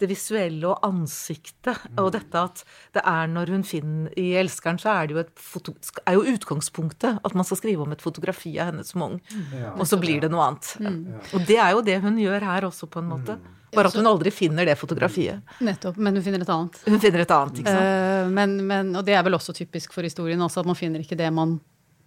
det 0.00 0.08
visuelle 0.10 0.68
og 0.68 0.84
ansiktet. 0.86 1.86
Og 2.00 2.12
dette 2.14 2.42
at 2.42 2.62
det 2.96 3.02
er 3.06 3.30
når 3.32 3.52
hun 3.54 3.66
finner 3.66 4.12
I 4.18 4.28
'Elskeren' 4.40 4.80
så 4.82 4.92
er 4.92 5.06
det 5.06 5.16
jo, 5.16 5.20
et 5.24 5.34
foto, 5.40 5.74
er 6.06 6.18
jo 6.18 6.26
utgangspunktet 6.34 7.20
at 7.24 7.34
man 7.34 7.44
skal 7.44 7.60
skrive 7.62 7.82
om 7.82 7.92
et 7.92 8.02
fotografi 8.02 8.58
av 8.58 8.72
henne 8.72 8.84
som 8.84 9.02
ung. 9.02 9.20
Ja. 9.54 9.74
Og 9.76 9.86
så 9.88 10.00
blir 10.00 10.20
det 10.20 10.30
noe 10.32 10.44
annet. 10.50 10.72
Mm. 10.80 11.20
Og 11.32 11.46
det 11.46 11.58
er 11.58 11.70
jo 11.76 11.84
det 11.84 12.00
hun 12.02 12.18
gjør 12.20 12.48
her 12.50 12.68
også, 12.68 12.88
på 12.90 13.00
en 13.00 13.12
måte. 13.14 13.38
Mm. 13.40 13.54
Bare 13.76 13.90
at 13.90 13.96
hun 13.98 14.08
aldri 14.08 14.30
finner 14.32 14.64
det 14.68 14.76
fotografiet. 14.78 15.42
Nettopp, 15.64 15.98
men 16.00 16.16
hun 16.16 16.24
finner 16.24 16.44
et 16.44 16.52
annet. 16.52 16.78
Hun 16.86 17.00
finner 17.02 17.24
et 17.24 17.32
annet, 17.34 17.58
ikke 17.60 17.72
sant. 17.74 17.86
Uh, 17.86 18.34
men, 18.36 18.56
men, 18.68 18.92
og 18.96 19.04
det 19.04 19.16
er 19.16 19.24
vel 19.26 19.36
også 19.36 19.52
typisk 19.56 19.96
for 19.96 20.06
historien 20.06 20.40
også, 20.40 20.62
at 20.62 20.70
man 20.70 20.78
finner 20.78 21.02
ikke 21.02 21.18
det 21.18 21.32
man 21.34 21.58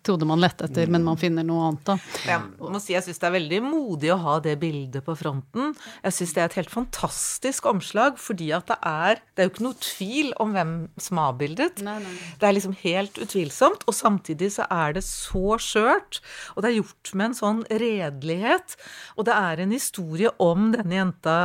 trodde 0.06 0.28
man 0.28 0.42
lette 0.42 0.68
etter, 0.68 0.90
men 0.92 1.04
man 1.06 1.20
finner 1.20 1.46
noe 1.46 1.70
annet, 1.70 1.84
da. 1.88 1.96
Jeg 2.28 2.44
må 2.60 2.82
si 2.82 2.94
jeg 2.96 3.06
syns 3.06 3.20
det 3.22 3.28
er 3.28 3.36
veldig 3.36 3.60
modig 3.66 4.12
å 4.14 4.20
ha 4.24 4.36
det 4.44 4.56
bildet 4.62 5.06
på 5.06 5.16
fronten. 5.20 5.74
Jeg 6.06 6.16
syns 6.16 6.36
det 6.36 6.44
er 6.44 6.50
et 6.50 6.58
helt 6.62 6.74
fantastisk 6.74 7.68
omslag, 7.70 8.20
fordi 8.22 8.52
at 8.56 8.70
det 8.70 8.80
er 8.86 9.22
Det 9.36 9.44
er 9.44 9.48
jo 9.48 9.54
ikke 9.54 9.64
noe 9.64 9.80
tvil 9.84 10.32
om 10.44 10.54
hvem 10.56 10.72
som 11.00 11.20
har 11.20 11.34
avbildet. 11.34 11.80
Det 11.80 12.48
er 12.48 12.56
liksom 12.56 12.76
helt 12.82 13.20
utvilsomt, 13.22 13.86
og 13.88 13.96
samtidig 13.96 14.52
så 14.58 14.66
er 14.72 14.98
det 14.98 15.04
så 15.08 15.56
skjørt, 15.62 16.20
og 16.56 16.64
det 16.64 16.72
er 16.72 16.78
gjort 16.80 17.14
med 17.14 17.30
en 17.30 17.38
sånn 17.38 17.62
redelighet. 17.70 18.76
Og 19.16 19.28
det 19.30 19.36
er 19.36 19.64
en 19.64 19.76
historie 19.76 20.34
om 20.44 20.72
denne 20.76 21.00
jenta 21.00 21.38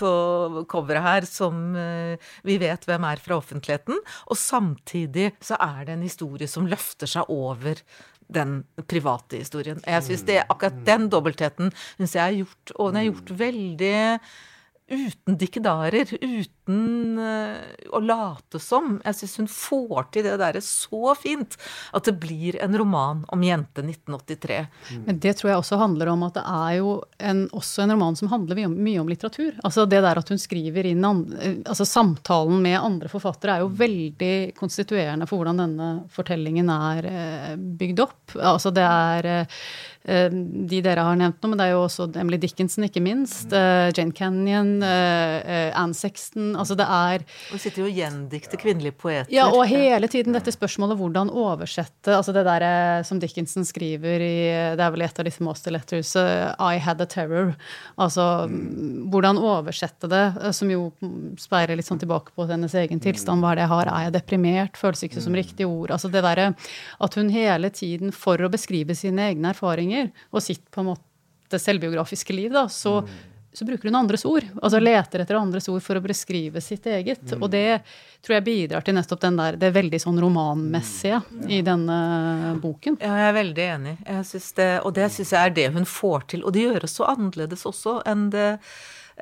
på 0.00 0.12
coveret 0.70 1.04
her 1.04 1.28
som 1.28 1.76
eh, 1.76 2.16
vi 2.46 2.56
vet 2.62 2.86
hvem 2.88 3.04
er 3.08 3.20
fra 3.22 3.38
offentligheten, 3.40 4.00
og 4.30 4.40
samtidig 4.40 5.32
så 5.44 5.58
er 5.60 5.84
det 5.86 5.96
en 5.96 6.06
historie 6.06 6.48
som 6.50 6.68
løfter 6.70 7.10
seg 7.10 7.30
over 7.32 7.82
den 8.32 8.64
private 8.88 9.40
historien. 9.40 9.80
Jeg 9.86 10.02
synes 10.06 10.26
det, 10.26 10.42
Akkurat 10.50 10.78
den 10.86 11.08
dobbeltheten 11.12 11.72
syns 11.96 12.16
jeg 12.16 12.24
er 12.26 12.38
gjort, 12.42 12.74
og 12.74 12.92
den 12.92 13.00
er 13.00 13.08
gjort 13.10 13.32
veldig 13.38 13.98
uten 14.88 15.36
dikkedarer, 15.38 16.12
uten 16.20 17.18
uh, 17.18 17.58
å 17.90 18.00
late 18.02 18.60
som. 18.62 19.00
Jeg 19.04 19.18
syns 19.18 19.36
hun 19.40 19.48
får 19.50 20.08
til 20.14 20.26
det 20.28 20.36
derre 20.38 20.62
så 20.62 21.14
fint 21.18 21.56
at 21.96 22.06
det 22.06 22.14
blir 22.22 22.58
en 22.62 22.76
roman 22.78 23.24
om 23.34 23.42
jente 23.42 23.82
1983. 23.82 24.60
Men 25.08 25.18
det 25.22 25.34
tror 25.38 25.50
jeg 25.50 25.62
også 25.62 25.80
handler 25.80 26.12
om 26.12 26.22
at 26.28 26.38
det 26.38 26.44
er 26.52 26.76
jo 26.78 26.92
en, 27.18 27.42
også 27.50 27.82
en 27.82 27.96
roman 27.96 28.18
som 28.18 28.30
handler 28.30 28.60
mye 28.60 28.70
om, 28.70 28.78
mye 28.88 29.02
om 29.02 29.10
litteratur. 29.10 29.58
Altså 29.66 29.88
det 29.90 30.02
der 30.06 30.22
at 30.22 30.30
hun 30.32 30.40
skriver 30.40 30.90
inn 30.92 31.04
altså 31.06 31.86
Samtalen 31.86 32.62
med 32.62 32.78
andre 32.78 33.10
forfattere 33.10 33.56
er 33.56 33.64
jo 33.64 33.74
veldig 33.78 34.34
konstituerende 34.58 35.26
for 35.28 35.40
hvordan 35.40 35.64
denne 35.64 35.90
fortellingen 36.14 36.70
er 36.72 37.10
uh, 37.10 37.52
bygd 37.56 38.06
opp. 38.06 38.38
Altså 38.38 38.70
det 38.74 38.86
er 38.86 39.30
Eh, 39.36 39.46
de 40.06 40.80
dere 40.84 41.02
har 41.02 41.16
nevnt 41.18 41.42
nå, 41.42 41.50
men 41.50 41.58
det 41.58 41.64
er 41.66 41.72
jo 41.74 41.82
også 41.82 42.06
Emily 42.20 42.38
Dickinson, 42.38 42.84
ikke 42.86 43.02
minst. 43.02 43.50
Eh, 43.50 43.88
Jane 43.96 44.14
Canyon, 44.14 44.76
eh, 44.86 45.72
Anne 45.74 45.96
Sexton. 45.98 46.52
Altså 46.54 46.76
det 46.78 46.86
er 46.86 47.24
Og 47.52 47.58
sitter 47.58 47.82
jo 47.82 47.88
og 47.90 47.96
gjendikter 47.96 48.60
kvinnelige 48.60 48.94
poeter. 48.94 49.32
Ja, 49.34 49.48
og 49.50 49.66
hele 49.66 50.06
tiden 50.10 50.36
dette 50.36 50.54
spørsmålet 50.54 50.98
hvordan 51.00 51.30
oversette 51.30 52.14
Altså 52.14 52.32
det 52.32 52.44
der 52.46 53.02
som 53.06 53.18
Dickinson 53.20 53.66
skriver 53.66 54.22
i 54.22 54.36
Det 54.78 54.82
er 54.82 54.92
vel 54.94 55.02
et 55.02 55.18
av 55.18 55.26
disse 55.26 55.42
master 55.42 55.74
letters, 55.74 56.14
I 56.16 56.78
had 56.78 57.00
a 57.00 57.06
terror. 57.06 57.56
Altså 57.98 58.46
mm. 58.48 59.10
hvordan 59.10 59.40
oversette 59.42 60.10
det, 60.10 60.24
som 60.54 60.70
jo 60.70 60.92
speiler 61.40 61.76
litt 61.76 61.88
sånn 61.88 62.00
tilbake 62.02 62.34
på 62.36 62.46
hennes 62.46 62.74
egen 62.78 63.02
tilstand. 63.02 63.42
Hva 63.42 63.52
er 63.52 63.60
det 63.60 63.66
jeg 63.66 63.74
har? 63.74 63.90
Er 63.90 64.06
jeg 64.06 64.16
deprimert? 64.20 64.78
Føles 64.78 65.02
ikke 65.06 65.24
som 65.24 65.34
riktig 65.36 65.66
ord. 65.66 65.90
Altså 65.94 66.10
det 66.12 66.22
derre 66.26 66.52
at 67.02 67.18
hun 67.18 67.30
hele 67.32 67.70
tiden, 67.74 68.14
for 68.14 68.40
å 68.40 68.52
beskrive 68.52 68.94
sine 68.96 69.30
egne 69.32 69.52
erfaringer, 69.54 69.95
erfaringer 69.96 70.12
og 70.30 70.42
sitt 70.42 70.70
på 70.70 70.82
en 70.82 70.92
måte 70.92 71.58
selvbiografiske 71.58 72.34
liv, 72.34 72.52
da, 72.52 72.68
så, 72.68 73.00
mm. 73.02 73.08
så 73.52 73.64
bruker 73.64 73.88
hun 73.88 73.96
andres 73.96 74.24
ord. 74.24 74.44
Altså 74.62 74.80
leter 74.80 75.22
etter 75.22 75.38
andres 75.38 75.68
ord 75.68 75.82
for 75.82 75.96
å 75.96 76.02
beskrive 76.02 76.60
sitt 76.60 76.86
eget. 76.86 77.22
Mm. 77.32 77.42
Og 77.42 77.50
det 77.50 77.80
tror 78.24 78.38
jeg 78.38 78.46
bidrar 78.46 78.82
til 78.82 78.96
nettopp 78.96 79.20
den 79.22 79.38
der, 79.38 79.56
det 79.56 79.70
veldig 79.74 80.00
sånn 80.02 80.20
romanmessige 80.20 81.22
mm. 81.22 81.46
i 81.48 81.62
denne 81.62 82.56
boken. 82.62 82.98
Ja, 83.00 83.14
jeg 83.22 83.30
er 83.30 83.38
veldig 83.38 83.68
enig. 83.76 83.96
Det, 84.56 84.70
og 84.82 84.92
det 84.94 85.10
syns 85.14 85.32
jeg 85.32 85.40
er 85.42 85.56
det 85.56 85.70
hun 85.76 85.86
får 85.86 86.28
til. 86.34 86.44
Og 86.44 86.56
det 86.56 86.66
gjøres 86.66 86.98
så 86.98 87.08
annerledes 87.14 87.66
også 87.68 88.00
enn 88.06 88.30
det 88.34 88.50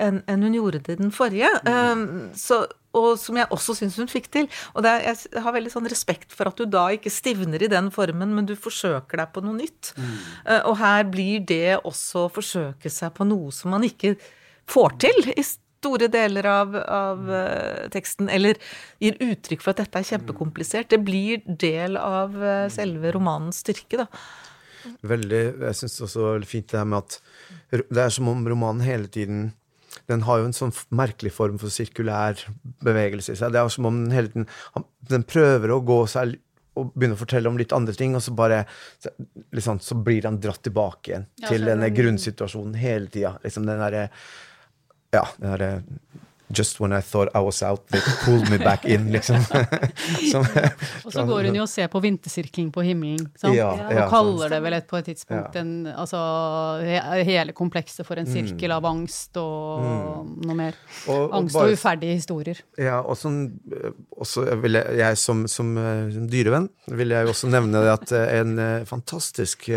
enn 0.00 0.22
en 0.30 0.46
hun 0.46 0.56
gjorde 0.56 0.80
det 0.86 0.98
den 1.00 1.12
forrige. 1.14 1.50
Um, 1.66 2.30
så, 2.38 2.64
og 2.94 3.14
som 3.20 3.38
jeg 3.38 3.50
også 3.54 3.76
syns 3.78 3.98
hun 4.00 4.10
fikk 4.10 4.30
til. 4.34 4.48
Og 4.74 4.86
er, 4.88 5.04
jeg 5.06 5.42
har 5.44 5.56
veldig 5.56 5.72
sånn 5.72 5.90
respekt 5.90 6.34
for 6.34 6.50
at 6.50 6.60
du 6.60 6.66
da 6.70 6.86
ikke 6.94 7.12
stivner 7.12 7.62
i 7.62 7.70
den 7.70 7.90
formen, 7.94 8.34
men 8.36 8.48
du 8.48 8.54
forsøker 8.58 9.22
deg 9.22 9.34
på 9.34 9.44
noe 9.44 9.58
nytt. 9.58 9.92
Mm. 9.98 10.14
Uh, 10.46 10.62
og 10.70 10.78
her 10.82 11.04
blir 11.10 11.44
det 11.46 11.76
også 11.82 12.26
å 12.26 12.32
forsøke 12.32 12.92
seg 12.92 13.14
på 13.16 13.26
noe 13.28 13.52
som 13.54 13.74
man 13.74 13.86
ikke 13.86 14.16
får 14.70 14.98
til 15.04 15.30
i 15.34 15.44
store 15.44 16.08
deler 16.08 16.46
av, 16.48 16.78
av 16.80 17.26
uh, 17.28 17.84
teksten, 17.92 18.30
eller 18.32 18.56
gir 19.02 19.18
uttrykk 19.20 19.60
for 19.60 19.74
at 19.74 19.82
dette 19.84 20.00
er 20.00 20.10
kjempekomplisert. 20.14 20.88
Det 20.94 21.02
blir 21.04 21.44
del 21.44 21.98
av 22.00 22.34
uh, 22.40 22.66
selve 22.72 23.12
romanens 23.14 23.60
styrke, 23.64 24.04
da. 24.04 24.08
Veldig. 25.04 25.42
Jeg 25.64 25.76
syns 25.78 26.00
også 26.04 26.20
det 26.20 26.32
veldig 26.38 26.48
fint 26.48 26.72
det 26.72 26.80
her 26.80 26.88
med 26.88 27.04
at 27.04 27.20
det 27.88 28.02
er 28.02 28.10
som 28.12 28.28
om 28.28 28.42
romanen 28.48 28.84
hele 28.84 29.08
tiden 29.08 29.46
den 30.10 30.24
har 30.26 30.40
jo 30.40 30.48
en 30.48 30.56
sånn 30.56 30.72
merkelig 30.94 31.32
form 31.36 31.58
for 31.60 31.72
sirkulær 31.72 32.40
bevegelse 32.84 33.34
i 33.34 33.38
seg. 33.40 33.54
Det 33.54 33.60
er 33.60 33.70
som 33.72 33.88
om 33.88 34.02
den 34.04 34.14
hele 34.14 34.32
tiden 34.32 34.48
Den 35.08 35.24
prøver 35.28 35.72
å 35.72 35.82
gå 35.84 36.00
seg 36.10 36.38
og 36.74 36.90
begynne 36.94 37.14
å 37.14 37.20
fortelle 37.20 37.50
om 37.50 37.58
litt 37.58 37.72
andre 37.76 37.94
ting, 37.94 38.16
og 38.18 38.22
så 38.24 38.32
bare 38.34 38.64
liksom, 39.54 39.78
så 39.84 39.94
blir 39.94 40.26
han 40.26 40.40
dratt 40.42 40.64
tilbake 40.66 41.12
igjen 41.12 41.26
ja, 41.38 41.52
til 41.52 41.68
denne 41.68 41.90
grunnsituasjonen 41.94 42.74
hele 42.80 43.10
tida. 43.14 43.36
Liksom 43.44 43.68
den 43.68 43.82
derre 43.84 44.08
Ja, 45.14 45.22
den 45.38 45.52
derre 45.52 45.68
Just 46.54 46.80
when 46.80 46.92
I 46.92 47.00
thought 47.00 47.30
I 47.34 47.42
was 47.44 47.62
out, 47.62 47.86
they 47.88 48.00
pulled 48.24 48.50
me 48.50 48.58
back 48.58 48.84
in, 48.84 49.10
liksom. 49.12 49.42
Som, 50.32 50.46
og 51.04 51.12
så 51.12 51.24
går 51.26 51.48
hun 51.48 51.58
jo 51.58 51.64
og 51.64 51.70
ser 51.70 51.88
på 51.92 52.00
vintersirkling 52.04 52.70
på 52.74 52.84
himmelen, 52.86 53.28
sant? 53.38 53.56
Ja, 53.56 53.72
ja, 53.78 54.04
og 54.04 54.12
kaller 54.12 54.54
det 54.54 54.60
vel 54.64 54.78
et, 54.78 54.86
på 54.90 54.98
et 55.00 55.08
tidspunkt 55.10 55.56
en, 55.60 55.72
altså, 55.90 56.20
hele 57.26 57.54
komplekset 57.56 58.06
for 58.06 58.20
en 58.20 58.28
mm. 58.28 58.32
sirkel 58.34 58.74
av 58.74 58.86
angst 58.88 59.36
og 59.40 59.84
mm. 59.84 60.32
noe 60.48 60.58
mer. 60.58 60.78
Og, 61.06 61.18
og 61.18 61.36
angst 61.40 61.58
bare, 61.58 61.72
og 61.72 61.78
uferdige 61.78 62.18
historier. 62.18 62.62
Ja, 62.80 63.00
og 63.02 63.18
sånn, 63.18 63.40
også 64.14 64.46
vil 64.62 64.78
jeg, 64.78 64.98
jeg 65.00 65.20
som, 65.20 65.44
som, 65.50 65.74
eh, 65.78 66.06
som, 66.14 66.28
dyrevenn 66.30 66.68
vil 66.98 67.14
jeg 67.14 67.26
jo 67.26 67.34
også 67.34 67.50
nevne 67.52 67.82
at 67.92 68.12
eh, 68.14 68.38
en 68.40 68.54
eh, 68.60 68.86
fantastisk 68.88 69.68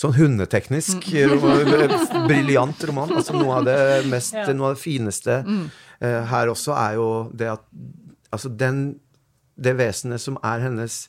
sånn 0.00 0.14
hundeteknisk 0.16 1.08
mm. 1.10 2.28
briljant 2.28 2.86
roman. 2.88 3.16
Altså 3.18 3.36
noe 3.36 3.60
av 3.60 3.68
det 3.68 3.78
mest, 4.10 4.36
noe 4.52 4.72
av 4.72 4.78
det 4.78 4.84
fineste. 4.84 5.42
Mm 5.46 5.66
her 6.00 6.50
også, 6.50 6.72
er 6.74 6.96
jo 6.98 7.08
det 7.32 7.52
at 7.54 7.68
Altså 8.34 8.50
den 8.50 8.86
Det 9.54 9.76
vesenet 9.78 10.22
som 10.22 10.38
er 10.42 10.64
hennes 10.66 11.04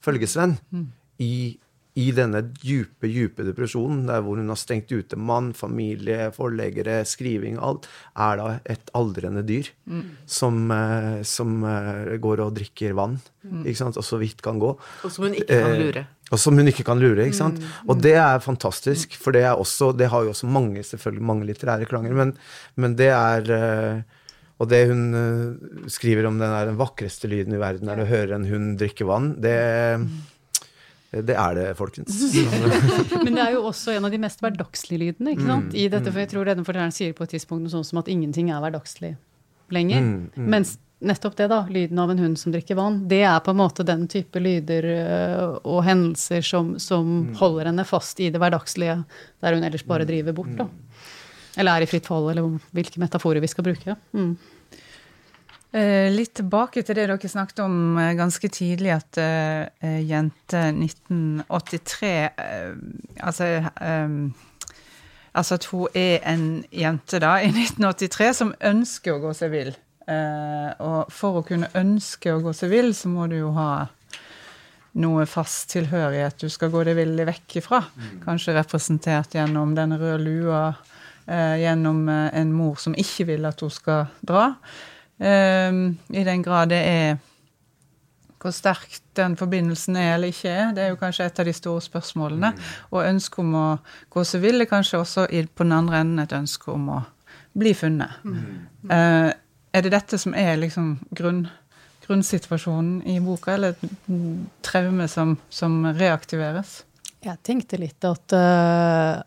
følgesvenn 0.00 0.54
mm. 0.72 0.84
i, 1.20 1.58
i, 2.00 2.06
denne 2.16 2.40
dype, 2.62 3.04
dype 3.04 3.44
depresjonen, 3.44 4.06
der 4.08 4.22
hvor 4.24 4.38
hun 4.40 4.48
har 4.48 4.56
stengt 4.56 4.88
ute 4.88 5.18
mann, 5.20 5.50
familie, 5.52 6.30
forleggere, 6.32 7.02
skriving, 7.04 7.58
alt, 7.60 7.84
er 8.16 8.38
da 8.40 8.46
et 8.64 8.88
aldrende 8.96 9.42
dyr 9.44 9.68
mm. 9.84 10.06
som, 10.24 10.62
uh, 10.72 11.18
som 11.28 11.58
uh, 11.66 12.16
går 12.24 12.40
og 12.46 12.56
drikker 12.56 12.96
vann, 12.96 13.18
mm. 13.44 13.66
ikke 13.66 13.82
sant, 13.82 14.00
og 14.00 14.06
så 14.08 14.16
vidt 14.22 14.40
kan 14.46 14.62
gå. 14.62 14.72
Og 15.04 15.12
som 15.12 15.26
hun 15.28 15.36
ikke 15.36 15.60
kan 15.60 15.76
lure. 15.82 16.06
Og 16.30 16.40
som 16.40 16.56
hun 16.56 16.72
ikke 16.72 16.86
kan 16.88 17.04
lure. 17.04 17.26
ikke 17.26 17.40
sant? 17.42 17.60
Mm, 17.60 17.90
Og 17.92 18.00
det 18.00 18.14
er 18.22 18.40
fantastisk, 18.40 19.18
for 19.20 19.36
det, 19.36 19.44
er 19.44 19.60
også, 19.60 19.90
det 19.92 20.08
har 20.08 20.24
jo 20.24 20.32
også 20.32 20.48
mange 20.48 20.86
selvfølgelig 20.86 21.28
mange 21.34 21.50
litterære 21.52 21.90
klanger, 21.90 22.16
men, 22.16 22.32
men 22.80 22.96
det 22.96 23.12
er 23.12 24.00
og 24.60 24.68
det 24.68 24.82
hun 24.90 25.06
uh, 25.16 25.86
skriver 25.88 26.28
om 26.28 26.36
den, 26.40 26.52
er 26.52 26.68
den 26.68 26.80
vakreste 26.80 27.30
lyden 27.30 27.56
i 27.56 27.62
verden 27.62 27.88
er 27.88 28.02
å 28.02 28.08
høre 28.08 28.36
en 28.36 28.44
hund 28.50 28.74
drikke 28.80 29.06
vann, 29.08 29.32
det, 29.40 29.56
det 31.16 31.34
er 31.34 31.56
det, 31.56 31.64
folkens. 31.78 32.20
Men 33.24 33.32
det 33.38 33.46
er 33.46 33.56
jo 33.56 33.64
også 33.72 33.96
en 33.96 34.06
av 34.06 34.12
de 34.12 34.20
mest 34.20 34.44
hverdagslige 34.44 35.06
lydene. 35.06 35.34
ikke 35.34 35.48
sant? 35.48 35.72
I 35.72 35.88
dette, 35.92 36.12
for 36.12 36.22
Jeg 36.22 36.32
tror 36.34 36.52
denne 36.52 36.66
fortelleren 36.66 36.94
sier 36.94 37.16
på 37.16 37.24
et 37.24 37.34
tidspunkt 37.38 37.64
noe 37.64 37.72
sånt 37.72 37.88
som 37.88 38.02
at 38.02 38.12
ingenting 38.12 38.52
er 38.52 38.62
hverdagslig 38.62 39.16
lenger. 39.72 40.04
Mm, 40.04 40.30
mm. 40.36 40.46
Mens 40.52 40.76
nettopp 41.00 41.36
det, 41.36 41.48
da. 41.48 41.62
Lyden 41.70 41.98
av 41.98 42.10
en 42.12 42.18
hund 42.20 42.38
som 42.38 42.52
drikker 42.52 42.76
vann. 42.76 43.00
Det 43.08 43.22
er 43.24 43.40
på 43.40 43.54
en 43.54 43.60
måte 43.62 43.86
den 43.86 44.04
type 44.12 44.40
lyder 44.42 44.86
øh, 44.92 45.56
og 45.64 45.82
hendelser 45.86 46.44
som, 46.44 46.74
som 46.82 47.08
mm. 47.08 47.34
holder 47.40 47.70
henne 47.72 47.86
fast 47.88 48.20
i 48.20 48.28
det 48.32 48.40
hverdagslige, 48.42 49.00
der 49.40 49.56
hun 49.56 49.64
ellers 49.64 49.86
bare 49.88 50.08
driver 50.08 50.36
bort, 50.36 50.52
da. 50.58 50.68
Eller 51.60 51.76
er 51.76 51.84
i 51.84 51.90
fritt 51.90 52.08
fall, 52.08 52.30
eller 52.32 52.48
hvilke 52.74 53.02
metaforer 53.02 53.42
vi 53.44 53.50
skal 53.52 53.66
bruke. 53.66 53.96
Mm. 54.16 54.32
Eh, 55.70 56.08
litt 56.10 56.32
tilbake 56.40 56.82
til 56.82 56.96
det 56.98 57.04
dere 57.06 57.30
snakket 57.30 57.60
om 57.62 57.98
eh, 58.00 58.16
ganske 58.18 58.48
tidlig, 58.50 58.90
at 58.90 59.20
uh, 59.22 60.00
jente 60.02 60.64
1983 60.74 62.08
uh, 62.26 62.72
Altså 63.22 63.50
um, 63.78 64.32
Altså 65.30 65.60
at 65.60 65.68
hun 65.70 65.86
er 65.94 66.26
en 66.26 66.64
jente 66.74 67.20
da, 67.22 67.36
i 67.38 67.52
1983 67.54 68.32
som 68.34 68.50
ønsker 68.58 69.14
å 69.14 69.22
gå 69.22 69.36
seg 69.36 69.54
vill. 69.54 69.70
Uh, 70.10 70.74
og 70.82 71.14
for 71.14 71.38
å 71.38 71.46
kunne 71.46 71.70
ønske 71.78 72.34
å 72.34 72.42
gå 72.42 72.54
seg 72.56 72.72
vill, 72.72 72.90
så 72.98 73.12
må 73.12 73.28
du 73.30 73.38
jo 73.38 73.54
ha 73.54 73.86
noe 74.98 75.22
fast 75.30 75.68
tilhørighet 75.70 76.40
du 76.42 76.48
skal 76.50 76.72
gå 76.72 76.82
deg 76.88 76.98
vill 76.98 77.14
vekk 77.28 77.60
ifra. 77.60 77.84
Mm. 77.94 78.16
Kanskje 78.24 78.56
representert 78.56 79.38
gjennom 79.38 79.76
den 79.78 79.94
røde 79.94 80.18
lua, 80.24 80.64
gjennom 81.30 82.08
uh, 82.10 82.28
en 82.34 82.52
mor 82.52 82.80
som 82.82 82.96
ikke 82.98 83.28
vil 83.28 83.46
at 83.46 83.60
hun 83.62 83.70
skal 83.70 84.08
dra. 84.26 84.52
I 85.20 86.22
den 86.24 86.42
grad 86.42 86.70
det 86.72 86.78
er 86.80 87.18
hvor 88.40 88.54
sterk 88.56 88.94
den 89.18 89.36
forbindelsen 89.36 89.98
er 90.00 90.14
eller 90.14 90.32
ikke 90.32 90.48
er, 90.48 90.72
det 90.72 90.82
er 90.82 90.92
jo 90.94 90.98
kanskje 91.00 91.26
et 91.28 91.40
av 91.42 91.48
de 91.48 91.52
store 91.52 91.82
spørsmålene. 91.84 92.52
Mm. 92.54 92.68
Og 92.90 93.04
ønsket 93.04 93.42
om 93.42 93.56
å 93.58 93.66
gå 94.12 94.24
seg 94.24 94.44
vill 94.46 94.64
er 94.64 94.70
kanskje 94.70 95.00
også 95.02 95.26
på 95.28 95.66
den 95.66 95.76
andre 95.76 96.00
enden 96.00 96.22
et 96.24 96.36
ønske 96.36 96.70
om 96.72 96.88
å 96.96 97.00
bli 97.60 97.74
funnet. 97.76 98.22
Mm. 98.24 98.44
Uh, 98.88 99.30
er 99.76 99.84
det 99.84 99.92
dette 99.92 100.18
som 100.18 100.34
er 100.34 100.56
liksom 100.58 100.94
grunn, 101.16 101.44
grunnsituasjonen 102.06 103.02
i 103.10 103.18
boka, 103.22 103.54
eller 103.54 103.76
et 103.76 104.14
traume 104.66 105.08
som, 105.10 105.36
som 105.52 105.82
reaktiveres? 105.98 106.80
Jeg 107.20 107.36
tenkte 107.44 107.76
litt 107.82 108.08
at, 108.08 108.32
uh, 108.32 109.20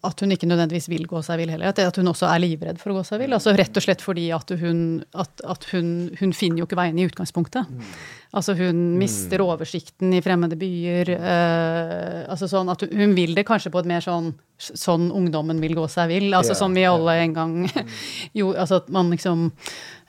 at, 0.00 0.12
at, 0.12 0.22
hun 0.24 0.32
ikke 0.32 0.48
nødvendigvis 0.48 0.88
vil 0.90 1.06
gå 1.08 1.20
seg 1.24 1.42
vill 1.42 1.52
heller. 1.52 1.72
At, 1.72 1.98
hun 2.00 2.12
også 2.12 2.28
er 2.30 2.42
livredd 2.42 2.80
for 2.80 2.92
å 2.92 3.00
gå 3.00 3.04
seg 3.06 3.22
vill. 3.22 3.34
Altså 3.36 3.54
rett 3.56 3.76
og 3.76 3.84
slett 3.84 4.04
fordi 4.04 4.30
at 4.34 4.52
hun, 4.60 5.02
at, 5.12 5.68
hun, 5.74 6.10
hun 6.20 6.34
finner 6.36 6.62
jo 6.62 6.68
ikke 6.68 6.80
veien 6.80 6.98
i 6.98 7.06
utgangspunktet. 7.08 7.68
Mm. 7.68 7.94
Altså 8.40 8.54
hun 8.58 8.82
mister 9.00 9.42
oversikten 9.42 10.14
i 10.14 10.22
fremmede 10.22 10.58
byer. 10.58 11.14
Uh, 11.18 12.20
altså 12.30 12.48
sånn 12.50 12.70
at 12.72 12.84
hun, 12.86 13.16
vil 13.18 13.34
det 13.36 13.46
kanskje 13.48 13.72
på 13.74 13.82
et 13.82 13.90
mer 13.90 14.04
sånn 14.04 14.32
sånn 14.60 15.06
ungdommen 15.16 15.56
vil 15.62 15.72
gå 15.72 15.86
seg 15.88 16.10
vill. 16.10 16.34
Altså 16.36 16.52
som 16.58 16.74
vi 16.76 16.82
alle 16.84 17.14
en 17.22 17.32
gang 17.32 17.54
jo, 18.38 18.50
altså 18.52 18.82
at 18.82 18.90
man 18.92 19.08
liksom 19.08 19.48
Eh, 19.50 19.99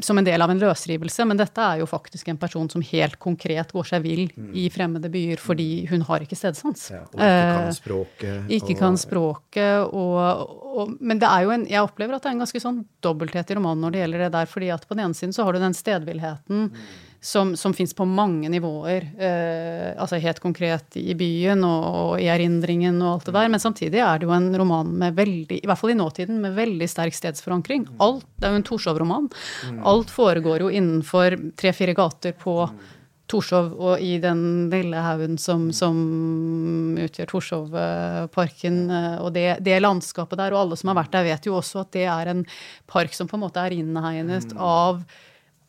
som 0.00 0.18
en 0.18 0.24
del 0.24 0.42
av 0.42 0.50
en 0.52 0.60
løsrivelse, 0.60 1.24
men 1.28 1.38
dette 1.40 1.64
er 1.64 1.80
jo 1.80 1.88
faktisk 1.88 2.28
en 2.28 2.38
person 2.40 2.68
som 2.72 2.82
helt 2.84 3.16
konkret 3.22 3.72
går 3.72 3.88
seg 3.88 4.04
vill 4.04 4.24
mm. 4.34 4.50
i 4.56 4.66
fremmede 4.72 5.10
byer 5.12 5.40
fordi 5.40 5.86
hun 5.90 6.04
har 6.08 6.24
ikke 6.24 6.38
stedsans. 6.38 6.86
Ja, 6.92 7.02
og 7.08 7.20
ikke 7.20 7.44
kan 7.48 7.66
eh, 7.66 7.76
språket. 7.76 8.54
ikke 8.58 8.74
og, 8.74 8.80
kan 8.82 8.98
språket, 9.00 9.96
og, 9.96 10.56
og, 10.70 10.96
Men 11.00 11.20
det 11.22 11.28
er 11.28 11.44
jo 11.46 11.54
en 11.54 11.66
Jeg 11.70 11.84
opplever 11.84 12.16
at 12.16 12.24
det 12.24 12.32
er 12.32 12.36
en 12.38 12.44
ganske 12.44 12.62
sånn 12.62 12.82
dobbelthet 13.04 13.52
i 13.52 13.58
romanen 13.58 13.84
når 13.84 13.94
det 13.94 14.02
gjelder 14.04 14.26
det 14.26 14.32
der, 14.38 14.50
fordi 14.50 14.72
at 14.74 14.88
på 14.88 14.96
den 14.96 15.06
ene 15.06 15.16
siden 15.16 15.36
så 15.36 15.46
har 15.46 15.56
du 15.56 15.62
den 15.62 15.76
stedvillheten 15.76 16.68
mm 16.70 17.06
som, 17.20 17.56
som 17.56 17.74
fins 17.74 17.94
på 17.94 18.04
mange 18.04 18.48
nivåer. 18.48 19.10
Eh, 19.18 20.00
altså 20.00 20.16
helt 20.16 20.40
konkret 20.40 20.96
i 20.96 21.14
byen 21.14 21.64
og, 21.68 21.82
og, 21.88 22.12
i 22.20 22.30
erindringen 22.32 22.96
og 23.02 23.12
alt 23.12 23.28
det 23.28 23.34
der. 23.36 23.50
Men 23.52 23.62
samtidig 23.62 24.00
er 24.00 24.20
det 24.20 24.28
jo 24.28 24.32
en 24.36 24.48
roman 24.56 24.94
med 25.02 25.18
veldig, 25.18 25.60
i 25.60 25.68
hvert 25.68 25.80
fall 25.80 25.92
i 25.92 25.98
nåtiden, 26.00 26.40
med 26.40 26.56
veldig 26.56 26.88
sterk 26.88 27.16
stedsforankring. 27.16 27.84
Alt, 28.00 28.24
det 28.40 28.48
er 28.48 28.56
jo 28.56 28.62
en 28.62 28.66
Torshov-roman. 28.70 29.28
Alt 29.84 30.14
foregår 30.14 30.64
jo 30.64 30.72
innenfor 30.72 31.36
tre-fire 31.60 31.96
gater 31.98 32.32
på 32.40 32.56
Torshov 33.30 33.74
og 33.78 34.02
i 34.02 34.16
den 34.18 34.42
lille 34.72 35.00
haugen 35.04 35.36
som, 35.38 35.68
som, 35.76 35.98
utgjør 36.98 37.28
Torshovparken. 37.30 38.82
Og 39.20 39.32
det, 39.36 39.48
det, 39.66 39.76
landskapet 39.84 40.40
der, 40.40 40.56
og 40.56 40.64
alle 40.64 40.80
som 40.80 40.90
har 40.90 41.02
vært 41.04 41.14
der, 41.14 41.28
vet 41.28 41.46
jo 41.46 41.58
også 41.60 41.84
at 41.84 41.92
det 41.94 42.08
er 42.10 42.32
en 42.32 42.46
park 42.90 43.12
som 43.14 43.28
på 43.30 43.38
en 43.38 43.44
måte 43.44 43.62
er 43.62 43.76
innhegnet 43.76 44.56
av 44.56 45.04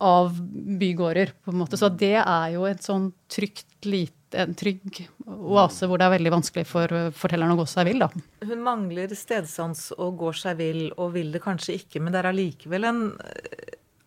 av 0.01 0.39
bygårder, 0.81 1.33
på 1.43 1.53
en 1.53 1.61
måte. 1.61 1.77
Så 1.77 1.91
det 1.93 2.17
er 2.21 2.47
jo 2.55 2.65
et 2.69 2.81
sånn 2.83 3.11
trygt, 3.31 3.67
lite, 3.85 4.17
en 4.41 4.55
trygg 4.55 5.01
oase 5.27 5.87
hvor 5.89 5.99
det 5.99 6.07
er 6.07 6.13
veldig 6.15 6.31
vanskelig 6.33 6.63
for 6.69 6.93
fortelleren 7.17 7.53
å 7.53 7.59
gå 7.59 7.67
seg 7.69 7.89
vill, 7.89 8.01
da. 8.05 8.09
Hun 8.47 8.63
mangler 8.65 9.11
stedsans 9.17 9.89
og 9.97 10.17
går 10.21 10.39
seg 10.41 10.57
vill, 10.61 10.83
og 10.95 11.13
vil 11.17 11.33
det 11.35 11.43
kanskje 11.43 11.77
ikke, 11.81 12.01
men 12.01 12.15
det 12.15 12.21
er 12.21 12.31
allikevel 12.31 12.87
en 12.89 13.03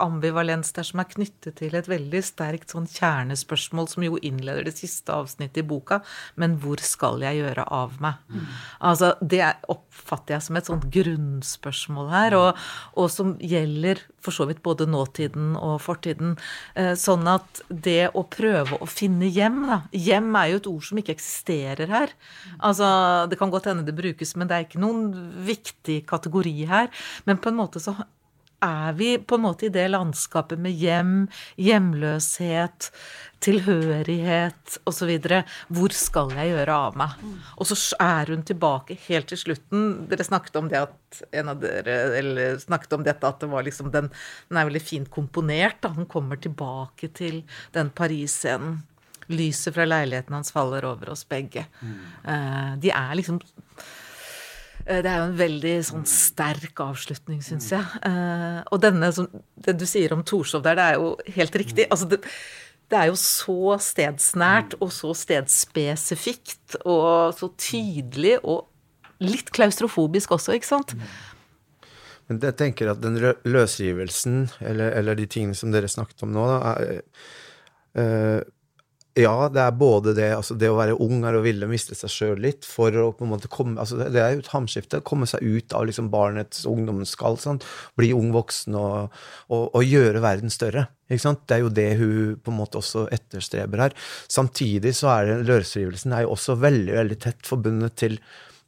ambivalens 0.02 0.72
der 0.74 0.86
som 0.86 1.00
er 1.02 1.08
knyttet 1.10 1.58
til 1.60 1.74
et 1.76 1.88
veldig 1.90 2.20
sterkt 2.24 2.74
sånn 2.74 2.86
kjernespørsmål, 2.90 3.88
som 3.90 4.06
jo 4.06 4.18
innleder 4.24 4.66
det 4.66 4.74
siste 4.78 5.14
avsnittet 5.14 5.62
i 5.62 5.66
boka. 5.66 6.00
Men 6.40 6.56
hvor 6.62 6.82
skal 6.84 7.22
jeg 7.24 7.42
gjøre 7.42 7.66
av 7.74 7.98
meg? 8.02 8.20
Mm. 8.28 8.48
Altså, 8.90 9.12
Det 9.20 9.42
oppfatter 9.70 10.36
jeg 10.36 10.46
som 10.46 10.58
et 10.58 10.70
sånt 10.70 10.88
grunnspørsmål 10.94 12.10
her, 12.12 12.38
og, 12.38 12.64
og, 12.94 13.10
som 13.12 13.34
gjelder 13.38 14.02
for 14.24 14.34
så 14.34 14.46
vidt 14.48 14.62
både 14.64 14.88
nåtiden 14.88 15.54
og 15.60 15.78
fortiden. 15.84 16.36
Eh, 16.74 16.94
sånn 16.98 17.28
at 17.30 17.62
det 17.68 18.10
å 18.14 18.24
prøve 18.28 18.80
å 18.80 18.88
finne 18.88 19.28
hjem 19.30 19.62
da, 19.68 19.82
Hjem 19.94 20.32
er 20.36 20.48
jo 20.50 20.58
et 20.58 20.68
ord 20.68 20.86
som 20.88 20.98
ikke 21.00 21.14
eksisterer 21.14 21.90
her. 21.90 22.12
Altså, 22.58 23.28
Det 23.30 23.38
kan 23.38 23.52
godt 23.52 23.68
hende 23.70 23.84
det 23.86 23.94
brukes, 23.96 24.34
men 24.36 24.48
det 24.48 24.56
er 24.56 24.66
ikke 24.66 24.82
noen 24.82 25.06
viktig 25.46 26.02
kategori 26.08 26.66
her. 26.66 26.90
Men 27.26 27.38
på 27.38 27.52
en 27.52 27.58
måte 27.60 27.80
så 27.82 27.94
er 28.64 28.96
vi 28.98 29.10
på 29.18 29.36
en 29.36 29.44
måte 29.44 29.68
i 29.68 29.72
det 29.72 29.86
landskapet 29.92 30.60
med 30.60 30.74
hjem, 30.80 31.14
hjemløshet, 31.60 32.90
tilhørighet 33.44 34.78
osv. 34.88 35.10
Hvor 35.74 35.94
skal 35.96 36.32
jeg 36.38 36.52
gjøre 36.54 36.78
av 36.88 36.96
meg? 36.98 37.18
Og 37.58 37.68
så 37.68 37.76
er 38.02 38.32
hun 38.32 38.44
tilbake 38.46 38.96
helt 39.06 39.28
til 39.32 39.40
slutten. 39.40 40.06
Dere 40.10 40.26
snakket 40.26 40.56
om 40.60 40.70
det 40.72 40.80
at 40.86 41.20
en 41.36 41.52
av 41.52 41.60
dere 41.62 41.98
eller 42.18 42.56
snakket 42.62 42.96
om 42.96 43.04
dette 43.06 43.28
at 43.28 43.44
det 43.44 43.50
var 43.52 43.66
liksom 43.66 43.92
den, 43.94 44.08
den 44.48 44.60
er 44.60 44.70
veldig 44.70 44.84
fint 44.84 45.12
komponert. 45.12 45.82
da 45.84 45.92
Hun 45.94 46.08
kommer 46.10 46.40
tilbake 46.40 47.12
til 47.16 47.42
den 47.76 47.92
Paris-scenen. 47.94 48.80
Lyset 49.32 49.72
fra 49.72 49.86
leiligheten 49.88 50.36
hans 50.36 50.52
faller 50.52 50.84
over 50.84 51.14
oss 51.14 51.22
begge. 51.24 51.64
Mm. 51.80 52.00
Uh, 52.26 52.72
de 52.80 52.90
er 52.92 53.14
liksom 53.16 53.38
Eh, 53.40 54.03
det 54.84 55.08
er 55.08 55.20
jo 55.22 55.28
en 55.30 55.38
veldig 55.38 55.74
sånn 55.88 56.04
sterk 56.08 56.80
avslutning, 56.84 57.40
syns 57.44 57.70
jeg. 57.72 58.00
Eh, 58.04 58.60
og 58.68 58.82
denne, 58.84 59.08
det 59.64 59.76
du 59.80 59.86
sier 59.88 60.12
om 60.12 60.24
Torshov 60.26 60.64
der, 60.66 60.76
det 60.76 60.84
er 60.84 60.98
jo 61.00 61.14
helt 61.38 61.56
riktig. 61.62 61.86
Altså, 61.88 62.08
det, 62.10 62.20
det 62.92 62.98
er 63.00 63.08
jo 63.08 63.16
så 63.20 63.78
stedsnært 63.80 64.76
og 64.84 64.92
så 64.92 65.14
stedsspesifikt 65.16 66.76
og 66.84 67.32
så 67.38 67.48
tydelig 67.56 68.36
og 68.42 68.66
litt 69.24 69.48
klaustrofobisk 69.54 70.34
også, 70.36 70.58
ikke 70.58 70.72
sant? 70.74 70.96
Men 72.28 72.40
jeg 72.40 72.56
tenker 72.56 72.92
at 72.92 73.00
den 73.04 73.16
løsrivelsen, 73.20 74.46
eller, 74.64 74.92
eller 75.00 75.16
de 75.16 75.26
tingene 75.28 75.56
som 75.56 75.72
dere 75.72 75.90
snakket 75.92 76.24
om 76.24 76.32
nå, 76.32 76.44
da, 76.48 76.74
er, 76.74 77.00
øh, 78.00 78.40
ja, 79.14 79.46
det 79.46 79.60
er 79.62 79.74
både 79.78 80.10
det 80.16 80.26
altså 80.34 80.56
det 80.58 80.66
å 80.72 80.74
være 80.74 80.96
ung 81.02 81.20
er 81.22 81.36
å 81.38 81.42
ville 81.44 81.68
miste 81.70 81.94
seg 81.94 82.10
sjøl 82.10 82.40
litt 82.42 82.66
for 82.66 82.94
å 82.98 83.04
på 83.14 83.22
en 83.22 83.30
måte 83.30 83.50
komme 83.52 83.78
altså 83.78 84.00
Det 84.10 84.18
er 84.18 84.32
jo 84.34 84.42
et 84.42 84.50
hamskifte. 84.50 85.04
Komme 85.06 85.28
seg 85.30 85.44
ut 85.46 85.74
av 85.76 85.86
liksom 85.86 86.08
barnets 86.10 86.64
ungdomsskall. 86.66 87.38
Sånn, 87.38 87.60
bli 87.94 88.10
ung 88.16 88.32
voksen 88.34 88.74
og, 88.74 89.14
og, 89.46 89.68
og, 89.68 89.84
gjøre 89.86 90.22
verden 90.24 90.50
større. 90.50 90.88
Ikke 91.06 91.22
sant? 91.28 91.44
Det 91.46 91.56
er 91.56 91.62
jo 91.62 91.70
det 91.76 91.88
hun 92.00 92.40
på 92.42 92.50
en 92.50 92.58
måte 92.58 92.80
også 92.80 93.06
etterstreber 93.14 93.84
her. 93.86 93.94
Samtidig 94.26 94.96
så 94.98 95.12
er 95.14 95.30
det 95.30 95.38
løsrivelsen 95.46 96.16
er 96.16 96.26
jo 96.26 96.34
også 96.34 96.58
veldig, 96.58 96.98
veldig 96.98 97.20
tett 97.22 97.46
forbundet 97.46 97.94
til 98.02 98.18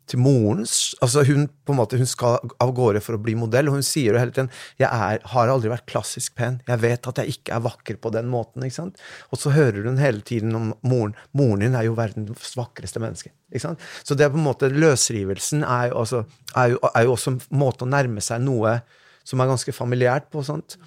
til 0.06 0.20
morens 0.22 0.94
altså 1.02 1.24
Hun 1.26 1.46
på 1.66 1.74
en 1.74 1.78
måte, 1.80 1.98
hun 1.98 2.08
skal 2.08 2.38
av 2.62 2.72
gårde 2.76 3.02
for 3.02 3.16
å 3.16 3.22
bli 3.22 3.34
modell, 3.38 3.70
og 3.70 3.78
hun 3.78 3.86
sier 3.86 4.14
jo 4.14 4.20
hele 4.20 4.34
tiden 4.34 4.50
jeg 4.78 4.86
er, 4.86 5.22
har 5.32 5.50
aldri 5.50 5.70
vært 5.72 5.86
klassisk 5.90 6.36
pen. 6.38 6.60
Jeg 6.68 6.82
vet 6.82 7.08
at 7.10 7.20
jeg 7.22 7.36
ikke 7.36 7.56
er 7.56 7.64
vakker 7.64 7.98
på 8.02 8.12
den 8.14 8.28
måten. 8.30 8.64
ikke 8.64 8.78
sant? 8.78 9.00
Og 9.34 9.40
så 9.40 9.52
hører 9.54 9.88
hun 9.88 9.98
hele 10.02 10.22
tiden 10.26 10.54
om 10.58 10.68
moren. 10.86 11.16
Moren 11.36 11.64
din 11.64 11.78
er 11.78 11.88
jo 11.88 11.96
verdens 11.98 12.54
vakreste 12.58 13.02
menneske. 13.02 13.32
ikke 13.50 13.64
sant? 13.64 13.82
Så 14.06 14.14
det 14.14 14.26
er 14.26 14.34
på 14.34 14.40
en 14.40 14.46
måte 14.46 14.70
løsrivelsen 14.70 15.64
er 15.64 15.90
jo, 15.90 15.96
også, 16.04 16.22
er 16.54 16.74
jo, 16.74 16.82
er 16.92 17.08
jo 17.08 17.16
også 17.16 17.34
en 17.34 17.40
måte 17.58 17.86
å 17.86 17.90
nærme 17.90 18.22
seg 18.24 18.44
noe 18.46 18.78
som 19.26 19.42
er 19.42 19.50
ganske 19.50 19.74
familiært 19.74 20.30
på. 20.30 20.44
sånt. 20.46 20.78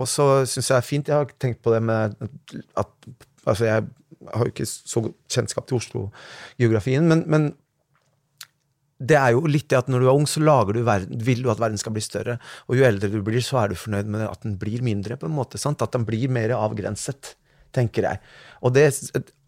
Og 0.00 0.08
så 0.10 0.26
syns 0.48 0.70
jeg 0.70 0.74
det 0.74 0.80
er 0.80 0.88
fint 0.88 1.08
Jeg 1.08 1.20
har 1.20 1.36
tenkt 1.38 1.60
på 1.62 1.74
det 1.74 1.82
med 1.84 2.16
at 2.80 3.12
Altså, 3.44 3.66
jeg 3.68 3.82
har 4.32 4.46
jo 4.46 4.52
ikke 4.54 4.64
så 4.64 5.02
kjennskap 5.28 5.66
til 5.68 5.76
Oslo-geografien, 5.76 7.04
men, 7.04 7.26
men 7.28 7.50
det 9.02 9.16
er 9.18 9.32
jo 9.34 9.48
litt 9.50 9.66
det 9.70 9.78
at 9.80 9.88
når 9.90 10.04
du 10.04 10.08
er 10.08 10.14
ung, 10.14 10.26
så 10.30 10.40
du 10.40 10.82
verden, 10.86 11.18
vil 11.26 11.42
du 11.42 11.50
at 11.50 11.60
verden 11.60 11.78
skal 11.80 11.94
bli 11.94 12.02
større. 12.04 12.38
Og 12.68 12.78
jo 12.78 12.86
eldre 12.86 13.10
du 13.10 13.20
blir, 13.26 13.42
så 13.42 13.64
er 13.64 13.72
du 13.72 13.78
fornøyd 13.78 14.06
med 14.06 14.26
at 14.28 14.46
den 14.46 14.56
blir 14.58 14.82
mindre, 14.86 15.16
på 15.16 15.26
en 15.26 15.34
måte. 15.34 15.58
Sant? 15.58 15.82
At 15.82 15.92
den 15.96 16.06
blir 16.06 16.30
mer 16.30 16.54
avgrenset, 16.56 17.34
tenker 17.74 18.06
jeg. 18.06 18.22
Og 18.62 18.74
det 18.76 18.86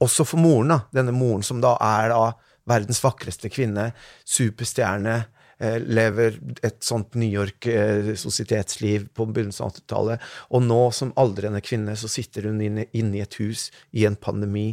også 0.02 0.26
for 0.26 0.42
moren, 0.42 0.74
da. 0.74 0.80
Denne 0.98 1.14
moren 1.14 1.46
som 1.46 1.62
da 1.62 1.76
er 1.78 2.10
da 2.10 2.34
verdens 2.66 3.00
vakreste 3.04 3.50
kvinne, 3.54 3.92
superstjerne, 4.26 5.16
eh, 5.62 5.78
lever 5.78 6.40
et 6.66 6.82
sånt 6.82 7.14
New 7.14 7.30
York-sosietetsliv 7.30 9.08
på 9.14 9.28
begynnelsen 9.30 9.68
av 9.68 9.76
80-tallet. 9.76 10.30
Og 10.50 10.66
nå, 10.66 10.82
som 10.90 11.14
aldrende 11.16 11.62
kvinne, 11.62 11.94
så 11.94 12.10
sitter 12.10 12.50
hun 12.50 12.60
inne, 12.60 12.90
inne 12.92 13.20
i 13.20 13.24
et 13.24 13.38
hus 13.38 13.70
i 13.94 14.08
en 14.10 14.18
pandemi 14.18 14.72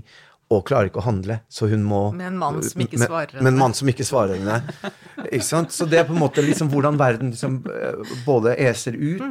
og 0.54 0.66
klarer 0.68 0.90
ikke 0.92 1.02
å 1.02 1.08
handle, 1.08 1.40
så 1.52 1.68
hun 1.72 1.84
må 1.88 2.04
Med 2.16 2.32
en 2.32 2.38
mann 2.42 2.62
som 2.66 2.84
ikke 2.86 3.00
svarer 3.02 3.34
henne. 3.36 3.44
Med 3.44 3.54
en 3.54 3.60
mann 3.60 3.74
som 3.78 3.90
ikke 3.92 4.06
svarer 4.08 4.40
henne. 4.40 4.62
Ikke 5.30 5.46
sant? 5.46 5.72
Så 5.74 5.86
det 5.90 6.00
er 6.02 6.08
på 6.08 6.16
en 6.16 6.22
måte 6.22 6.44
liksom 6.44 6.70
hvordan 6.72 6.98
verden 7.00 7.32
liksom 7.34 7.60
eh, 7.70 8.14
både 8.26 8.56
eser 8.60 8.96
ut 8.98 9.24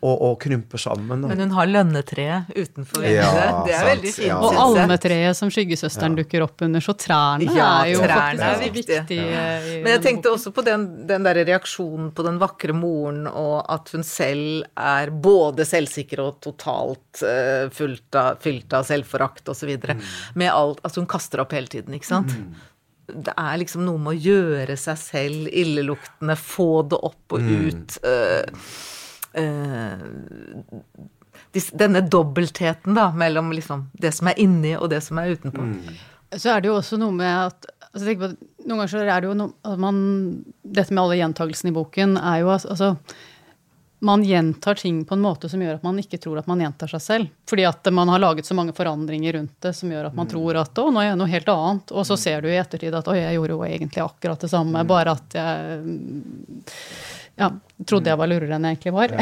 og, 0.00 0.14
og 0.14 0.36
krymper 0.42 0.80
sammen. 0.80 1.24
Og... 1.24 1.32
Men 1.32 1.42
hun 1.46 1.54
har 1.56 1.70
lønnetreet 1.70 2.52
utenfor 2.54 3.04
Ja. 3.06 3.26
Det 3.66 3.74
er 3.74 3.80
sant, 3.80 3.90
veldig 3.90 4.12
fint. 4.14 4.28
ja. 4.28 4.38
Og 4.40 4.58
almetreet 4.62 5.38
som 5.38 5.50
skyggesøsteren 5.52 6.16
dukker 6.18 6.46
opp 6.46 6.64
under, 6.66 6.84
så 6.84 6.94
trærne 6.98 7.50
Ja, 7.50 7.68
er 7.84 7.92
jo 7.92 8.02
trærne 8.04 8.50
er 8.54 8.64
viktig. 8.74 9.00
eh, 9.18 9.68
Men 9.82 9.92
jeg 9.96 10.04
tenkte 10.06 10.32
også 10.34 10.52
på 10.56 10.64
den, 10.66 10.86
den 11.10 11.26
der 11.26 11.42
reaksjonen 11.46 12.12
på 12.16 12.24
den 12.26 12.40
vakre 12.42 12.74
moren, 12.76 13.26
og 13.28 13.58
at 13.72 13.90
hun 13.94 14.04
selv 14.06 14.64
er 14.76 15.10
både 15.10 15.66
selvsikker 15.68 16.22
og 16.22 16.40
totalt 16.44 17.22
uh, 17.24 17.68
fylt 17.74 18.16
av, 18.18 18.40
fylt 18.42 18.72
av 18.76 18.86
selvforakt 18.88 19.48
osv. 19.52 19.72
Mm. 19.76 20.02
Med 20.38 20.52
alt 20.56 20.80
Altså 20.84 21.02
hun 21.02 21.08
kaster 21.10 21.42
opp 21.44 21.52
hele 21.56 21.68
tiden, 21.72 21.94
ikke 21.98 22.08
sant? 22.08 22.32
Det 23.06 23.34
er 23.38 23.58
liksom 23.62 23.84
noe 23.86 24.00
med 24.02 24.16
å 24.16 24.20
gjøre 24.24 24.74
seg 24.80 24.98
selv 24.98 25.50
illeluktende, 25.52 26.34
få 26.40 26.70
det 26.90 26.98
opp 27.06 27.36
og 27.38 27.50
ut. 27.52 27.98
eh, 28.02 28.44
Uh, 29.36 29.98
dis- 31.52 31.72
denne 31.76 32.00
dobbeltheten 32.08 32.94
da, 32.96 33.10
mellom 33.12 33.50
liksom 33.52 33.82
det 34.00 34.14
som 34.16 34.30
er 34.30 34.38
inni 34.40 34.72
og 34.78 34.88
det 34.88 35.02
som 35.04 35.18
er 35.20 35.34
utenpå. 35.36 35.66
Så 36.40 36.54
er 36.54 36.62
det 36.64 36.70
jo 36.70 36.78
også 36.78 36.96
noe 37.00 37.12
med 37.12 37.32
at 37.50 37.66
altså 37.92 38.14
på, 38.16 38.30
Noen 38.66 38.80
ganger 38.80 38.90
så 38.94 39.02
er 39.04 39.20
det 39.22 39.28
jo 39.28 39.34
noe 39.38 39.52
at 39.62 39.78
man 39.78 39.98
Dette 40.64 40.90
med 40.96 41.02
alle 41.04 41.18
gjentagelsene 41.20 41.70
i 41.70 41.76
boken 41.76 42.16
er 42.18 42.40
jo 42.40 42.48
altså- 42.50 42.72
altså 42.74 42.88
man 44.06 44.22
gjentar 44.24 44.78
ting 44.80 45.02
på 45.08 45.16
en 45.16 45.22
måte 45.24 45.48
som 45.50 45.60
gjør 45.62 45.80
at 45.80 45.84
man 45.86 45.98
ikke 46.00 46.20
tror 46.22 46.38
at 46.40 46.46
man 46.50 46.62
gjentar 46.62 46.88
seg 46.94 47.02
selv. 47.04 47.28
Fordi 47.50 47.64
at 47.68 47.90
man 47.92 48.08
har 48.14 48.22
laget 48.22 48.46
så 48.48 48.54
mange 48.58 48.72
forandringer 48.76 49.36
rundt 49.40 49.56
det 49.66 49.74
som 49.76 49.90
gjør 49.92 50.08
at 50.12 50.16
man 50.18 50.30
tror 50.30 50.60
at 50.62 50.78
å, 50.82 50.88
nå 50.94 51.02
er 51.02 51.10
jeg 51.10 51.18
noe 51.20 51.32
helt 51.34 51.48
annet. 51.52 51.92
Og 51.92 52.06
så 52.08 52.16
ser 52.20 52.40
du 52.46 52.48
i 52.52 52.56
ettertid 52.60 52.94
at 52.94 53.10
å, 53.10 53.16
jeg 53.18 53.34
gjorde 53.36 53.56
jo 53.58 53.64
egentlig 53.66 54.04
akkurat 54.06 54.46
det 54.46 54.50
samme, 54.54 54.84
bare 54.86 55.16
at 55.18 55.36
jeg 55.36 55.82
ja, 57.36 57.50
trodde 57.84 58.08
jeg 58.08 58.16
var 58.16 58.30
lurere 58.30 58.56
enn 58.56 58.64
jeg 58.64 58.76
egentlig 58.78 58.92
var. 58.96 59.12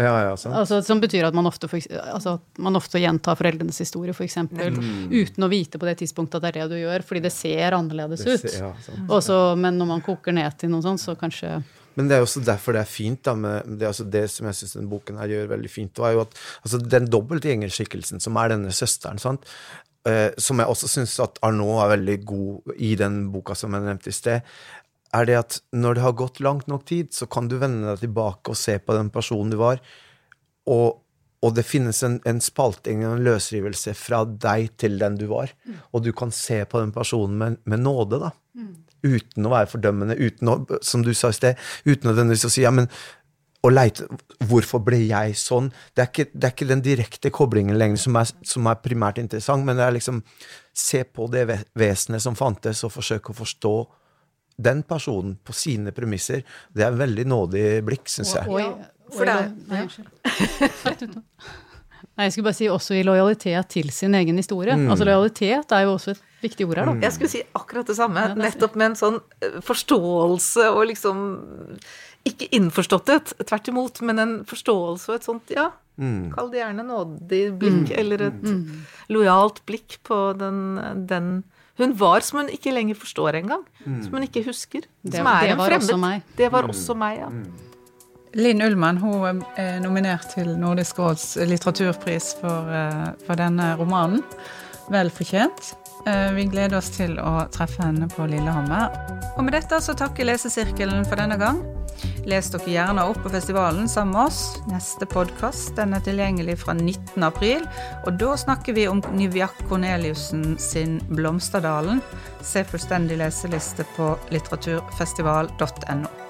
Ja, 0.00 0.14
ja. 0.24 0.30
Altså, 0.34 0.80
som 0.82 0.98
betyr 1.02 1.28
at 1.28 1.36
man 1.38 1.46
ofte, 1.46 1.68
for, 1.70 1.78
altså, 2.02 2.32
at 2.40 2.58
man 2.66 2.78
ofte 2.80 2.98
gjentar 2.98 3.36
foreldrenes 3.38 3.78
historie, 3.84 4.10
f.eks. 4.16 4.38
Uten 4.40 5.46
å 5.46 5.50
vite 5.52 5.78
på 5.78 5.86
det 5.86 5.98
tidspunktet 6.00 6.40
at 6.40 6.46
det 6.48 6.50
er 6.50 6.64
det 6.64 6.72
du 6.74 6.80
gjør, 6.80 7.04
fordi 7.06 7.22
det 7.28 7.32
ser 7.34 7.76
annerledes 7.78 8.24
Det 8.26 8.34
ut. 8.40 8.46
ser- 8.48 8.64
ja, 8.64 8.72
sant. 8.82 9.04
Og 9.06 9.22
så- 9.22 9.54
men 9.56 9.78
når 9.78 9.86
man 9.86 10.02
koker 10.02 10.32
ned 10.34 10.58
til 10.58 10.70
noe 10.72 10.82
sånt, 10.82 10.98
så 10.98 11.14
kanskje 11.14 11.62
Men 11.98 12.10
det 12.10 12.16
er 12.16 12.24
også 12.24 12.42
derfor 12.46 12.76
det 12.76 12.84
er 12.84 12.90
fint, 12.90 13.22
da, 13.26 13.34
med 13.38 13.78
det, 13.80 13.88
altså 13.88 14.06
det 14.06 14.24
som 14.32 14.48
jeg 14.48 14.58
syns 14.60 14.76
denne 14.76 14.90
boken 14.92 15.18
her 15.20 15.32
gjør 15.32 15.52
veldig 15.54 15.70
fint, 15.72 16.00
var 16.00 16.14
jo 16.14 16.24
at 16.24 16.36
altså, 16.62 16.80
den 16.94 17.08
dobbeltgjengerskikkelsen 17.10 18.22
som 18.22 18.38
er 18.40 18.52
denne 18.54 18.74
søsteren, 18.74 19.20
sant, 19.22 19.48
eh, 20.08 20.28
som 20.40 20.62
jeg 20.62 20.70
også 20.70 20.90
syns 20.92 21.16
at 21.24 21.40
Arnaud 21.46 21.80
er 21.82 21.94
veldig 21.96 22.18
god 22.28 22.76
i 22.78 22.94
den 23.00 23.24
boka 23.34 23.58
som 23.58 23.74
jeg 23.74 23.86
nevnte 23.88 24.12
i 24.12 24.16
sted, 24.16 24.56
er 25.10 25.26
det 25.26 25.38
at 25.40 25.58
når 25.74 25.98
det 25.98 26.04
har 26.06 26.18
gått 26.18 26.42
langt 26.44 26.68
nok 26.70 26.86
tid, 26.86 27.10
så 27.14 27.26
kan 27.26 27.50
du 27.50 27.58
vende 27.58 27.88
deg 27.88 28.04
tilbake 28.04 28.52
og 28.52 28.58
se 28.58 28.78
på 28.78 28.94
den 28.94 29.10
personen 29.10 29.50
du 29.50 29.58
var, 29.58 29.82
og, 30.70 31.00
og 31.42 31.56
det 31.56 31.66
finnes 31.66 32.04
en, 32.06 32.20
en 32.28 32.38
spalting, 32.44 33.02
en 33.02 33.24
løsrivelse 33.26 33.96
fra 33.98 34.22
deg 34.28 34.70
til 34.78 35.00
den 35.02 35.18
du 35.18 35.26
var, 35.32 35.50
og 35.90 36.06
du 36.06 36.12
kan 36.14 36.30
se 36.30 36.62
på 36.70 36.84
den 36.84 36.94
personen 36.94 37.34
med, 37.40 37.58
med 37.66 37.82
nåde, 37.82 38.22
da 38.22 38.30
uten 39.02 39.46
å 39.46 39.52
være 39.54 39.70
fordømmende, 39.70 40.18
uten 40.18 40.50
å, 40.52 40.58
som 40.86 41.04
du 41.06 41.12
sa 41.16 41.30
i 41.32 41.36
sted, 41.36 41.60
uten 41.86 42.08
å 42.08 42.12
nødvendigvis 42.12 42.48
å 42.48 42.52
si 42.52 42.64
ja, 42.66 42.72
men 42.74 42.90
å 43.60 43.70
leite 43.72 44.06
Hvorfor 44.48 44.80
ble 44.80 45.02
jeg 45.04 45.34
sånn? 45.36 45.66
Det 45.92 46.00
er 46.00 46.08
ikke, 46.08 46.24
det 46.32 46.46
er 46.46 46.54
ikke 46.54 46.68
den 46.70 46.82
direkte 46.84 47.32
koblingen 47.34 47.76
lenger 47.76 48.00
som 48.00 48.16
er, 48.16 48.30
som 48.48 48.68
er 48.70 48.78
primært 48.80 49.20
interessant, 49.20 49.66
men 49.66 49.76
det 49.76 49.84
er 49.84 49.96
liksom 49.98 50.22
se 50.72 51.02
på 51.04 51.26
det 51.32 51.44
vesenet 51.76 52.24
som 52.24 52.38
fantes, 52.38 52.80
og 52.88 52.94
forsøke 52.94 53.34
å 53.34 53.40
forstå 53.42 53.74
den 54.60 54.80
personen 54.88 55.36
på 55.44 55.52
sine 55.56 55.92
premisser. 55.96 56.40
Det 56.72 56.86
er 56.86 56.92
en 56.92 57.00
veldig 57.00 57.26
nådig 57.28 57.66
blikk, 57.84 58.08
syns 58.12 58.32
jeg. 58.38 58.48
Oi, 58.48 58.64
for 59.12 59.28
det 59.28 59.36
oi, 59.36 59.50
oi, 59.76 59.82
unnskyld. 59.84 61.20
Nei, 62.18 62.26
jeg 62.26 62.32
skulle 62.34 62.44
bare 62.50 62.58
si 62.58 62.66
også 62.68 62.96
i 62.98 63.02
lojalitet 63.06 63.68
til 63.68 63.90
sin 63.90 64.14
egen 64.14 64.36
historie. 64.36 64.74
Altså 64.90 65.04
lojalitet 65.06 65.72
er 65.72 65.84
jo 65.86 65.94
også 65.94 66.10
et 66.10 66.20
viktig 66.42 66.66
ord 66.68 66.76
her, 66.76 66.84
da. 66.90 66.94
Jeg 67.06 67.12
skulle 67.12 67.30
si 67.30 67.42
akkurat 67.54 67.86
det 67.86 67.96
samme. 67.96 68.20
Ja, 68.20 68.34
det 68.34 68.36
nettopp 68.44 68.74
med 68.76 68.90
en 68.90 68.96
sånn 68.98 69.20
eh, 69.42 69.60
forståelse 69.60 70.66
og 70.74 70.86
liksom 70.90 71.22
Ikke 72.28 72.50
innforståtthet, 72.52 73.32
tvert 73.48 73.68
imot, 73.72 74.02
men 74.04 74.18
en 74.18 74.32
forståelse 74.44 75.08
og 75.08 75.14
et 75.16 75.24
sånt, 75.24 75.48
ja 75.56 75.70
Kall 76.34 76.50
det 76.50 76.60
gjerne 76.62 76.84
nådig 76.84 77.58
blikk, 77.60 77.90
eller 77.96 78.22
et 78.30 78.44
lojalt 79.12 79.58
blikk 79.68 79.98
på 80.04 80.32
den, 80.38 81.06
den 81.06 81.44
hun 81.76 81.92
var 81.96 82.20
som 82.20 82.38
hun 82.40 82.48
ikke 82.52 82.72
lenger 82.72 82.94
forstår 82.96 83.36
engang. 83.40 83.62
Som 84.04 84.12
hun 84.16 84.22
ikke 84.24 84.42
husker. 84.46 84.80
Det- 85.04 85.14
som 85.16 85.26
er 85.26 85.40
det 85.40 85.50
en 85.50 85.58
fremmed. 85.88 86.00
Det 86.36 86.50
var 86.52 86.62
også 86.68 86.96
meg, 86.96 87.18
ja. 87.20 87.28
Linn 88.38 88.62
Ullmann 88.62 89.00
hun 89.02 89.40
er 89.58 89.80
nominert 89.82 90.28
til 90.36 90.52
Nordisk 90.58 91.00
råds 91.02 91.34
litteraturpris 91.50 92.36
for, 92.38 92.70
eh, 92.70 93.10
for 93.26 93.34
denne 93.34 93.74
romanen. 93.76 94.22
Vel 94.90 95.10
fortjent. 95.10 95.74
Eh, 96.06 96.32
Vi 96.32 96.44
gleder 96.44 96.78
oss 96.78 96.90
til 96.90 97.18
å 97.18 97.50
treffe 97.50 97.82
henne 97.82 98.08
på 98.08 98.28
Lillehammer. 98.30 98.90
Og 99.36 99.44
med 99.44 99.52
dette 99.52 99.82
så 99.82 99.94
takker 99.94 100.24
Lesesirkelen 100.24 101.06
for 101.06 101.16
denne 101.16 101.38
gang. 101.38 101.60
Les 102.24 102.48
dere 102.50 102.64
gjerne 102.64 103.02
opp 103.02 103.22
på 103.22 103.30
festivalen 103.30 103.88
sammen 103.88 104.14
med 104.14 104.26
oss. 104.26 104.56
Neste 104.68 105.06
podkast 105.06 105.78
er 105.78 106.00
tilgjengelig 106.00 106.58
fra 106.58 106.72
19. 106.72 107.22
april, 107.22 107.66
og 108.06 108.16
da 108.16 108.36
snakker 108.36 108.74
vi 108.74 108.86
om 108.86 109.00
Nivjak 109.00 109.68
Corneliussen 109.68 110.58
sin 110.58 111.00
'Blomsterdalen'. 111.10 112.00
Se 112.42 112.64
fullstendig 112.64 113.18
leseliste 113.18 113.84
på 113.96 114.16
litteraturfestival.no. 114.30 116.29